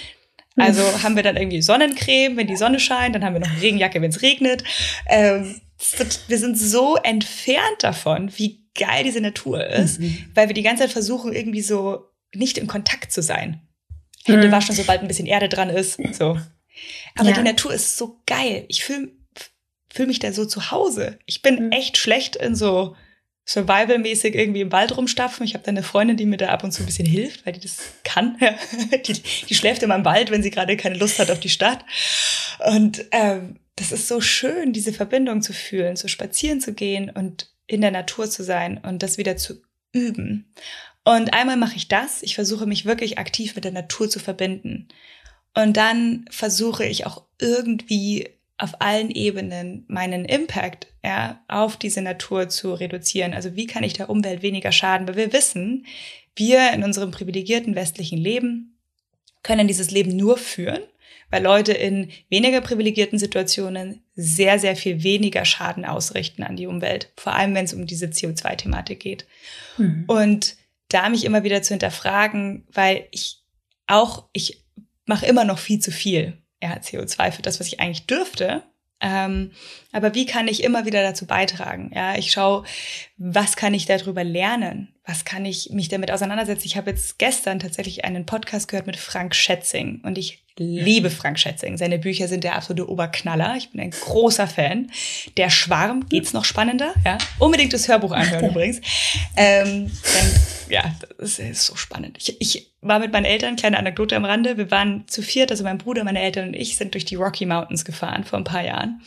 Also 0.57 0.83
mhm. 0.83 1.03
haben 1.03 1.17
wir 1.17 1.23
dann 1.23 1.37
irgendwie 1.37 1.63
Sonnencreme, 1.63 2.37
wenn 2.37 2.47
die 2.47 2.57
Sonne 2.57 2.79
scheint, 2.79 3.15
dann 3.15 3.25
haben 3.25 3.33
wir 3.33 3.41
noch 3.41 3.51
eine 3.51 3.63
Regenjacke, 3.63 4.03
wenn 4.03 4.11
es 4.11 4.21
regnet. 4.21 4.63
Ähm, 5.09 5.62
wir 6.29 6.39
sind 6.39 6.59
so 6.59 6.97
entfernt 6.97 7.83
davon, 7.83 8.31
wie 8.37 8.65
geil 8.75 9.05
diese 9.05 9.21
Natur 9.21 9.67
ist, 9.67 10.01
mhm. 10.01 10.27
weil 10.35 10.49
wir 10.49 10.55
die 10.55 10.63
ganze 10.63 10.85
Zeit 10.85 10.93
versuchen, 10.93 11.33
irgendwie 11.33 11.61
so 11.61 12.07
nicht 12.35 12.59
in 12.59 12.67
Kontakt 12.67 13.13
zu 13.13 13.23
sein. 13.23 13.61
Hände 14.25 14.49
mhm. 14.49 14.53
waschen, 14.53 14.75
sobald 14.75 15.03
ein 15.03 15.09
bisschen 15.09 15.27
Erde 15.27 15.49
dran 15.49 15.69
ist. 15.69 15.99
So. 16.15 16.39
Aber 17.17 17.29
ja. 17.29 17.35
die 17.35 17.43
Natur 17.43 17.75
ist 17.75 17.99
so 17.99 18.21
geil. 18.27 18.65
Ich 18.69 18.85
fühle 18.85 19.11
fühl 19.93 20.07
mich 20.07 20.21
da 20.21 20.33
so 20.33 20.47
zu 20.47 20.71
Hause. 20.71 21.19
Ich 21.27 21.43
bin 21.43 21.67
mhm. 21.67 21.73
echt 21.73 21.99
schlecht 21.99 22.37
in 22.37 22.55
so 22.55 22.97
Survival-mäßig 23.47 24.35
irgendwie 24.35 24.61
im 24.61 24.73
Wald 24.73 24.97
rumstapfen. 24.97 25.45
Ich 25.45 25.55
habe 25.55 25.65
da 25.65 25.71
eine 25.71 25.83
Freundin, 25.83 26.17
die 26.17 26.27
mir 26.27 26.37
da 26.37 26.49
ab 26.49 26.63
und 26.63 26.73
zu 26.73 26.83
ein 26.83 26.87
bisschen 26.87 27.07
hilft, 27.07 27.45
weil 27.45 27.53
die 27.55 27.61
das 27.61 27.79
kann. 28.05 28.39
die, 29.07 29.15
die 29.49 29.55
schläft 29.55 29.83
immer 29.83 29.97
im 29.97 30.05
Wald, 30.05 30.31
wenn 30.31 30.43
sie 30.43 30.51
gerade 30.51 30.77
keine 30.77 30.97
Lust 30.97 31.19
hat 31.19 31.31
auf 31.31 31.41
die 31.41 31.49
Stadt. 31.49 31.85
Und 32.71 33.05
ähm, 33.11 33.57
das 33.77 33.91
ist 33.91 34.07
so 34.07 34.21
schön, 34.21 34.73
diese 34.73 34.93
Verbindung 34.93 35.43
zu 35.43 35.53
fühlen, 35.53 35.97
so 35.97 36.07
spazieren 36.07 36.61
zu 36.61 36.75
gehen 36.75 37.11
und 37.11 37.51
in 37.67 37.81
der 37.81 37.91
Natur 37.91 38.31
zu 38.31 38.45
sein 38.45 38.79
und 38.79 39.03
das 39.03 39.19
wieder 39.19 39.37
zu 39.37 39.63
üben. 39.93 40.53
Und 41.05 41.35
einmal 41.35 41.57
mache 41.57 41.77
ich 41.77 41.89
das, 41.89 42.23
ich 42.23 42.35
versuche 42.35 42.67
mich 42.67 42.85
wirklich 42.85 43.19
aktiv 43.19 43.55
mit 43.55 43.65
der 43.65 43.73
Natur 43.73 44.09
zu 44.09 44.21
verbinden. 44.21 44.89
Und 45.55 45.77
dann 45.77 46.27
versuche 46.31 46.85
ich 46.85 47.07
auch 47.07 47.27
irgendwie 47.41 48.29
auf 48.63 48.81
allen 48.81 49.11
Ebenen 49.11 49.85
meinen 49.89 50.25
Impact 50.25 50.87
ja, 51.03 51.43
auf 51.49 51.77
diese 51.77 52.01
Natur 52.01 52.49
zu 52.49 52.75
reduzieren. 52.75 53.35
Also 53.35 53.57
wie 53.57 53.67
kann 53.67 53.83
ich 53.83 53.93
der 53.93 54.09
Umwelt 54.09 54.43
weniger 54.43 54.71
schaden? 54.71 55.09
Weil 55.09 55.17
wir 55.17 55.33
wissen, 55.33 55.85
wir 56.37 56.73
in 56.73 56.85
unserem 56.85 57.11
privilegierten 57.11 57.75
westlichen 57.75 58.19
Leben 58.19 58.79
können 59.43 59.67
dieses 59.67 59.91
Leben 59.91 60.15
nur 60.17 60.39
führen, 60.39 60.81
weil 61.31 61.43
Leute 61.43 61.73
in 61.73 62.13
weniger 62.29 62.61
privilegierten 62.61 63.19
Situationen 63.19 64.05
sehr, 64.15 64.61
sehr 64.61 64.77
viel 64.77 65.03
weniger 65.03 65.45
Schaden 65.45 65.85
ausrichten 65.85 66.45
an 66.45 66.55
die 66.55 66.69
Umwelt. 66.69 67.11
Vor 67.17 67.35
allem, 67.35 67.57
wenn 67.57 67.65
es 67.65 67.75
um 67.75 67.87
diese 67.87 68.07
CO2-Thematik 68.07 69.01
geht. 69.01 69.27
Mhm. 69.77 70.05
Und 70.07 70.55
da 70.87 71.09
mich 71.09 71.25
immer 71.25 71.43
wieder 71.43 71.63
zu 71.63 71.75
hinterfragen, 71.75 72.65
weil 72.73 73.09
ich 73.11 73.43
auch, 73.89 74.29
ich 74.33 74.63
mache 75.05 75.27
immer 75.27 75.45
noch 75.45 75.59
viel 75.59 75.81
zu 75.81 75.91
viel 75.91 76.42
ja, 76.63 76.77
CO2 76.77 77.33
für 77.33 77.43
das, 77.43 77.61
was 77.61 77.67
ich 77.67 77.81
eigentlich 77.81 78.07
dürfte. 78.07 78.63
Ähm, 79.03 79.51
aber 79.91 80.15
wie 80.15 80.27
kann 80.27 80.47
ich 80.47 80.63
immer 80.63 80.87
wieder 80.87 81.03
dazu 81.03 81.27
beitragen? 81.27 81.91
Ja, 81.93 82.15
ich 82.15 82.31
schaue, 82.31 82.65
was 83.19 83.57
kann 83.57 83.75
ich 83.75 83.85
darüber 83.85 84.23
lernen? 84.23 84.95
Was 85.05 85.25
kann 85.25 85.45
ich 85.45 85.71
mich 85.71 85.89
damit 85.89 86.13
auseinandersetzen? 86.13 86.67
Ich 86.67 86.77
habe 86.77 86.91
jetzt 86.91 87.19
gestern 87.19 87.59
tatsächlich 87.59 88.05
einen 88.05 88.25
Podcast 88.25 88.69
gehört 88.69 88.87
mit 88.87 88.97
Frank 88.97 89.35
Schätzing 89.35 90.01
und 90.05 90.17
ich 90.19 90.45
liebe 90.57 91.11
Frank 91.11 91.41
Schätzing. 91.41 91.77
Seine 91.79 91.99
Bücher 91.99 92.29
sind 92.29 92.45
der 92.45 92.55
absolute 92.55 92.89
Oberknaller. 92.89 93.57
Ich 93.57 93.71
bin 93.71 93.81
ein 93.81 93.91
großer 93.91 94.47
Fan. 94.47 94.93
Der 95.37 95.51
Schwarm 95.51 96.09
geht's 96.09 96.33
noch 96.33 96.45
spannender. 96.45 96.95
Ja, 97.05 97.19
unbedingt 97.41 97.73
das 97.73 97.89
Hörbuch 97.89 98.13
anhören 98.13 98.45
übrigens. 98.51 98.81
Ähm, 99.37 99.91
ja, 100.73 100.85
das 101.19 101.39
ist 101.39 101.67
so 101.67 101.77
spannend. 101.77 102.17
Ich, 102.19 102.41
ich 102.41 102.73
war 102.81 102.99
mit 102.99 103.13
meinen 103.13 103.27
Eltern, 103.27 103.57
kleine 103.57 103.79
Anekdote 103.79 104.17
am 104.17 104.25
Rande. 104.25 104.57
Wir 104.57 104.71
waren 104.71 105.07
zu 105.07 105.21
viert, 105.21 105.51
also 105.51 105.65
mein 105.65 105.77
Bruder, 105.77 106.03
meine 106.03 106.23
Eltern 106.23 106.49
und 106.49 106.55
ich 106.55 106.79
sind 106.79 106.95
durch 106.95 107.05
die 107.05 107.17
Rocky 107.17 107.45
Mountains 107.45 107.85
gefahren 107.85 108.25
vor 108.25 108.39
ein 108.39 108.45
paar 108.45 108.65
Jahren, 108.65 109.03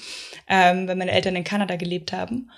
ähm, 0.48 0.88
weil 0.88 0.96
meine 0.96 1.12
Eltern 1.12 1.36
in 1.36 1.44
Kanada 1.44 1.76
gelebt 1.76 2.14
haben. 2.14 2.52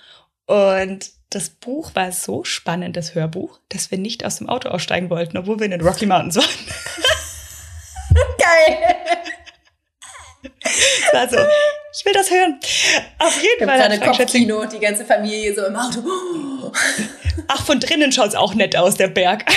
Und 0.44 1.08
das 1.30 1.48
Buch 1.48 1.94
war 1.94 2.12
so 2.12 2.44
spannend, 2.44 2.98
das 2.98 3.14
Hörbuch, 3.14 3.58
dass 3.70 3.90
wir 3.90 3.96
nicht 3.96 4.26
aus 4.26 4.36
dem 4.36 4.48
Auto 4.50 4.68
aussteigen 4.68 5.08
wollten, 5.08 5.38
obwohl 5.38 5.58
wir 5.58 5.64
in 5.64 5.70
den 5.70 5.80
Rocky 5.80 6.04
Mountains 6.04 6.36
waren. 6.36 6.44
Geil. 8.38 8.78
Also, 11.14 11.38
ich 11.98 12.04
will 12.04 12.12
das 12.12 12.30
hören. 12.30 12.60
Auf 13.18 13.42
jeden 13.42 13.66
Fall. 13.66 13.78
Gerade 13.78 14.00
Kopfkino, 14.00 14.66
die 14.66 14.78
ganze 14.78 15.06
Familie 15.06 15.54
so 15.54 15.64
im 15.64 15.76
Auto. 15.76 16.02
Ach, 17.48 17.64
von 17.64 17.80
drinnen 17.80 18.12
schaut 18.12 18.28
es 18.28 18.34
auch 18.34 18.54
nett 18.54 18.76
aus, 18.76 18.96
der 18.96 19.08
Berg. 19.08 19.44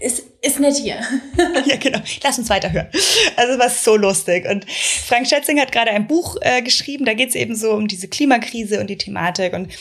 Ist, 0.00 0.22
ist 0.42 0.60
nett 0.60 0.76
hier. 0.76 1.00
ja, 1.66 1.76
genau. 1.76 1.98
Lass 2.22 2.38
uns 2.38 2.50
weiterhören. 2.50 2.88
Also, 3.36 3.58
was 3.58 3.84
so 3.84 3.96
lustig. 3.96 4.44
Und 4.46 4.70
Frank 4.70 5.26
Schätzing 5.26 5.58
hat 5.58 5.72
gerade 5.72 5.92
ein 5.92 6.06
Buch 6.06 6.36
äh, 6.42 6.60
geschrieben, 6.60 7.06
da 7.06 7.14
geht 7.14 7.30
es 7.30 7.34
eben 7.34 7.56
so 7.56 7.70
um 7.70 7.88
diese 7.88 8.08
Klimakrise 8.08 8.80
und 8.80 8.90
die 8.90 8.98
Thematik. 8.98 9.54
Und 9.54 9.72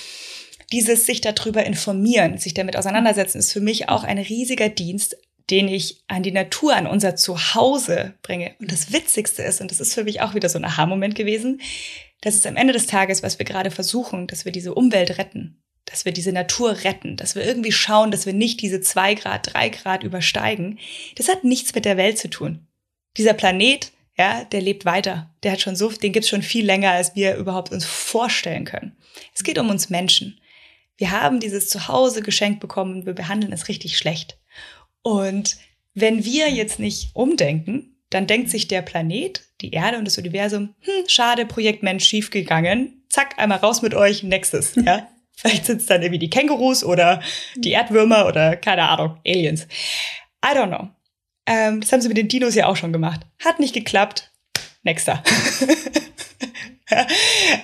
dieses 0.71 1.05
sich 1.05 1.19
darüber 1.19 1.65
informieren, 1.65 2.37
sich 2.37 2.53
damit 2.53 2.77
auseinandersetzen, 2.77 3.39
ist 3.39 3.51
für 3.51 3.59
mich 3.59 3.89
auch 3.89 4.05
ein 4.05 4.17
riesiger 4.17 4.69
Dienst 4.69 5.17
den 5.49 5.67
ich 5.67 6.03
an 6.07 6.23
die 6.23 6.31
Natur, 6.31 6.75
an 6.75 6.87
unser 6.87 7.15
Zuhause 7.15 8.13
bringe. 8.21 8.55
Und 8.59 8.71
das 8.71 8.93
Witzigste 8.93 9.43
ist, 9.43 9.61
und 9.61 9.71
das 9.71 9.79
ist 9.79 9.93
für 9.93 10.03
mich 10.03 10.21
auch 10.21 10.35
wieder 10.35 10.49
so 10.49 10.57
ein 10.57 10.65
Aha-Moment 10.65 11.15
gewesen, 11.15 11.61
dass 12.21 12.35
es 12.35 12.45
am 12.45 12.55
Ende 12.55 12.73
des 12.73 12.87
Tages, 12.87 13.23
was 13.23 13.39
wir 13.39 13.45
gerade 13.45 13.69
versuchen, 13.69 14.27
dass 14.27 14.45
wir 14.45 14.51
diese 14.51 14.73
Umwelt 14.73 15.17
retten, 15.17 15.61
dass 15.85 16.05
wir 16.05 16.11
diese 16.11 16.31
Natur 16.31 16.83
retten, 16.83 17.17
dass 17.17 17.35
wir 17.35 17.45
irgendwie 17.45 17.71
schauen, 17.71 18.11
dass 18.11 18.25
wir 18.25 18.33
nicht 18.33 18.61
diese 18.61 18.81
zwei 18.81 19.13
Grad, 19.15 19.53
drei 19.53 19.69
Grad 19.69 20.03
übersteigen, 20.03 20.79
das 21.15 21.27
hat 21.27 21.43
nichts 21.43 21.75
mit 21.75 21.85
der 21.85 21.97
Welt 21.97 22.17
zu 22.17 22.29
tun. 22.29 22.67
Dieser 23.17 23.33
Planet, 23.33 23.91
ja, 24.17 24.43
der 24.45 24.61
lebt 24.61 24.85
weiter. 24.85 25.33
Der 25.43 25.51
hat 25.51 25.61
schon 25.61 25.75
so, 25.75 25.89
den 25.89 26.13
gibt's 26.13 26.29
schon 26.29 26.41
viel 26.41 26.65
länger, 26.65 26.91
als 26.91 27.15
wir 27.15 27.35
überhaupt 27.35 27.71
uns 27.71 27.85
vorstellen 27.85 28.65
können. 28.65 28.95
Es 29.33 29.43
geht 29.43 29.59
um 29.59 29.69
uns 29.69 29.89
Menschen. 29.89 30.39
Wir 30.97 31.11
haben 31.11 31.39
dieses 31.39 31.69
Zuhause 31.69 32.21
geschenkt 32.21 32.59
bekommen 32.59 32.95
und 32.95 33.05
wir 33.05 33.13
behandeln 33.13 33.51
es 33.51 33.67
richtig 33.67 33.97
schlecht. 33.97 34.37
Und 35.01 35.57
wenn 35.93 36.23
wir 36.23 36.49
jetzt 36.49 36.79
nicht 36.79 37.09
umdenken, 37.13 37.97
dann 38.09 38.27
denkt 38.27 38.49
sich 38.49 38.67
der 38.67 38.81
Planet, 38.83 39.41
die 39.61 39.71
Erde 39.71 39.97
und 39.97 40.05
das 40.05 40.17
Universum, 40.17 40.75
hm, 40.81 41.07
schade, 41.07 41.45
Projekt 41.45 41.83
Mensch 41.83 42.05
schiefgegangen. 42.05 43.03
Zack, 43.09 43.37
einmal 43.37 43.59
raus 43.59 43.81
mit 43.81 43.93
euch, 43.93 44.23
nächstes, 44.23 44.75
ja. 44.75 45.07
Vielleicht 45.35 45.65
sind 45.65 45.81
es 45.81 45.87
dann 45.87 46.01
irgendwie 46.01 46.19
die 46.19 46.29
Kängurus 46.29 46.83
oder 46.83 47.21
die 47.55 47.71
Erdwürmer 47.71 48.27
oder 48.27 48.55
keine 48.55 48.87
Ahnung, 48.89 49.17
Aliens. 49.25 49.67
I 50.43 50.55
don't 50.55 50.67
know. 50.67 50.89
Ähm, 51.45 51.81
das 51.81 51.91
haben 51.91 52.01
sie 52.01 52.07
mit 52.07 52.17
den 52.17 52.27
Dinos 52.27 52.55
ja 52.55 52.67
auch 52.67 52.77
schon 52.77 52.93
gemacht. 52.93 53.21
Hat 53.43 53.59
nicht 53.59 53.73
geklappt. 53.73 54.31
Nächster. 54.83 55.23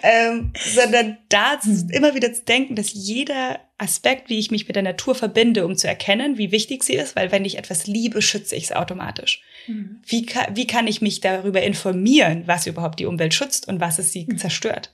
ähm, 0.03 0.51
sondern 0.57 1.17
da 1.29 1.61
hm. 1.61 1.89
immer 1.91 2.15
wieder 2.15 2.33
zu 2.33 2.43
denken, 2.43 2.75
dass 2.75 2.93
jeder 2.93 3.59
Aspekt, 3.77 4.29
wie 4.29 4.39
ich 4.39 4.51
mich 4.51 4.67
mit 4.67 4.75
der 4.75 4.83
Natur 4.83 5.15
verbinde, 5.15 5.65
um 5.65 5.75
zu 5.75 5.87
erkennen, 5.87 6.37
wie 6.37 6.51
wichtig 6.51 6.83
sie 6.83 6.95
ist, 6.95 7.15
weil 7.15 7.31
wenn 7.31 7.45
ich 7.45 7.57
etwas 7.57 7.87
liebe, 7.87 8.21
schütze 8.21 8.55
ich 8.55 8.65
es 8.65 8.71
automatisch. 8.71 9.41
Mhm. 9.67 10.01
Wie, 10.05 10.25
kann, 10.25 10.55
wie 10.55 10.67
kann 10.67 10.87
ich 10.87 11.01
mich 11.01 11.21
darüber 11.21 11.61
informieren, 11.61 12.43
was 12.45 12.67
überhaupt 12.67 12.99
die 12.99 13.05
Umwelt 13.05 13.33
schützt 13.33 13.67
und 13.67 13.79
was 13.79 13.99
es 13.99 14.11
sie 14.11 14.25
mhm. 14.25 14.37
zerstört? 14.37 14.93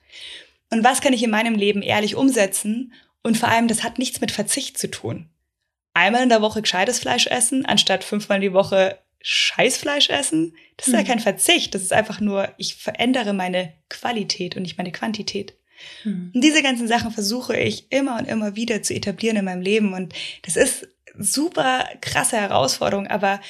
Und 0.71 0.83
was 0.83 1.01
kann 1.01 1.13
ich 1.13 1.23
in 1.23 1.29
meinem 1.29 1.55
Leben 1.55 1.81
ehrlich 1.81 2.15
umsetzen? 2.15 2.93
Und 3.21 3.37
vor 3.37 3.49
allem, 3.49 3.67
das 3.67 3.83
hat 3.83 3.99
nichts 3.99 4.21
mit 4.21 4.31
Verzicht 4.31 4.77
zu 4.77 4.89
tun. 4.89 5.29
Einmal 5.93 6.23
in 6.23 6.29
der 6.29 6.41
Woche 6.41 6.61
gescheites 6.61 6.99
Fleisch 6.99 7.27
essen, 7.27 7.65
anstatt 7.65 8.03
fünfmal 8.03 8.39
die 8.39 8.53
Woche 8.53 8.99
Scheißfleisch 9.21 10.09
essen, 10.09 10.55
das 10.77 10.87
ist 10.87 10.93
mhm. 10.93 10.99
ja 10.99 11.05
kein 11.05 11.19
Verzicht. 11.19 11.73
Das 11.73 11.81
ist 11.81 11.93
einfach 11.93 12.19
nur, 12.19 12.53
ich 12.57 12.75
verändere 12.75 13.33
meine 13.33 13.73
Qualität 13.89 14.55
und 14.55 14.61
nicht 14.61 14.77
meine 14.77 14.91
Quantität. 14.91 15.55
Mhm. 16.03 16.31
Und 16.33 16.41
diese 16.41 16.61
ganzen 16.61 16.87
Sachen 16.87 17.11
versuche 17.11 17.57
ich 17.57 17.91
immer 17.91 18.19
und 18.19 18.27
immer 18.27 18.55
wieder 18.55 18.83
zu 18.83 18.93
etablieren 18.93 19.37
in 19.37 19.45
meinem 19.45 19.61
Leben. 19.61 19.93
Und 19.93 20.13
das 20.43 20.55
ist 20.55 20.87
super 21.17 21.87
krasse 22.01 22.37
Herausforderung, 22.37 23.07
aber 23.07 23.41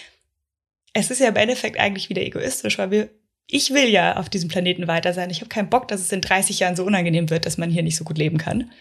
es 0.93 1.11
ist 1.11 1.19
ja 1.19 1.27
im 1.27 1.35
Endeffekt 1.35 1.77
eigentlich 1.77 2.09
wieder 2.09 2.21
egoistisch, 2.21 2.77
weil 2.77 2.91
wir, 2.91 3.09
ich 3.47 3.71
will 3.71 3.87
ja 3.87 4.17
auf 4.17 4.29
diesem 4.29 4.49
Planeten 4.49 4.87
weiter 4.87 5.13
sein. 5.13 5.29
Ich 5.29 5.41
habe 5.41 5.49
keinen 5.49 5.69
Bock, 5.69 5.87
dass 5.87 6.01
es 6.01 6.11
in 6.11 6.21
30 6.21 6.59
Jahren 6.59 6.75
so 6.75 6.83
unangenehm 6.83 7.29
wird, 7.29 7.45
dass 7.45 7.57
man 7.57 7.69
hier 7.69 7.83
nicht 7.83 7.95
so 7.95 8.03
gut 8.03 8.17
leben 8.17 8.37
kann. 8.37 8.71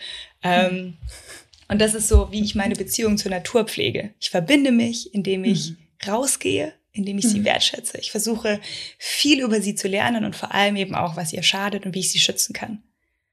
Ähm, 0.43 0.97
und 1.69 1.81
das 1.81 1.95
ist 1.95 2.09
so, 2.09 2.31
wie 2.33 2.43
ich 2.43 2.55
meine 2.55 2.75
Beziehung 2.75 3.19
zur 3.19 3.31
Natur 3.31 3.65
pflege. 3.65 4.15
Ich 4.21 4.31
verbinde 4.31 4.73
mich, 4.73 5.13
indem 5.15 5.45
ich 5.45 5.71
mhm. 5.71 5.77
rausgehe, 6.09 6.73
indem 6.93 7.19
ich 7.19 7.29
sie 7.29 7.41
mhm. 7.41 7.45
wertschätze. 7.45 7.99
Ich 7.99 8.11
versuche 8.11 8.61
viel 8.99 9.43
über 9.43 9.61
sie 9.61 9.75
zu 9.75 9.89
lernen 9.89 10.25
und 10.25 10.37
vor 10.37 10.55
allem 10.55 10.77
eben 10.77 10.95
auch, 10.95 11.17
was 11.17 11.33
ihr 11.33 11.43
schadet 11.43 11.85
und 11.85 11.95
wie 11.95 12.01
ich 12.01 12.11
sie 12.11 12.21
schützen 12.21 12.55
kann. 12.55 12.83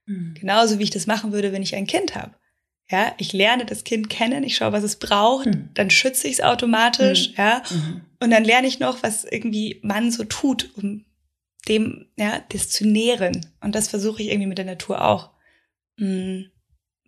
Mhm. 0.06 0.34
Genauso 0.40 0.80
wie 0.80 0.84
ich 0.84 0.90
das 0.90 1.08
machen 1.08 1.32
würde, 1.32 1.54
wenn 1.54 1.64
ich 1.64 1.76
ein 1.76 1.88
Kind 1.88 2.16
habe. 2.16 2.34
Ja, 2.90 3.16
ich 3.20 3.32
lerne 3.32 3.66
das 3.66 3.86
Kind 3.86 4.10
kennen, 4.10 4.44
ich 4.44 4.58
schaue, 4.58 4.74
was 4.74 4.84
es 4.84 4.98
braucht, 4.98 5.46
mhm. 5.46 5.70
dann 5.76 5.90
schütze 5.90 6.28
ich 6.28 6.34
es 6.34 6.42
automatisch, 6.42 7.30
mhm. 7.30 7.36
ja. 7.38 7.64
Mhm. 7.70 8.02
Und 8.20 8.32
dann 8.32 8.44
lerne 8.44 8.68
ich 8.68 8.80
noch, 8.80 9.02
was 9.02 9.24
irgendwie 9.24 9.80
man 9.82 10.12
so 10.12 10.26
tut, 10.26 10.72
um 10.76 11.06
dem, 11.68 12.08
ja, 12.18 12.42
das 12.50 12.70
zu 12.70 12.88
nähren. 12.88 13.46
Und 13.62 13.76
das 13.76 13.88
versuche 13.88 14.22
ich 14.22 14.30
irgendwie 14.30 14.48
mit 14.48 14.58
der 14.58 14.66
Natur 14.66 15.04
auch. 15.04 15.30
Mm. 15.98 16.44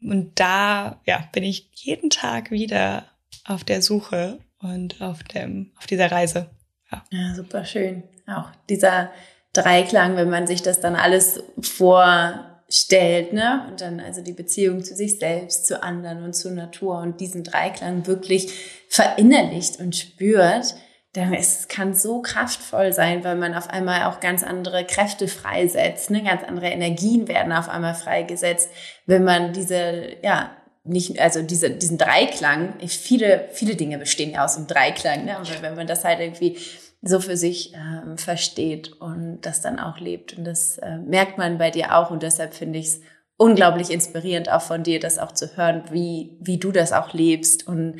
Und 0.01 0.31
da, 0.35 1.01
ja, 1.05 1.29
bin 1.31 1.43
ich 1.43 1.69
jeden 1.73 2.09
Tag 2.09 2.51
wieder 2.51 3.05
auf 3.45 3.63
der 3.63 3.81
Suche 3.81 4.39
und 4.59 5.01
auf 5.01 5.23
dem, 5.23 5.71
auf 5.77 5.87
dieser 5.87 6.11
Reise. 6.11 6.49
Ja, 6.91 7.03
ja 7.11 7.35
super 7.35 7.65
schön. 7.65 8.03
Auch 8.27 8.49
dieser 8.69 9.11
Dreiklang, 9.53 10.15
wenn 10.15 10.29
man 10.29 10.47
sich 10.47 10.61
das 10.61 10.79
dann 10.79 10.95
alles 10.95 11.43
vorstellt, 11.61 13.33
ne? 13.33 13.67
Und 13.69 13.81
dann 13.81 13.99
also 13.99 14.21
die 14.21 14.33
Beziehung 14.33 14.83
zu 14.83 14.95
sich 14.95 15.19
selbst, 15.19 15.67
zu 15.67 15.83
anderen 15.83 16.23
und 16.23 16.33
zur 16.33 16.51
Natur 16.51 16.99
und 16.99 17.21
diesen 17.21 17.43
Dreiklang 17.43 18.07
wirklich 18.07 18.51
verinnerlicht 18.89 19.79
und 19.79 19.95
spürt, 19.95 20.75
es 21.15 21.67
kann 21.67 21.93
so 21.93 22.21
kraftvoll 22.21 22.91
sein, 22.91 23.23
weil 23.23 23.35
man 23.35 23.53
auf 23.53 23.69
einmal 23.69 24.05
auch 24.05 24.19
ganz 24.19 24.43
andere 24.43 24.85
Kräfte 24.85 25.27
freisetzt, 25.27 26.09
ne? 26.09 26.23
ganz 26.23 26.43
andere 26.43 26.67
Energien 26.67 27.27
werden 27.27 27.51
auf 27.51 27.69
einmal 27.69 27.93
freigesetzt, 27.93 28.69
wenn 29.05 29.23
man 29.23 29.53
diese 29.53 30.17
ja 30.23 30.51
nicht, 30.83 31.19
also 31.19 31.41
diese, 31.41 31.69
diesen 31.69 31.97
Dreiklang, 31.97 32.73
viele, 32.87 33.47
viele 33.53 33.75
Dinge 33.75 33.97
bestehen 33.99 34.31
ja 34.31 34.43
aus 34.43 34.55
dem 34.55 34.67
Dreiklang, 34.67 35.25
ne? 35.25 35.37
Aber 35.37 35.61
wenn 35.61 35.75
man 35.75 35.87
das 35.87 36.03
halt 36.03 36.19
irgendwie 36.19 36.57
so 37.01 37.19
für 37.19 37.37
sich 37.37 37.73
ähm, 37.73 38.17
versteht 38.17 38.93
und 39.01 39.41
das 39.41 39.61
dann 39.61 39.79
auch 39.79 39.99
lebt. 39.99 40.37
Und 40.37 40.45
das 40.45 40.77
äh, 40.77 40.97
merkt 40.97 41.37
man 41.37 41.57
bei 41.57 41.69
dir 41.69 41.95
auch. 41.95 42.11
Und 42.11 42.23
deshalb 42.23 42.53
finde 42.53 42.79
ich 42.79 42.87
es 42.87 43.01
unglaublich 43.35 43.91
inspirierend, 43.91 44.49
auch 44.49 44.61
von 44.61 44.83
dir, 44.83 44.99
das 44.99 45.19
auch 45.19 45.33
zu 45.33 45.55
hören, 45.57 45.83
wie, 45.91 46.37
wie 46.39 46.57
du 46.57 46.71
das 46.71 46.93
auch 46.93 47.13
lebst. 47.13 47.67
Und 47.67 47.99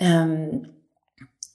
ähm, 0.00 0.68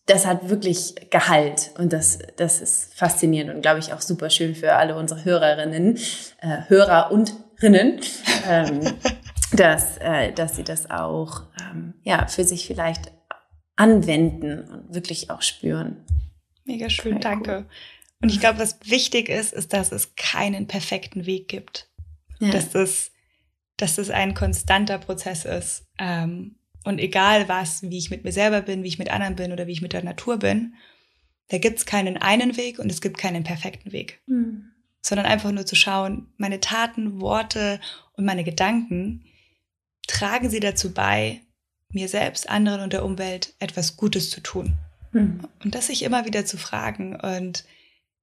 das 0.06 0.26
hat 0.26 0.50
wirklich 0.50 0.96
Gehalt. 1.10 1.72
Und 1.78 1.94
das, 1.94 2.20
das 2.38 2.62
ist 2.62 2.94
faszinierend 2.94 3.56
und, 3.56 3.62
glaube 3.62 3.80
ich, 3.80 3.94
auch 3.94 4.02
super 4.02 4.30
schön 4.30 4.56
für 4.56 4.74
alle 4.74 4.96
unsere 4.96 5.26
Hörerinnen, 5.26 5.98
äh, 6.42 6.58
Hörer 6.68 7.12
und 7.12 7.34
Rinnen. 7.62 8.00
Ähm, 8.48 8.82
dass, 9.54 9.98
äh, 9.98 10.32
dass 10.34 10.56
sie 10.56 10.64
das 10.64 10.90
auch 10.92 11.44
ähm, 11.60 11.96
ja, 12.04 12.28
für 12.28 12.44
sich 12.44 12.68
vielleicht 12.68 13.12
anwenden 13.76 14.64
und 14.64 14.94
wirklich 14.94 15.30
auch 15.30 15.42
spüren. 15.42 16.04
Mega 16.66 16.90
schön, 16.90 17.16
Total 17.16 17.32
danke. 17.32 17.58
Cool. 17.58 17.66
Und 18.22 18.30
ich 18.32 18.40
glaube, 18.40 18.60
was 18.60 18.78
wichtig 18.86 19.30
ist, 19.30 19.54
ist, 19.54 19.74
dass 19.74 19.92
es 19.92 20.16
keinen 20.16 20.68
perfekten 20.68 21.26
Weg 21.26 21.48
gibt. 21.48 21.90
Ja. 22.40 22.52
Dass, 22.52 22.70
das, 22.70 23.12
dass 23.78 23.96
das 23.96 24.10
ein 24.10 24.34
konstanter 24.34 24.98
Prozess 24.98 25.46
ist. 25.46 25.88
Ähm, 26.00 26.56
und 26.86 27.00
egal 27.00 27.50
was, 27.50 27.82
wie 27.84 27.98
ich 27.98 28.12
mit 28.12 28.24
mir 28.24 28.32
selber 28.32 28.62
bin, 28.62 28.84
wie 28.84 28.88
ich 28.88 29.00
mit 29.00 29.10
anderen 29.10 29.36
bin 29.36 29.52
oder 29.52 29.68
wie 29.68 29.72
ich 29.72 29.82
mit 29.82 29.94
der 29.94 30.04
Natur 30.04 30.38
bin, 30.38 30.76
da 31.50 31.58
gibt 31.58 31.80
es 31.80 31.86
keinen 31.86 32.18
einen 32.18 32.58
Weg 32.58 32.80
und 32.80 32.92
es 32.92 33.02
gibt 33.02 33.18
keinen 33.18 33.44
perfekten 33.44 33.92
Weg. 33.92 34.22
Mhm. 34.28 34.72
Sondern 35.02 35.26
einfach 35.26 35.52
nur 35.52 35.66
zu 35.66 35.76
schauen, 35.76 36.34
meine 36.38 36.60
Taten, 36.60 37.22
Worte 37.22 37.80
und 38.14 38.26
meine 38.26 38.44
Gedanken, 38.44 39.26
tragen 40.08 40.50
sie 40.50 40.60
dazu 40.60 40.94
bei, 40.94 41.42
mir 41.90 42.08
selbst, 42.08 42.50
anderen 42.50 42.82
und 42.82 42.94
der 42.94 43.06
Umwelt 43.06 43.54
etwas 43.60 43.98
Gutes 43.98 44.30
zu 44.30 44.42
tun. 44.42 44.78
Mhm. 45.12 45.42
Und 45.64 45.76
das 45.76 45.88
sich 45.88 46.04
immer 46.04 46.26
wieder 46.26 46.46
zu 46.46 46.58
fragen. 46.58 47.16
Und 47.16 47.66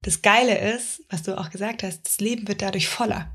das 0.03 0.23
Geile 0.23 0.59
ist, 0.75 1.05
was 1.09 1.23
du 1.23 1.39
auch 1.39 1.51
gesagt 1.51 1.83
hast, 1.83 2.03
das 2.07 2.21
Leben 2.21 2.47
wird 2.49 2.63
dadurch 2.63 2.89
voller. 2.89 3.31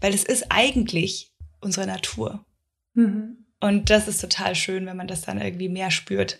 Weil 0.00 0.14
es 0.14 0.24
ist 0.24 0.46
eigentlich 0.50 1.32
unsere 1.60 1.86
Natur. 1.86 2.44
Mhm. 2.94 3.46
Und 3.60 3.90
das 3.90 4.08
ist 4.08 4.20
total 4.20 4.54
schön, 4.54 4.86
wenn 4.86 4.96
man 4.96 5.06
das 5.06 5.22
dann 5.22 5.40
irgendwie 5.40 5.68
mehr 5.68 5.90
spürt. 5.90 6.38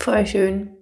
Voll 0.00 0.26
schön. 0.26 0.76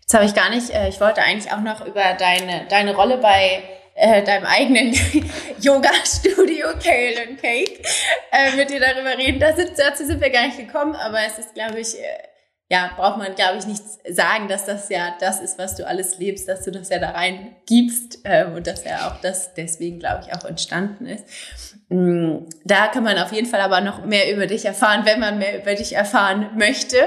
Jetzt 0.00 0.14
habe 0.14 0.24
ich 0.24 0.34
gar 0.34 0.50
nicht, 0.50 0.70
äh, 0.70 0.88
ich 0.88 1.00
wollte 1.00 1.22
eigentlich 1.22 1.52
auch 1.52 1.60
noch 1.60 1.84
über 1.84 2.14
deine, 2.14 2.66
deine 2.68 2.94
Rolle 2.94 3.18
bei 3.18 3.62
äh, 3.98 4.22
deinem 4.22 4.46
eigenen 4.46 4.92
Yoga-Studio 5.60 6.68
Kale 6.82 7.28
and 7.28 7.40
Cake 7.40 7.82
äh, 8.30 8.56
mit 8.56 8.70
dir 8.70 8.80
darüber 8.80 9.18
reden. 9.18 9.40
Das 9.40 9.58
ist, 9.58 9.78
dazu 9.78 10.06
sind 10.06 10.20
wir 10.20 10.30
gar 10.30 10.46
nicht 10.46 10.58
gekommen, 10.58 10.94
aber 10.94 11.18
es 11.26 11.38
ist, 11.38 11.54
glaube 11.54 11.80
ich, 11.80 11.98
äh, 11.98 12.28
ja, 12.70 12.90
braucht 12.96 13.18
man, 13.18 13.34
glaube 13.34 13.58
ich, 13.58 13.66
nicht 13.66 13.82
sagen, 14.08 14.48
dass 14.48 14.66
das 14.66 14.88
ja 14.90 15.16
das 15.20 15.40
ist, 15.40 15.58
was 15.58 15.74
du 15.74 15.86
alles 15.86 16.18
lebst, 16.18 16.48
dass 16.48 16.64
du 16.64 16.70
das 16.70 16.90
ja 16.90 16.98
da 16.98 17.10
rein 17.10 17.56
gibst 17.66 18.20
äh, 18.24 18.44
und 18.44 18.66
dass 18.66 18.84
ja 18.84 19.08
auch 19.08 19.20
das 19.20 19.54
deswegen, 19.54 19.98
glaube 19.98 20.26
ich, 20.26 20.34
auch 20.34 20.44
entstanden 20.44 21.06
ist. 21.06 21.77
Mm, 21.90 22.44
da 22.64 22.88
kann 22.88 23.02
man 23.02 23.18
auf 23.18 23.32
jeden 23.32 23.46
Fall 23.46 23.62
aber 23.62 23.80
noch 23.80 24.04
mehr 24.04 24.30
über 24.34 24.46
dich 24.46 24.66
erfahren, 24.66 25.06
wenn 25.06 25.20
man 25.20 25.38
mehr 25.38 25.62
über 25.62 25.74
dich 25.74 25.94
erfahren 25.94 26.50
möchte. 26.56 26.98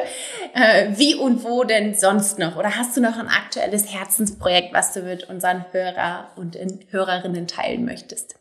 Äh, 0.56 0.90
wie 0.98 1.14
und 1.14 1.44
wo 1.44 1.64
denn 1.64 1.94
sonst 1.94 2.40
noch? 2.40 2.56
Oder 2.56 2.76
hast 2.76 2.98
du 2.98 3.02
noch 3.02 3.18
ein 3.18 3.28
aktuelles 3.28 3.94
Herzensprojekt, 3.94 4.74
was 4.74 4.94
du 4.94 5.02
mit 5.02 5.30
unseren 5.30 5.66
Hörer 5.72 6.32
und 6.36 6.58
Hörerinnen 6.90 7.48
teilen 7.48 7.86
möchtest? 7.86 8.36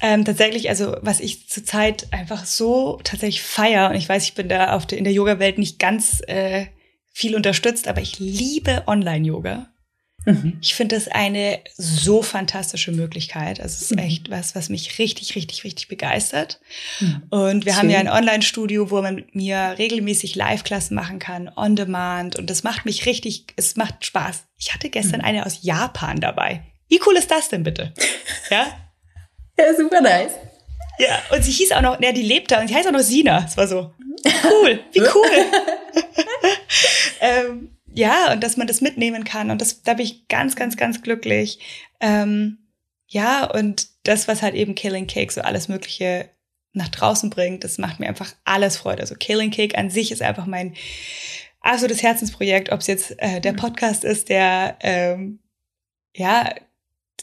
Ähm, 0.00 0.24
tatsächlich, 0.24 0.68
also 0.68 0.96
was 1.02 1.20
ich 1.20 1.48
zurzeit 1.48 2.08
einfach 2.12 2.44
so 2.44 3.00
tatsächlich 3.02 3.42
feier 3.42 3.90
und 3.90 3.96
ich 3.96 4.08
weiß, 4.08 4.24
ich 4.24 4.34
bin 4.34 4.48
da 4.48 4.74
auf 4.74 4.86
der, 4.86 4.98
in 4.98 5.04
der 5.04 5.12
Yoga-Welt 5.12 5.58
nicht 5.58 5.78
ganz 5.78 6.20
äh, 6.26 6.66
viel 7.12 7.34
unterstützt, 7.34 7.88
aber 7.88 8.00
ich 8.00 8.18
liebe 8.18 8.84
Online-Yoga. 8.86 9.68
Mhm. 10.24 10.58
Ich 10.60 10.74
finde 10.74 10.96
das 10.96 11.08
eine 11.08 11.60
so 11.76 12.22
fantastische 12.22 12.92
Möglichkeit. 12.92 13.60
Also 13.60 13.74
es 13.76 13.82
ist 13.82 13.92
mhm. 13.92 13.98
echt 13.98 14.30
was, 14.30 14.54
was 14.54 14.68
mich 14.68 14.98
richtig, 14.98 15.34
richtig, 15.36 15.64
richtig 15.64 15.88
begeistert. 15.88 16.60
Mhm. 17.00 17.22
Und 17.30 17.64
wir 17.64 17.72
Schön. 17.72 17.82
haben 17.82 17.90
ja 17.90 17.98
ein 17.98 18.08
Online-Studio, 18.08 18.90
wo 18.90 19.00
man 19.00 19.14
mit 19.14 19.34
mir 19.34 19.76
regelmäßig 19.78 20.34
Live-Klassen 20.34 20.94
machen 20.94 21.18
kann, 21.18 21.50
on 21.56 21.76
demand. 21.76 22.36
Und 22.36 22.50
das 22.50 22.62
macht 22.62 22.84
mich 22.84 23.06
richtig, 23.06 23.46
es 23.56 23.76
macht 23.76 24.04
Spaß. 24.04 24.44
Ich 24.58 24.74
hatte 24.74 24.90
gestern 24.90 25.20
mhm. 25.20 25.26
eine 25.26 25.46
aus 25.46 25.60
Japan 25.62 26.20
dabei. 26.20 26.62
Wie 26.88 27.00
cool 27.06 27.16
ist 27.16 27.30
das 27.30 27.48
denn 27.48 27.62
bitte? 27.62 27.92
Ja? 28.50 28.66
Ja, 29.58 29.74
super 29.76 30.00
nice. 30.00 30.32
Ja, 30.98 31.20
und 31.30 31.44
sie 31.44 31.52
hieß 31.52 31.72
auch 31.72 31.82
noch, 31.82 32.00
ja, 32.00 32.12
die 32.12 32.22
lebt 32.22 32.50
da 32.50 32.60
und 32.60 32.68
sie 32.68 32.74
heißt 32.74 32.88
auch 32.88 32.92
noch 32.92 33.00
Sina. 33.00 33.44
Es 33.46 33.56
war 33.58 33.68
so, 33.68 33.92
cool, 34.44 34.80
wie 34.92 35.00
cool. 35.14 35.30
ähm, 37.20 37.77
ja, 37.98 38.32
und 38.32 38.44
dass 38.44 38.56
man 38.56 38.68
das 38.68 38.80
mitnehmen 38.80 39.24
kann. 39.24 39.50
Und 39.50 39.60
das, 39.60 39.82
da 39.82 39.94
bin 39.94 40.06
ich 40.06 40.28
ganz, 40.28 40.54
ganz, 40.54 40.76
ganz 40.76 41.02
glücklich. 41.02 41.58
Ähm, 41.98 42.58
ja, 43.08 43.44
und 43.50 43.88
das, 44.04 44.28
was 44.28 44.40
halt 44.40 44.54
eben 44.54 44.76
Killing 44.76 45.08
Cake 45.08 45.32
so 45.32 45.40
alles 45.40 45.66
Mögliche 45.66 46.30
nach 46.72 46.88
draußen 46.88 47.28
bringt, 47.28 47.64
das 47.64 47.76
macht 47.76 47.98
mir 47.98 48.06
einfach 48.06 48.32
alles 48.44 48.76
Freude. 48.76 49.00
Also 49.00 49.16
Killing 49.16 49.50
Cake 49.50 49.76
an 49.76 49.90
sich 49.90 50.12
ist 50.12 50.22
einfach 50.22 50.46
mein 50.46 50.76
absolutes 51.60 52.00
Herzensprojekt, 52.04 52.70
ob 52.70 52.80
es 52.80 52.86
jetzt 52.86 53.14
äh, 53.18 53.40
der 53.40 53.54
mhm. 53.54 53.56
Podcast 53.56 54.04
ist, 54.04 54.28
der 54.28 54.76
ähm, 54.80 55.40
ja 56.14 56.54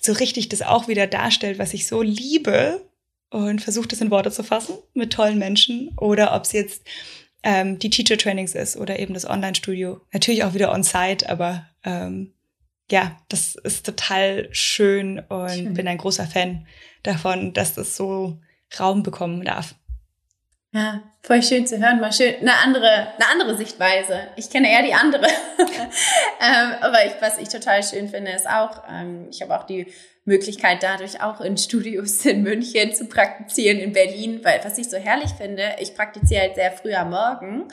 so 0.02 0.12
richtig 0.12 0.50
das 0.50 0.62
auch 0.62 0.90
wieder 0.90 1.08
darstellt, 1.08 1.58
was 1.58 1.74
ich 1.74 1.88
so 1.88 2.02
liebe 2.02 2.86
und 3.30 3.62
versucht 3.62 3.94
es 3.94 4.02
in 4.02 4.12
Worte 4.12 4.30
zu 4.30 4.44
fassen 4.44 4.76
mit 4.94 5.14
tollen 5.14 5.40
Menschen 5.40 5.94
oder 5.98 6.36
ob 6.36 6.44
es 6.44 6.52
jetzt 6.52 6.86
ähm, 7.46 7.78
die 7.78 7.92
Teacher 7.92 8.18
Trainings 8.18 8.56
ist 8.56 8.76
oder 8.76 9.00
eben 9.00 9.14
das 9.14 9.30
Online-Studio. 9.30 10.02
Natürlich 10.12 10.44
auch 10.44 10.56
wieder 10.56 10.74
on-site, 10.74 11.30
aber 11.30 11.68
ähm, 11.84 12.34
ja, 12.90 13.18
das 13.30 13.56
ist 13.56 13.86
total 13.86 14.50
schön 14.52 15.20
und 15.20 15.52
schön. 15.52 15.74
bin 15.76 15.88
ein 15.88 16.00
großer 16.00 16.26
Fan 16.26 16.68
davon, 17.04 17.54
dass 17.54 17.76
das 17.76 17.96
so 17.96 18.40
Raum 18.80 19.04
bekommen 19.04 19.46
darf. 19.46 19.76
Ja, 20.72 21.04
voll 21.22 21.42
schön 21.42 21.66
zu 21.68 21.80
hören, 21.80 22.02
mal 22.02 22.12
schön 22.12 22.36
eine 22.42 22.56
andere, 22.56 22.90
eine 22.90 23.28
andere 23.32 23.56
Sichtweise. 23.56 24.28
Ich 24.36 24.50
kenne 24.50 24.70
eher 24.70 24.84
die 24.84 24.94
andere. 24.94 25.26
ähm, 26.42 26.72
aber 26.82 27.06
ich, 27.06 27.14
was 27.22 27.38
ich 27.38 27.48
total 27.48 27.84
schön 27.84 28.10
finde, 28.10 28.32
ist 28.32 28.50
auch, 28.50 28.84
ähm, 28.90 29.28
ich 29.30 29.42
habe 29.42 29.58
auch 29.58 29.64
die 29.64 29.88
Möglichkeit 30.26 30.82
dadurch 30.82 31.22
auch 31.22 31.40
in 31.40 31.58
Studios 31.58 32.26
in 32.26 32.44
München 32.44 32.94
zu 32.94 33.06
praktizieren, 33.06 33.80
in 33.80 33.94
Berlin, 33.94 34.42
weil 34.44 34.60
was 34.64 34.78
ich 34.78 34.90
so 34.90 34.98
herrlich 34.98 35.32
finde, 35.32 35.76
ich 35.80 35.96
praktiziere 35.96 36.42
halt 36.42 36.56
sehr 36.56 36.72
früh 36.72 36.94
am 36.94 37.12
Morgen. 37.12 37.68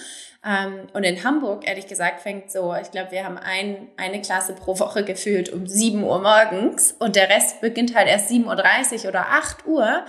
Ähm, 0.44 0.88
und 0.92 1.05
in 1.05 1.24
Hamburg, 1.24 1.66
ehrlich 1.66 1.86
gesagt, 1.86 2.20
fängt 2.20 2.50
so, 2.50 2.74
ich 2.74 2.90
glaube, 2.90 3.12
wir 3.12 3.24
haben 3.24 3.38
ein, 3.38 3.88
eine 3.96 4.20
Klasse 4.20 4.55
pro 4.55 4.78
Woche 4.78 5.05
gefühlt 5.05 5.50
um 5.50 5.66
7 5.66 6.03
Uhr 6.03 6.20
morgens 6.20 6.92
und 6.98 7.16
der 7.16 7.28
Rest 7.28 7.61
beginnt 7.61 7.94
halt 7.94 8.09
erst 8.09 8.30
7.30 8.30 9.03
Uhr 9.03 9.09
oder 9.09 9.26
8 9.30 9.66
Uhr. 9.66 10.05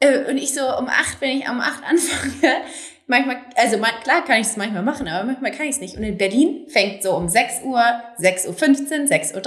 Äh, 0.00 0.30
und 0.30 0.36
ich 0.36 0.54
so 0.54 0.60
um 0.76 0.88
acht, 0.88 1.20
wenn 1.20 1.38
ich 1.38 1.48
um 1.48 1.60
acht 1.60 1.82
anfange, 1.84 2.62
manchmal, 3.06 3.38
also 3.56 3.78
klar 3.78 4.24
kann 4.24 4.40
ich 4.40 4.46
es 4.46 4.56
manchmal 4.56 4.82
machen, 4.82 5.08
aber 5.08 5.24
manchmal 5.24 5.50
kann 5.50 5.66
ich 5.66 5.76
es 5.76 5.80
nicht. 5.80 5.96
Und 5.96 6.02
in 6.02 6.18
Berlin 6.18 6.66
fängt 6.68 7.02
so 7.02 7.14
um 7.16 7.28
6 7.28 7.62
Uhr, 7.64 7.80
6.15 8.18 8.48
Uhr, 8.48 8.56
6.30 8.56 9.34
Uhr, 9.34 9.44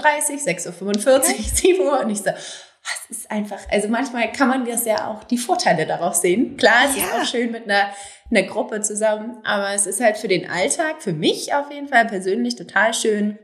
6.45 0.89 1.07
Uhr, 1.07 1.21
7 1.23 1.81
Uhr 1.81 1.99
und 2.01 2.09
ich 2.09 2.19
so, 2.19 2.29
es 2.29 3.17
ist 3.17 3.31
einfach, 3.31 3.59
also 3.71 3.87
manchmal 3.87 4.31
kann 4.31 4.47
man 4.47 4.65
das 4.65 4.85
ja 4.85 5.07
auch 5.09 5.23
die 5.23 5.37
Vorteile 5.37 5.85
darauf 5.85 6.15
sehen. 6.15 6.55
Klar, 6.57 6.85
es 6.89 6.95
ja. 6.95 7.03
ist 7.03 7.13
auch 7.13 7.25
schön 7.25 7.51
mit 7.51 7.65
einer, 7.65 7.89
einer 8.29 8.43
Gruppe 8.43 8.81
zusammen, 8.81 9.37
aber 9.43 9.73
es 9.73 9.87
ist 9.87 10.01
halt 10.01 10.17
für 10.17 10.27
den 10.27 10.49
Alltag, 10.49 11.01
für 11.01 11.13
mich 11.13 11.53
auf 11.53 11.71
jeden 11.71 11.87
Fall 11.87 12.05
persönlich 12.05 12.55
total 12.55 12.93
schön, 12.93 13.39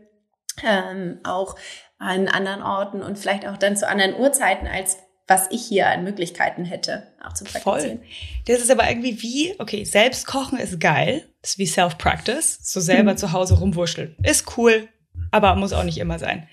ähm, 0.63 1.19
auch 1.23 1.55
an 1.97 2.27
anderen 2.27 2.61
Orten 2.61 3.01
und 3.01 3.17
vielleicht 3.17 3.47
auch 3.47 3.57
dann 3.57 3.75
zu 3.75 3.87
anderen 3.87 4.15
Uhrzeiten 4.15 4.67
als 4.67 4.97
was 5.31 5.47
ich 5.49 5.63
hier 5.65 5.87
an 5.87 6.03
Möglichkeiten 6.03 6.65
hätte, 6.65 7.07
auch 7.25 7.31
zu 7.31 7.45
praktizieren. 7.45 7.99
Voll. 7.99 8.07
Das 8.47 8.59
ist 8.59 8.69
aber 8.69 8.89
irgendwie 8.89 9.21
wie, 9.21 9.55
okay, 9.59 9.85
selbst 9.85 10.27
kochen 10.27 10.59
ist 10.59 10.77
geil. 10.81 11.23
Das 11.41 11.51
ist 11.51 11.57
wie 11.57 11.67
Self-Practice. 11.67 12.59
So 12.61 12.81
selber 12.81 13.13
mhm. 13.13 13.17
zu 13.17 13.31
Hause 13.31 13.57
rumwurschteln. 13.57 14.17
Ist 14.23 14.57
cool, 14.57 14.89
aber 15.31 15.55
muss 15.55 15.71
auch 15.71 15.85
nicht 15.85 15.99
immer 15.99 16.19
sein. 16.19 16.49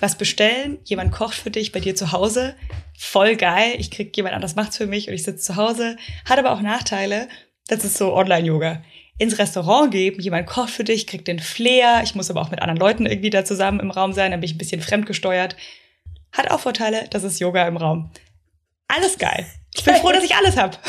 Was 0.00 0.16
bestellen, 0.16 0.78
jemand 0.84 1.12
kocht 1.12 1.34
für 1.34 1.50
dich 1.50 1.72
bei 1.72 1.80
dir 1.80 1.94
zu 1.94 2.12
Hause, 2.12 2.54
voll 2.98 3.36
geil. 3.36 3.74
Ich 3.76 3.90
krieg 3.90 4.16
jemand 4.16 4.34
anders 4.34 4.56
macht's 4.56 4.78
für 4.78 4.86
mich 4.86 5.08
und 5.08 5.14
ich 5.14 5.22
sitze 5.22 5.52
zu 5.52 5.56
Hause. 5.56 5.98
Hat 6.24 6.38
aber 6.38 6.52
auch 6.52 6.62
Nachteile. 6.62 7.28
Das 7.68 7.84
ist 7.84 7.98
so 7.98 8.14
Online-Yoga. 8.14 8.82
Ins 9.18 9.38
Restaurant 9.38 9.90
geben, 9.90 10.22
jemand 10.22 10.46
kocht 10.46 10.70
für 10.70 10.84
dich, 10.84 11.06
kriegt 11.06 11.28
den 11.28 11.38
Flair. 11.38 12.00
Ich 12.02 12.14
muss 12.14 12.30
aber 12.30 12.40
auch 12.40 12.50
mit 12.50 12.62
anderen 12.62 12.80
Leuten 12.80 13.04
irgendwie 13.04 13.30
da 13.30 13.44
zusammen 13.44 13.80
im 13.80 13.90
Raum 13.90 14.14
sein, 14.14 14.30
dann 14.30 14.40
bin 14.40 14.48
ich 14.48 14.54
ein 14.54 14.58
bisschen 14.58 14.80
fremdgesteuert. 14.80 15.54
Hat 16.32 16.50
auch 16.50 16.60
Vorteile, 16.60 17.06
das 17.10 17.24
ist 17.24 17.40
Yoga 17.40 17.66
im 17.66 17.76
Raum. 17.76 18.10
Alles 18.88 19.18
geil. 19.18 19.46
Ich 19.74 19.84
bin 19.84 19.94
froh, 19.96 20.12
dass 20.12 20.24
ich 20.24 20.34
alles 20.34 20.56
habe. 20.56 20.76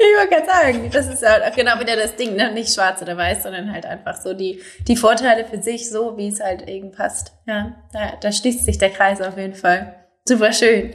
Ich 0.00 0.16
wollte 0.16 0.34
gerade 0.36 0.46
sagen, 0.46 0.90
das 0.92 1.08
ist 1.08 1.22
ja 1.22 1.50
genau 1.50 1.80
wieder 1.80 1.96
das 1.96 2.14
Ding, 2.14 2.36
ne? 2.36 2.52
nicht 2.52 2.72
schwarz 2.72 3.02
oder 3.02 3.16
weiß, 3.16 3.42
sondern 3.42 3.72
halt 3.72 3.84
einfach 3.84 4.16
so 4.16 4.32
die, 4.32 4.62
die 4.86 4.94
Vorteile 4.94 5.44
für 5.44 5.60
sich, 5.60 5.90
so 5.90 6.16
wie 6.16 6.28
es 6.28 6.40
halt 6.40 6.68
eben 6.68 6.92
passt. 6.92 7.32
Ja, 7.46 7.74
da, 7.92 8.12
da 8.20 8.30
schließt 8.30 8.64
sich 8.64 8.78
der 8.78 8.90
Kreis 8.90 9.20
auf 9.20 9.36
jeden 9.36 9.54
Fall. 9.54 9.96
Super 10.24 10.52
schön. 10.52 10.94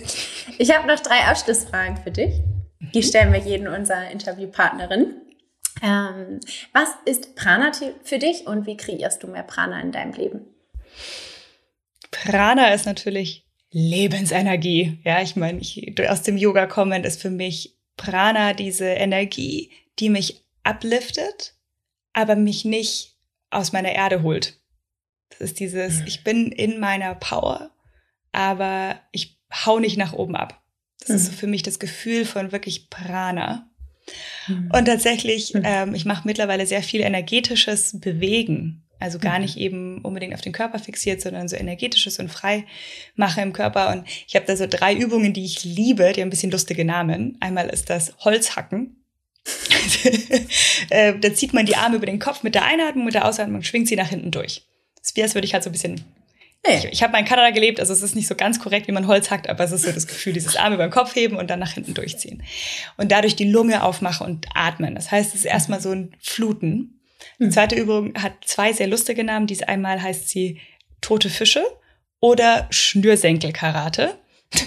Ich 0.57 0.73
habe 0.73 0.87
noch 0.87 1.01
drei 1.01 1.19
Abschlussfragen 1.25 1.97
für 1.97 2.11
dich. 2.11 2.33
Die 2.93 2.99
mhm. 2.99 3.03
stellen 3.03 3.33
wir 3.33 3.39
jeden 3.39 3.67
unserer 3.67 4.09
Interviewpartnerin. 4.09 5.15
Ähm, 5.81 6.39
was 6.71 6.89
ist 7.05 7.35
Prana 7.35 7.71
für 8.03 8.19
dich 8.19 8.47
und 8.47 8.65
wie 8.65 8.77
kreierst 8.77 9.21
du 9.23 9.27
mehr 9.27 9.43
Prana 9.43 9.81
in 9.81 9.91
deinem 9.91 10.13
Leben? 10.13 10.45
Prana 12.13 12.73
ist 12.73 12.85
natürlich 12.85 13.45
Lebensenergie. 13.71 14.99
Ja, 15.03 15.21
ich 15.21 15.35
meine, 15.35 15.59
ich, 15.59 15.99
aus 16.07 16.21
dem 16.21 16.37
Yoga 16.37 16.67
kommend 16.67 17.05
ist 17.05 17.21
für 17.21 17.31
mich 17.31 17.75
Prana 17.97 18.53
diese 18.53 18.85
Energie, 18.85 19.71
die 19.99 20.09
mich 20.09 20.43
upliftet, 20.63 21.55
aber 22.13 22.35
mich 22.35 22.65
nicht 22.65 23.17
aus 23.49 23.73
meiner 23.73 23.91
Erde 23.91 24.21
holt. 24.21 24.59
Das 25.29 25.41
ist 25.41 25.59
dieses, 25.59 26.01
ich 26.05 26.23
bin 26.23 26.51
in 26.51 26.79
meiner 26.79 27.15
Power, 27.15 27.71
aber 28.31 28.99
ich 29.11 29.39
hau 29.65 29.79
nicht 29.79 29.97
nach 29.97 30.13
oben 30.13 30.35
ab. 30.35 30.63
Das 30.99 31.09
mhm. 31.09 31.15
ist 31.15 31.25
so 31.25 31.31
für 31.31 31.47
mich 31.47 31.63
das 31.63 31.79
Gefühl 31.79 32.25
von 32.25 32.51
wirklich 32.51 32.89
Prana. 32.89 33.69
Mhm. 34.47 34.71
Und 34.73 34.85
tatsächlich, 34.85 35.53
mhm. 35.53 35.61
ähm, 35.63 35.95
ich 35.95 36.05
mache 36.05 36.27
mittlerweile 36.27 36.67
sehr 36.67 36.83
viel 36.83 37.01
energetisches 37.01 37.99
Bewegen. 37.99 38.82
Also 39.03 39.19
gar 39.19 39.35
mhm. 39.35 39.41
nicht 39.41 39.57
eben 39.57 39.99
unbedingt 39.99 40.33
auf 40.33 40.39
den 40.39 40.53
Körper 40.53 40.79
fixiert, 40.79 41.19
sondern 41.19 41.49
so 41.49 41.57
energetisches 41.57 42.19
und 42.19 42.29
frei 42.29 42.65
mache 43.15 43.41
im 43.41 43.51
Körper. 43.51 43.91
Und 43.91 44.07
ich 44.27 44.35
habe 44.35 44.45
da 44.45 44.55
so 44.55 44.65
drei 44.65 44.95
Übungen, 44.95 45.33
die 45.33 45.43
ich 45.43 45.65
liebe, 45.65 46.13
die 46.13 46.21
haben 46.21 46.27
ein 46.27 46.29
bisschen 46.29 46.51
lustige 46.51 46.85
Namen. 46.85 47.35
Einmal 47.41 47.67
ist 47.67 47.89
das 47.89 48.13
Holzhacken. 48.19 49.03
Äh, 50.89 51.17
da 51.17 51.33
zieht 51.33 51.53
man 51.53 51.65
die 51.65 51.75
Arme 51.75 51.95
über 51.95 52.05
den 52.05 52.19
Kopf 52.19 52.43
mit 52.43 52.55
der 52.55 52.65
Einatmung, 52.65 53.05
mit 53.05 53.13
der 53.13 53.25
Ausatmung, 53.25 53.63
schwingt 53.63 53.87
sie 53.87 53.95
nach 53.95 54.09
hinten 54.09 54.31
durch. 54.31 54.63
Das 55.01 55.13
als 55.23 55.33
würde 55.33 55.45
ich 55.45 55.53
halt 55.53 55.63
so 55.63 55.69
ein 55.69 55.71
bisschen. 55.71 56.03
Ich, 56.67 56.85
ich 56.85 57.03
habe 57.03 57.13
mal 57.13 57.19
in 57.19 57.25
Kanada 57.25 57.51
gelebt, 57.51 57.79
also 57.79 57.93
es 57.93 58.01
ist 58.01 58.15
nicht 58.15 58.27
so 58.27 58.35
ganz 58.35 58.59
korrekt, 58.59 58.87
wie 58.87 58.91
man 58.91 59.07
Holz 59.07 59.31
hackt, 59.31 59.49
aber 59.49 59.63
es 59.63 59.71
ist 59.71 59.83
so 59.83 59.91
das 59.91 60.07
Gefühl, 60.07 60.33
dieses 60.33 60.55
Arme 60.55 60.75
über 60.75 60.87
den 60.87 60.91
Kopf 60.91 61.15
heben 61.15 61.37
und 61.37 61.49
dann 61.49 61.59
nach 61.59 61.71
hinten 61.71 61.93
durchziehen. 61.93 62.43
Und 62.97 63.11
dadurch 63.11 63.35
die 63.35 63.49
Lunge 63.49 63.83
aufmachen 63.83 64.27
und 64.27 64.47
atmen. 64.53 64.95
Das 64.95 65.09
heißt, 65.09 65.29
es 65.29 65.41
ist 65.41 65.45
erstmal 65.45 65.81
so 65.81 65.91
ein 65.91 66.15
Fluten. 66.19 66.99
Die 67.39 67.45
hm. 67.45 67.51
zweite 67.51 67.75
Übung 67.75 68.13
hat 68.15 68.33
zwei 68.45 68.73
sehr 68.73 68.87
lustige 68.87 69.23
Namen. 69.23 69.47
Dies 69.47 69.63
einmal 69.63 70.01
heißt 70.01 70.29
sie 70.29 70.59
Tote 71.01 71.29
Fische 71.29 71.63
oder 72.19 72.67
Schnürsenkelkarate. 72.69 74.17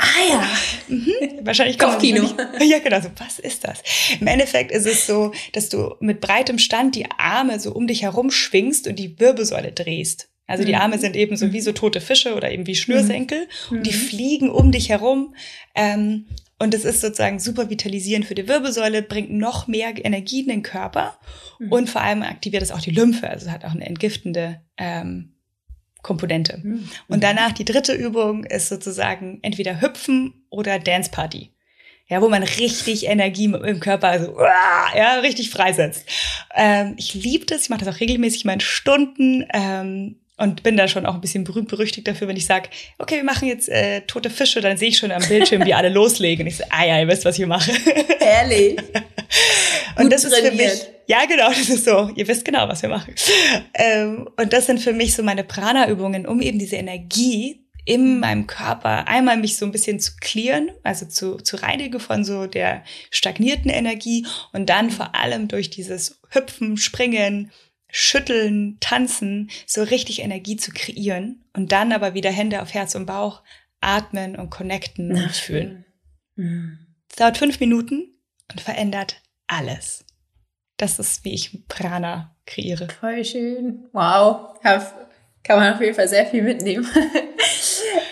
Ah 0.00 0.28
ja. 0.28 0.48
Mhm. 0.86 1.12
Wahrscheinlich 1.42 1.76
Kopfkino. 1.76 2.22
Ja, 2.60 2.78
genau. 2.78 3.00
So, 3.00 3.08
was 3.18 3.40
ist 3.40 3.64
das? 3.64 3.82
Im 4.20 4.28
Endeffekt 4.28 4.70
ist 4.70 4.86
es 4.86 5.08
so, 5.08 5.32
dass 5.52 5.70
du 5.70 5.96
mit 5.98 6.20
breitem 6.20 6.60
Stand 6.60 6.94
die 6.94 7.06
Arme 7.18 7.58
so 7.58 7.72
um 7.72 7.88
dich 7.88 8.02
herum 8.02 8.30
schwingst 8.30 8.86
und 8.86 8.96
die 8.96 9.18
Wirbelsäule 9.18 9.72
drehst. 9.72 10.28
Also 10.46 10.62
die 10.62 10.72
mhm. 10.72 10.78
Arme 10.78 10.98
sind 10.98 11.16
eben 11.16 11.36
so 11.36 11.52
wie 11.52 11.60
so 11.60 11.72
tote 11.72 12.00
Fische 12.00 12.36
oder 12.36 12.52
eben 12.52 12.68
wie 12.68 12.76
Schnürsenkel 12.76 13.48
mhm. 13.70 13.78
und 13.78 13.86
die 13.86 13.92
fliegen 13.92 14.50
um 14.50 14.70
dich 14.70 14.88
herum. 14.88 15.34
Ähm, 15.74 16.26
und 16.58 16.74
es 16.74 16.84
ist 16.84 17.00
sozusagen 17.00 17.38
super 17.38 17.70
vitalisierend 17.70 18.26
für 18.26 18.34
die 18.34 18.48
Wirbelsäule, 18.48 19.02
bringt 19.02 19.30
noch 19.30 19.68
mehr 19.68 19.92
Energie 20.04 20.40
in 20.40 20.48
den 20.48 20.62
Körper 20.62 21.18
mhm. 21.58 21.72
und 21.72 21.90
vor 21.90 22.00
allem 22.00 22.22
aktiviert 22.22 22.62
es 22.62 22.72
auch 22.72 22.80
die 22.80 22.90
Lymphe. 22.90 23.28
Also 23.28 23.46
es 23.46 23.52
hat 23.52 23.64
auch 23.64 23.74
eine 23.74 23.86
entgiftende 23.86 24.60
ähm, 24.76 25.34
Komponente. 26.02 26.60
Mhm. 26.62 26.88
Und 27.08 27.22
danach 27.22 27.52
die 27.52 27.64
dritte 27.64 27.92
Übung 27.92 28.44
ist 28.44 28.68
sozusagen 28.68 29.38
entweder 29.42 29.80
Hüpfen 29.80 30.46
oder 30.50 30.78
Dance 30.78 31.10
Party. 31.10 31.52
Ja, 32.08 32.22
wo 32.22 32.28
man 32.30 32.42
richtig 32.42 33.06
Energie 33.06 33.44
im 33.44 33.80
Körper, 33.80 34.08
also 34.08 34.34
ja, 34.96 35.20
richtig 35.20 35.50
freisetzt. 35.50 36.06
Ähm, 36.54 36.94
ich 36.96 37.12
liebe 37.12 37.44
das, 37.44 37.64
ich 37.64 37.68
mache 37.68 37.84
das 37.84 37.94
auch 37.94 38.00
regelmäßig 38.00 38.46
mal 38.46 38.54
in 38.54 38.60
Stunden. 38.60 39.46
Ähm, 39.52 40.16
und 40.38 40.62
bin 40.62 40.76
da 40.76 40.88
schon 40.88 41.04
auch 41.04 41.14
ein 41.14 41.20
bisschen 41.20 41.44
berühmt 41.44 41.68
berüchtigt 41.68 42.06
dafür, 42.06 42.28
wenn 42.28 42.36
ich 42.36 42.46
sage, 42.46 42.68
okay, 42.98 43.16
wir 43.16 43.24
machen 43.24 43.48
jetzt 43.48 43.68
äh, 43.68 44.02
tote 44.02 44.30
Fische, 44.30 44.60
dann 44.60 44.76
sehe 44.76 44.88
ich 44.88 44.98
schon 44.98 45.10
am 45.10 45.22
Bildschirm, 45.26 45.64
wie 45.66 45.74
alle 45.74 45.88
loslegen. 45.88 46.46
Und 46.46 46.48
ich 46.48 46.56
so, 46.56 46.64
ah 46.70 46.86
ja, 46.86 47.00
ihr 47.00 47.08
wisst, 47.08 47.24
was 47.24 47.38
ich 47.38 47.46
mache. 47.46 47.72
Ehrlich. 48.20 48.78
und 49.96 50.04
Gut 50.04 50.12
das 50.12 50.24
ist 50.24 50.32
trainiert. 50.32 50.54
für 50.54 50.62
mich, 50.62 50.86
ja 51.08 51.24
genau, 51.26 51.48
das 51.48 51.68
ist 51.68 51.84
so, 51.84 52.10
ihr 52.14 52.26
wisst 52.28 52.44
genau, 52.44 52.68
was 52.68 52.82
wir 52.82 52.88
machen. 52.88 53.14
Ähm, 53.74 54.28
und 54.36 54.52
das 54.52 54.66
sind 54.66 54.80
für 54.80 54.92
mich 54.92 55.14
so 55.14 55.22
meine 55.22 55.42
Prana-Übungen, 55.42 56.26
um 56.26 56.40
eben 56.40 56.58
diese 56.58 56.76
Energie 56.76 57.64
in 57.84 58.20
meinem 58.20 58.46
Körper 58.46 59.08
einmal 59.08 59.38
mich 59.38 59.56
so 59.56 59.64
ein 59.64 59.72
bisschen 59.72 59.98
zu 59.98 60.12
clearen, 60.20 60.70
also 60.82 61.06
zu, 61.06 61.36
zu 61.38 61.56
reinigen 61.56 61.98
von 61.98 62.22
so 62.22 62.46
der 62.46 62.84
stagnierten 63.10 63.70
Energie 63.70 64.26
und 64.52 64.68
dann 64.68 64.90
vor 64.90 65.14
allem 65.14 65.48
durch 65.48 65.70
dieses 65.70 66.20
Hüpfen, 66.28 66.76
Springen, 66.76 67.50
Schütteln, 67.90 68.76
Tanzen, 68.80 69.50
so 69.66 69.82
richtig 69.82 70.20
Energie 70.20 70.56
zu 70.56 70.72
kreieren 70.72 71.44
und 71.54 71.72
dann 71.72 71.92
aber 71.92 72.14
wieder 72.14 72.30
Hände 72.30 72.62
auf 72.62 72.74
Herz 72.74 72.94
und 72.94 73.06
Bauch 73.06 73.42
atmen 73.80 74.36
und 74.36 74.50
connecten 74.50 75.12
und 75.12 75.30
fühlen. 75.30 75.84
Mhm. 76.36 76.78
Es 77.08 77.16
dauert 77.16 77.38
fünf 77.38 77.60
Minuten 77.60 78.14
und 78.50 78.60
verändert 78.60 79.22
alles. 79.46 80.04
Das 80.76 80.98
ist, 80.98 81.24
wie 81.24 81.34
ich 81.34 81.66
Prana 81.66 82.36
kreiere. 82.46 82.88
Voll 83.00 83.24
schön. 83.24 83.88
Wow. 83.92 84.58
Kann 84.62 85.58
man 85.58 85.74
auf 85.74 85.80
jeden 85.80 85.94
Fall 85.94 86.08
sehr 86.08 86.26
viel 86.26 86.42
mitnehmen. 86.42 86.86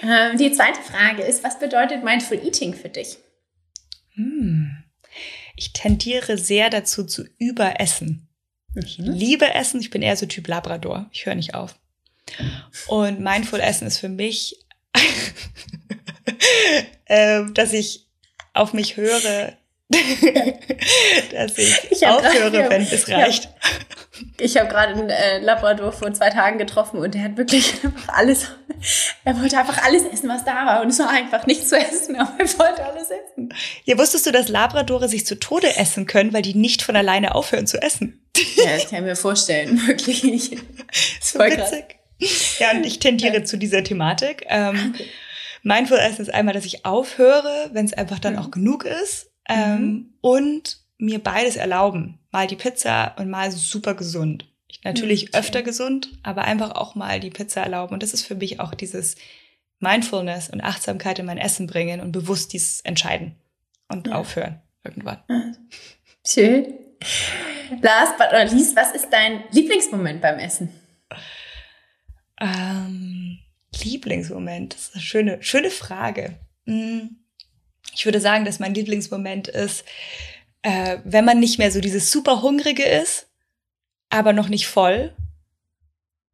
Ähm, 0.02 0.36
die 0.36 0.52
zweite 0.52 0.80
Frage 0.82 1.22
ist, 1.22 1.42
was 1.42 1.58
bedeutet 1.58 2.04
Mindful 2.04 2.38
Eating 2.44 2.74
für 2.74 2.88
dich? 2.88 3.18
Hm. 4.14 4.84
Ich 5.56 5.72
tendiere 5.72 6.38
sehr 6.38 6.70
dazu 6.70 7.04
zu 7.04 7.24
überessen. 7.38 8.25
Ich 8.76 8.98
liebe 8.98 9.54
Essen. 9.54 9.80
Ich 9.80 9.90
bin 9.90 10.02
eher 10.02 10.16
so 10.16 10.26
Typ 10.26 10.48
Labrador. 10.48 11.06
Ich 11.12 11.26
höre 11.26 11.34
nicht 11.34 11.54
auf. 11.54 11.76
Und 12.88 13.20
Mindful 13.20 13.60
Essen 13.60 13.86
ist 13.86 13.98
für 13.98 14.08
mich, 14.08 14.64
äh, 17.06 17.44
dass 17.52 17.72
ich 17.72 18.06
auf 18.52 18.72
mich 18.72 18.96
höre, 18.96 19.56
dass 19.88 21.58
ich, 21.58 21.90
ich 21.90 22.06
aufhöre, 22.06 22.50
grad, 22.50 22.70
wenn 22.70 22.82
es 22.82 23.08
reicht. 23.08 23.44
Ja. 23.44 23.50
Ich 24.38 24.56
habe 24.56 24.68
gerade 24.68 24.94
einen 24.94 25.10
äh, 25.10 25.38
Labrador 25.40 25.92
vor 25.92 26.12
zwei 26.12 26.30
Tagen 26.30 26.58
getroffen 26.58 26.98
und 26.98 27.14
der 27.14 27.22
hat 27.22 27.36
wirklich 27.36 27.84
einfach 27.84 28.08
alles, 28.08 28.50
er 29.24 29.40
wollte 29.40 29.58
einfach 29.58 29.84
alles 29.84 30.04
essen, 30.04 30.28
was 30.28 30.44
da 30.44 30.66
war 30.66 30.82
und 30.82 30.88
es 30.88 30.98
war 30.98 31.10
einfach 31.10 31.46
nichts 31.46 31.68
zu 31.68 31.78
essen, 31.78 32.16
aber 32.16 32.32
er 32.38 32.58
wollte 32.58 32.84
alles 32.84 33.10
essen. 33.10 33.54
Ja, 33.84 33.98
wusstest 33.98 34.26
du, 34.26 34.32
dass 34.32 34.48
Labradore 34.48 35.08
sich 35.08 35.26
zu 35.26 35.38
Tode 35.38 35.76
essen 35.76 36.06
können, 36.06 36.32
weil 36.32 36.42
die 36.42 36.54
nicht 36.54 36.82
von 36.82 36.96
alleine 36.96 37.34
aufhören 37.34 37.66
zu 37.66 37.80
essen? 37.80 38.25
Ja, 38.56 38.76
das 38.76 38.90
kann 38.90 39.00
ich 39.00 39.04
mir 39.04 39.16
vorstellen, 39.16 39.80
wirklich. 39.86 40.50
so 41.20 41.38
witzig. 41.38 41.96
Ja, 42.58 42.70
und 42.72 42.84
ich 42.84 42.98
tendiere 42.98 43.44
zu 43.44 43.58
dieser 43.58 43.84
Thematik. 43.84 44.44
Ähm, 44.48 44.94
okay. 44.94 45.06
Mindful 45.62 45.98
Essen 45.98 46.22
ist 46.22 46.32
einmal, 46.32 46.54
dass 46.54 46.64
ich 46.64 46.84
aufhöre, 46.84 47.70
wenn 47.72 47.84
es 47.84 47.92
einfach 47.92 48.18
dann 48.18 48.34
mhm. 48.34 48.38
auch 48.38 48.50
genug 48.50 48.84
ist. 48.84 49.30
Ähm, 49.48 49.80
mhm. 49.80 50.14
Und 50.20 50.78
mir 50.98 51.18
beides 51.18 51.56
erlauben. 51.56 52.18
Mal 52.30 52.46
die 52.46 52.56
Pizza 52.56 53.14
und 53.18 53.28
mal 53.28 53.50
super 53.50 53.94
gesund. 53.94 54.46
Ich, 54.68 54.82
natürlich 54.84 55.26
mhm, 55.26 55.34
öfter 55.34 55.62
gesund, 55.62 56.10
aber 56.22 56.44
einfach 56.44 56.72
auch 56.72 56.94
mal 56.94 57.20
die 57.20 57.30
Pizza 57.30 57.62
erlauben. 57.62 57.94
Und 57.94 58.02
das 58.02 58.14
ist 58.14 58.22
für 58.22 58.34
mich 58.34 58.60
auch 58.60 58.74
dieses 58.74 59.16
Mindfulness 59.78 60.48
und 60.48 60.62
Achtsamkeit 60.62 61.18
in 61.18 61.26
mein 61.26 61.38
Essen 61.38 61.66
bringen 61.66 62.00
und 62.00 62.12
bewusst 62.12 62.52
dieses 62.52 62.80
entscheiden 62.80 63.36
und 63.88 64.06
ja. 64.06 64.14
aufhören 64.14 64.60
irgendwann. 64.84 65.18
Schön. 66.26 66.74
Last 67.82 68.16
but 68.18 68.28
not 68.32 68.52
least, 68.52 68.76
was 68.76 68.92
ist 68.92 69.10
dein 69.10 69.44
Lieblingsmoment 69.50 70.20
beim 70.20 70.38
Essen? 70.38 70.70
Ähm, 72.40 73.38
Lieblingsmoment, 73.82 74.74
das 74.74 74.82
ist 74.82 74.94
eine 74.94 75.02
schöne, 75.02 75.42
schöne 75.42 75.70
Frage. 75.70 76.38
Hm, 76.66 77.16
ich 77.94 78.04
würde 78.04 78.20
sagen, 78.20 78.44
dass 78.44 78.58
mein 78.58 78.74
Lieblingsmoment 78.74 79.48
ist, 79.48 79.84
äh, 80.62 80.98
wenn 81.04 81.24
man 81.24 81.40
nicht 81.40 81.58
mehr 81.58 81.70
so 81.70 81.80
dieses 81.80 82.10
super 82.10 82.42
hungrige 82.42 82.84
ist, 82.84 83.28
aber 84.10 84.32
noch 84.32 84.48
nicht 84.48 84.66
voll. 84.66 85.14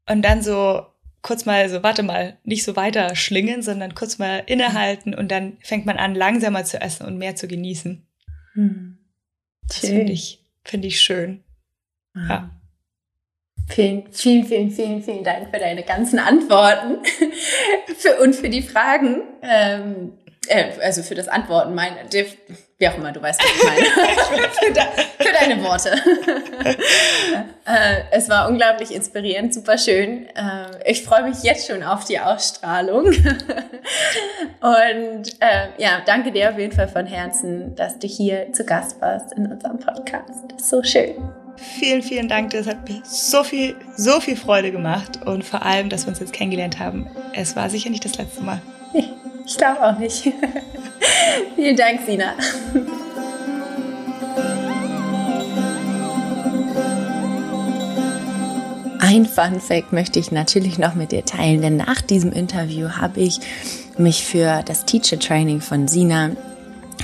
Und 0.08 0.22
dann 0.22 0.42
so 0.42 0.86
kurz 1.22 1.44
mal 1.44 1.68
so, 1.68 1.82
warte 1.82 2.02
mal, 2.02 2.36
nicht 2.44 2.64
so 2.64 2.76
weiter 2.76 3.14
schlingen, 3.14 3.62
sondern 3.62 3.94
kurz 3.94 4.18
mal 4.18 4.42
innehalten 4.46 5.14
und 5.14 5.30
dann 5.30 5.56
fängt 5.62 5.86
man 5.86 5.96
an, 5.96 6.14
langsamer 6.14 6.64
zu 6.64 6.80
essen 6.80 7.06
und 7.06 7.16
mehr 7.18 7.36
zu 7.36 7.46
genießen. 7.46 8.04
Hm. 8.54 8.98
Das 9.68 9.78
finde 9.78 10.12
ich, 10.12 10.41
finde 10.64 10.88
ich 10.88 11.00
schön. 11.00 11.44
Ja. 12.14 12.28
ja. 12.28 12.50
Vielen, 13.68 14.12
vielen, 14.12 14.44
vielen, 14.44 14.70
vielen, 14.70 15.02
vielen 15.02 15.24
Dank 15.24 15.50
für 15.50 15.58
deine 15.58 15.82
ganzen 15.82 16.18
Antworten 16.18 16.98
für, 17.96 18.20
und 18.20 18.34
für 18.34 18.50
die 18.50 18.62
Fragen. 18.62 19.22
Ähm, 19.40 20.18
äh, 20.48 20.72
also 20.80 21.02
für 21.02 21.14
das 21.14 21.28
Antworten, 21.28 21.74
mein, 21.74 21.94
wie 22.82 22.88
auch 22.88 22.98
immer, 22.98 23.12
du 23.12 23.22
weißt, 23.22 23.40
was 23.40 23.48
ich 23.48 23.62
meine. 23.62 23.86
für, 24.60 24.72
de, 24.72 24.82
für, 25.18 25.32
deine 25.32 25.62
Worte. 25.62 25.90
äh, 27.64 28.02
es 28.10 28.28
war 28.28 28.48
unglaublich 28.48 28.92
inspirierend, 28.92 29.54
super 29.54 29.78
schön. 29.78 30.26
Äh, 30.34 30.90
ich 30.90 31.04
freue 31.04 31.22
mich 31.22 31.44
jetzt 31.44 31.68
schon 31.68 31.84
auf 31.84 32.04
die 32.04 32.18
Ausstrahlung. 32.18 33.04
Und 34.60 35.28
äh, 35.38 35.68
ja, 35.78 36.02
danke 36.04 36.32
dir 36.32 36.50
auf 36.50 36.58
jeden 36.58 36.74
Fall 36.74 36.88
von 36.88 37.06
Herzen, 37.06 37.76
dass 37.76 38.00
du 38.00 38.08
hier 38.08 38.52
zu 38.52 38.64
Gast 38.64 39.00
warst 39.00 39.32
in 39.34 39.46
unserem 39.46 39.78
Podcast. 39.78 40.44
So 40.58 40.82
schön. 40.82 41.14
Vielen, 41.56 42.02
vielen 42.02 42.28
Dank. 42.28 42.50
Das 42.50 42.66
hat 42.66 42.88
mir 42.88 43.00
so 43.04 43.44
viel, 43.44 43.76
so 43.96 44.18
viel 44.18 44.36
Freude 44.36 44.72
gemacht 44.72 45.20
und 45.24 45.44
vor 45.44 45.64
allem, 45.64 45.88
dass 45.88 46.06
wir 46.06 46.08
uns 46.08 46.18
jetzt 46.18 46.32
kennengelernt 46.32 46.80
haben. 46.80 47.08
Es 47.32 47.54
war 47.54 47.70
sicher 47.70 47.90
nicht 47.90 48.04
das 48.04 48.18
letzte 48.18 48.42
Mal. 48.42 48.60
Ich 49.46 49.56
glaube 49.56 49.82
auch 49.82 49.98
nicht. 49.98 50.32
Vielen 51.56 51.76
Dank, 51.76 52.00
Sina. 52.06 52.34
Ein 59.00 59.26
Fun 59.26 59.60
Fact 59.60 59.92
möchte 59.92 60.18
ich 60.18 60.32
natürlich 60.32 60.78
noch 60.78 60.94
mit 60.94 61.12
dir 61.12 61.24
teilen, 61.24 61.60
denn 61.60 61.76
nach 61.76 62.00
diesem 62.00 62.32
Interview 62.32 62.88
habe 62.96 63.20
ich 63.20 63.40
mich 63.98 64.24
für 64.24 64.62
das 64.64 64.84
Teacher 64.84 65.18
Training 65.18 65.60
von 65.60 65.86
Sina 65.86 66.30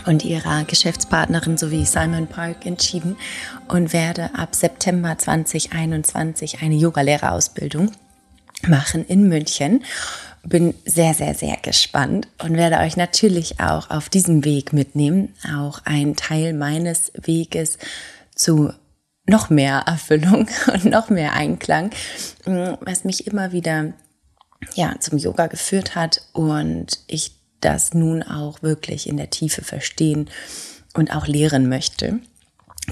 und 0.07 0.25
ihrer 0.25 0.65
Geschäftspartnerin 0.65 1.59
sowie 1.59 1.85
Simon 1.85 2.27
Park 2.27 2.65
entschieden 2.65 3.17
und 3.69 3.93
werde 3.93 4.31
ab 4.35 4.55
September 4.55 5.19
2021 5.19 6.63
eine 6.63 6.77
Yogalehrerausbildung 6.77 7.93
machen 8.67 9.05
in 9.05 9.29
München 9.29 9.85
bin 10.49 10.75
sehr, 10.85 11.15
sehr, 11.15 11.35
sehr 11.35 11.57
gespannt 11.57 12.29
und 12.43 12.57
werde 12.57 12.79
euch 12.79 12.97
natürlich 12.97 13.61
auch 13.61 13.91
auf 13.91 14.09
diesem 14.09 14.45
Weg 14.45 14.73
mitnehmen, 14.73 15.35
auch 15.55 15.81
ein 15.85 16.17
Teil 16.17 16.53
meines 16.53 17.13
Weges 17.15 17.79
zu 18.35 18.73
noch 19.27 19.51
mehr 19.51 19.85
Erfüllung 19.87 20.49
und 20.73 20.87
noch 20.87 21.11
mehr 21.11 21.35
Einklang, 21.35 21.91
was 22.45 23.05
mich 23.05 23.27
immer 23.27 23.53
wieder 23.53 23.93
ja, 24.75 24.97
zum 24.99 25.19
Yoga 25.19 25.47
geführt 25.47 25.95
hat 25.95 26.23
und 26.33 27.01
ich 27.07 27.33
das 27.61 27.95
nun 27.95 28.23
auch 28.23 28.63
wirklich 28.63 29.09
in 29.09 29.17
der 29.17 29.31
Tiefe 29.31 29.63
verstehen 29.63 30.31
und 30.95 31.15
auch 31.15 31.27
lehren 31.27 31.69
möchte. 31.69 32.21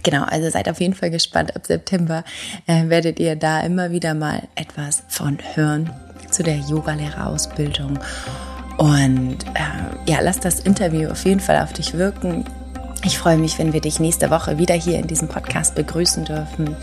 Genau, 0.02 0.24
also 0.24 0.50
seid 0.50 0.68
auf 0.68 0.80
jeden 0.80 0.94
Fall 0.94 1.10
gespannt. 1.10 1.56
Ab 1.56 1.66
September 1.66 2.24
äh, 2.66 2.88
werdet 2.88 3.18
ihr 3.18 3.34
da 3.34 3.60
immer 3.60 3.90
wieder 3.90 4.14
mal 4.14 4.46
etwas 4.54 5.02
von 5.08 5.38
hören 5.54 5.90
zu 6.36 6.42
der 6.42 6.58
Yogalehrerausbildung. 6.58 7.98
Und 8.76 9.38
äh, 9.54 10.10
ja, 10.10 10.18
lass 10.20 10.38
das 10.38 10.60
Interview 10.60 11.08
auf 11.10 11.24
jeden 11.24 11.40
Fall 11.40 11.62
auf 11.62 11.72
dich 11.72 11.94
wirken. 11.94 12.44
Ich 13.04 13.18
freue 13.18 13.38
mich, 13.38 13.58
wenn 13.58 13.72
wir 13.72 13.80
dich 13.80 14.00
nächste 14.00 14.30
Woche 14.30 14.58
wieder 14.58 14.74
hier 14.74 14.98
in 14.98 15.06
diesem 15.06 15.28
Podcast 15.28 15.74
begrüßen 15.74 16.24
dürfen 16.26 16.76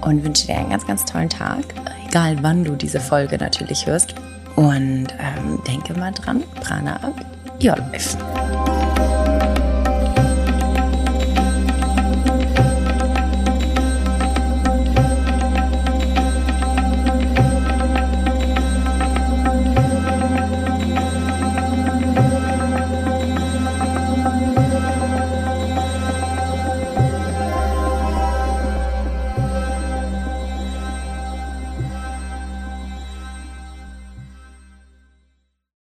und 0.00 0.24
wünsche 0.24 0.46
dir 0.46 0.56
einen 0.56 0.70
ganz, 0.70 0.86
ganz 0.86 1.04
tollen 1.04 1.28
Tag, 1.28 1.62
egal 2.08 2.38
wann 2.42 2.64
du 2.64 2.74
diese 2.74 3.00
Folge 3.00 3.38
natürlich 3.38 3.86
hörst. 3.86 4.14
Und 4.56 5.08
ähm, 5.18 5.60
denke 5.66 5.94
mal 5.94 6.12
dran, 6.12 6.42
Prana 6.60 6.96
up 6.96 7.14
your 7.62 7.76
life. 7.76 8.16